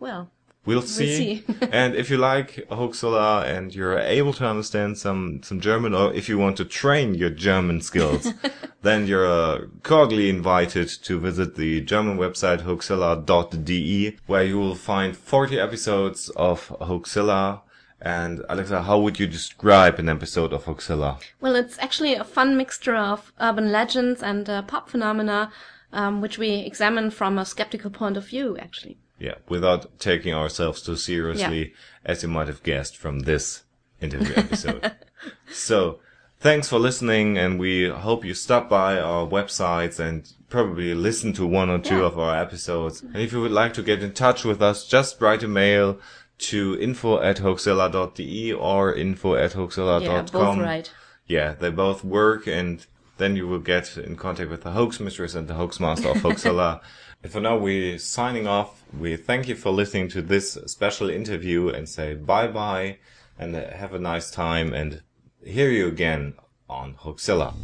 Well, 0.00 0.30
We'll 0.64 0.82
see. 0.82 1.16
see. 1.16 1.44
and 1.72 1.96
if 1.96 2.08
you 2.08 2.18
like 2.18 2.66
Hoaxilla 2.70 3.44
and 3.44 3.74
you're 3.74 3.98
able 3.98 4.32
to 4.34 4.46
understand 4.46 4.96
some, 4.96 5.42
some 5.42 5.60
German, 5.60 5.92
or 5.94 6.14
if 6.14 6.28
you 6.28 6.38
want 6.38 6.56
to 6.58 6.64
train 6.64 7.14
your 7.14 7.30
German 7.30 7.80
skills, 7.80 8.32
then 8.82 9.06
you're 9.06 9.26
uh, 9.26 9.66
cordially 9.82 10.30
invited 10.30 10.88
to 10.88 11.18
visit 11.18 11.56
the 11.56 11.80
German 11.80 12.16
website 12.16 12.62
hoaxilla.de, 12.62 14.16
where 14.26 14.44
you 14.44 14.58
will 14.58 14.76
find 14.76 15.16
40 15.16 15.58
episodes 15.58 16.28
of 16.30 16.68
Hoaxilla. 16.80 17.62
And 18.00 18.44
Alexa, 18.48 18.82
how 18.82 18.98
would 18.98 19.20
you 19.20 19.26
describe 19.26 19.98
an 19.98 20.08
episode 20.08 20.52
of 20.52 20.64
Hoaxilla? 20.64 21.20
well, 21.40 21.56
it's 21.56 21.78
actually 21.78 22.14
a 22.14 22.24
fun 22.24 22.56
mixture 22.56 22.96
of 22.96 23.32
urban 23.40 23.70
legends 23.70 24.22
and 24.22 24.48
uh, 24.48 24.62
pop 24.62 24.90
phenomena, 24.90 25.52
um, 25.92 26.20
which 26.20 26.38
we 26.38 26.50
examine 26.50 27.10
from 27.10 27.38
a 27.38 27.44
skeptical 27.44 27.90
point 27.90 28.16
of 28.16 28.26
view, 28.26 28.56
actually. 28.58 28.98
Yeah, 29.18 29.34
without 29.48 29.98
taking 30.00 30.34
ourselves 30.34 30.82
too 30.82 30.96
seriously, 30.96 31.74
as 32.04 32.22
you 32.22 32.28
might 32.28 32.48
have 32.48 32.62
guessed 32.62 32.96
from 32.96 33.20
this 33.20 33.62
interview 34.00 34.34
episode. 34.36 34.92
so, 35.52 36.00
thanks 36.40 36.68
for 36.68 36.78
listening, 36.80 37.38
and 37.38 37.60
we 37.60 37.88
hope 37.88 38.24
you 38.24 38.34
stop 38.34 38.68
by 38.68 38.98
our 38.98 39.24
websites 39.26 40.00
and 40.00 40.32
probably 40.48 40.92
listen 40.94 41.32
to 41.34 41.46
one 41.46 41.70
or 41.70 41.78
two 41.78 41.98
Yeah. 41.98 42.06
of 42.06 42.18
our 42.18 42.36
episodes. 42.36 43.00
And 43.02 43.18
if 43.18 43.32
you 43.32 43.40
would 43.40 43.52
like 43.52 43.74
to 43.74 43.82
get 43.82 44.02
in 44.02 44.12
touch 44.12 44.44
with 44.44 44.60
us, 44.60 44.86
just 44.88 45.20
write 45.20 45.44
a 45.44 45.48
mail 45.48 45.98
to 46.38 46.76
info 46.80 47.20
at 47.22 47.36
hoaxilla.de 47.36 48.52
or 48.52 48.92
info 48.94 49.36
at 49.36 49.52
hoaxilla.com. 49.52 50.02
Yeah, 50.02 50.22
both 50.32 50.58
right. 50.58 50.92
Yeah, 51.28 51.52
they 51.52 51.70
both 51.70 52.02
work, 52.04 52.48
and 52.48 52.84
then 53.18 53.36
you 53.36 53.46
will 53.46 53.60
get 53.60 53.96
in 53.96 54.16
contact 54.16 54.50
with 54.50 54.62
the 54.62 54.72
hoax 54.72 54.98
mistress 54.98 55.36
and 55.36 55.46
the 55.46 55.54
hoax 55.54 55.78
master 55.78 56.08
of 56.08 56.16
Hoaxilla. 56.22 56.80
And 57.22 57.30
for 57.30 57.40
now, 57.40 57.56
we're 57.56 57.98
signing 57.98 58.48
off. 58.48 58.82
We 58.98 59.16
thank 59.16 59.46
you 59.46 59.54
for 59.54 59.70
listening 59.70 60.08
to 60.08 60.22
this 60.22 60.58
special 60.66 61.08
interview 61.08 61.68
and 61.68 61.88
say 61.88 62.14
bye 62.14 62.48
bye 62.48 62.98
and 63.38 63.54
have 63.54 63.94
a 63.94 63.98
nice 63.98 64.30
time 64.30 64.74
and 64.74 65.02
hear 65.44 65.70
you 65.70 65.86
again 65.86 66.34
on 66.68 66.94
Hoaxilla. 66.94 67.54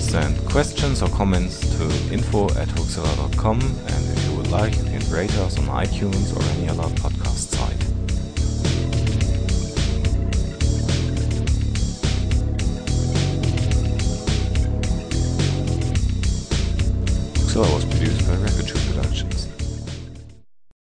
Send 0.00 0.38
questions 0.48 1.02
or 1.02 1.10
comments 1.10 1.60
to 1.76 1.84
info 2.10 2.46
at 2.50 2.68
hoaxilla.com 2.68 3.60
and 3.60 4.16
if 4.16 4.30
you 4.30 4.36
would 4.36 4.50
like, 4.50 4.74
you 4.78 4.84
can 4.84 5.10
rate 5.10 5.36
us 5.36 5.58
on 5.58 5.66
iTunes 5.66 6.34
or 6.34 6.42
any 6.56 6.70
other 6.70 6.88
podcast 6.94 7.54
site. 7.54 7.95
Hoaxilla 17.56 17.74
was 17.74 17.84
produced 17.86 18.26
by 18.26 18.34
Record 18.34 18.68
Show 18.68 18.92
Productions. 18.92 19.55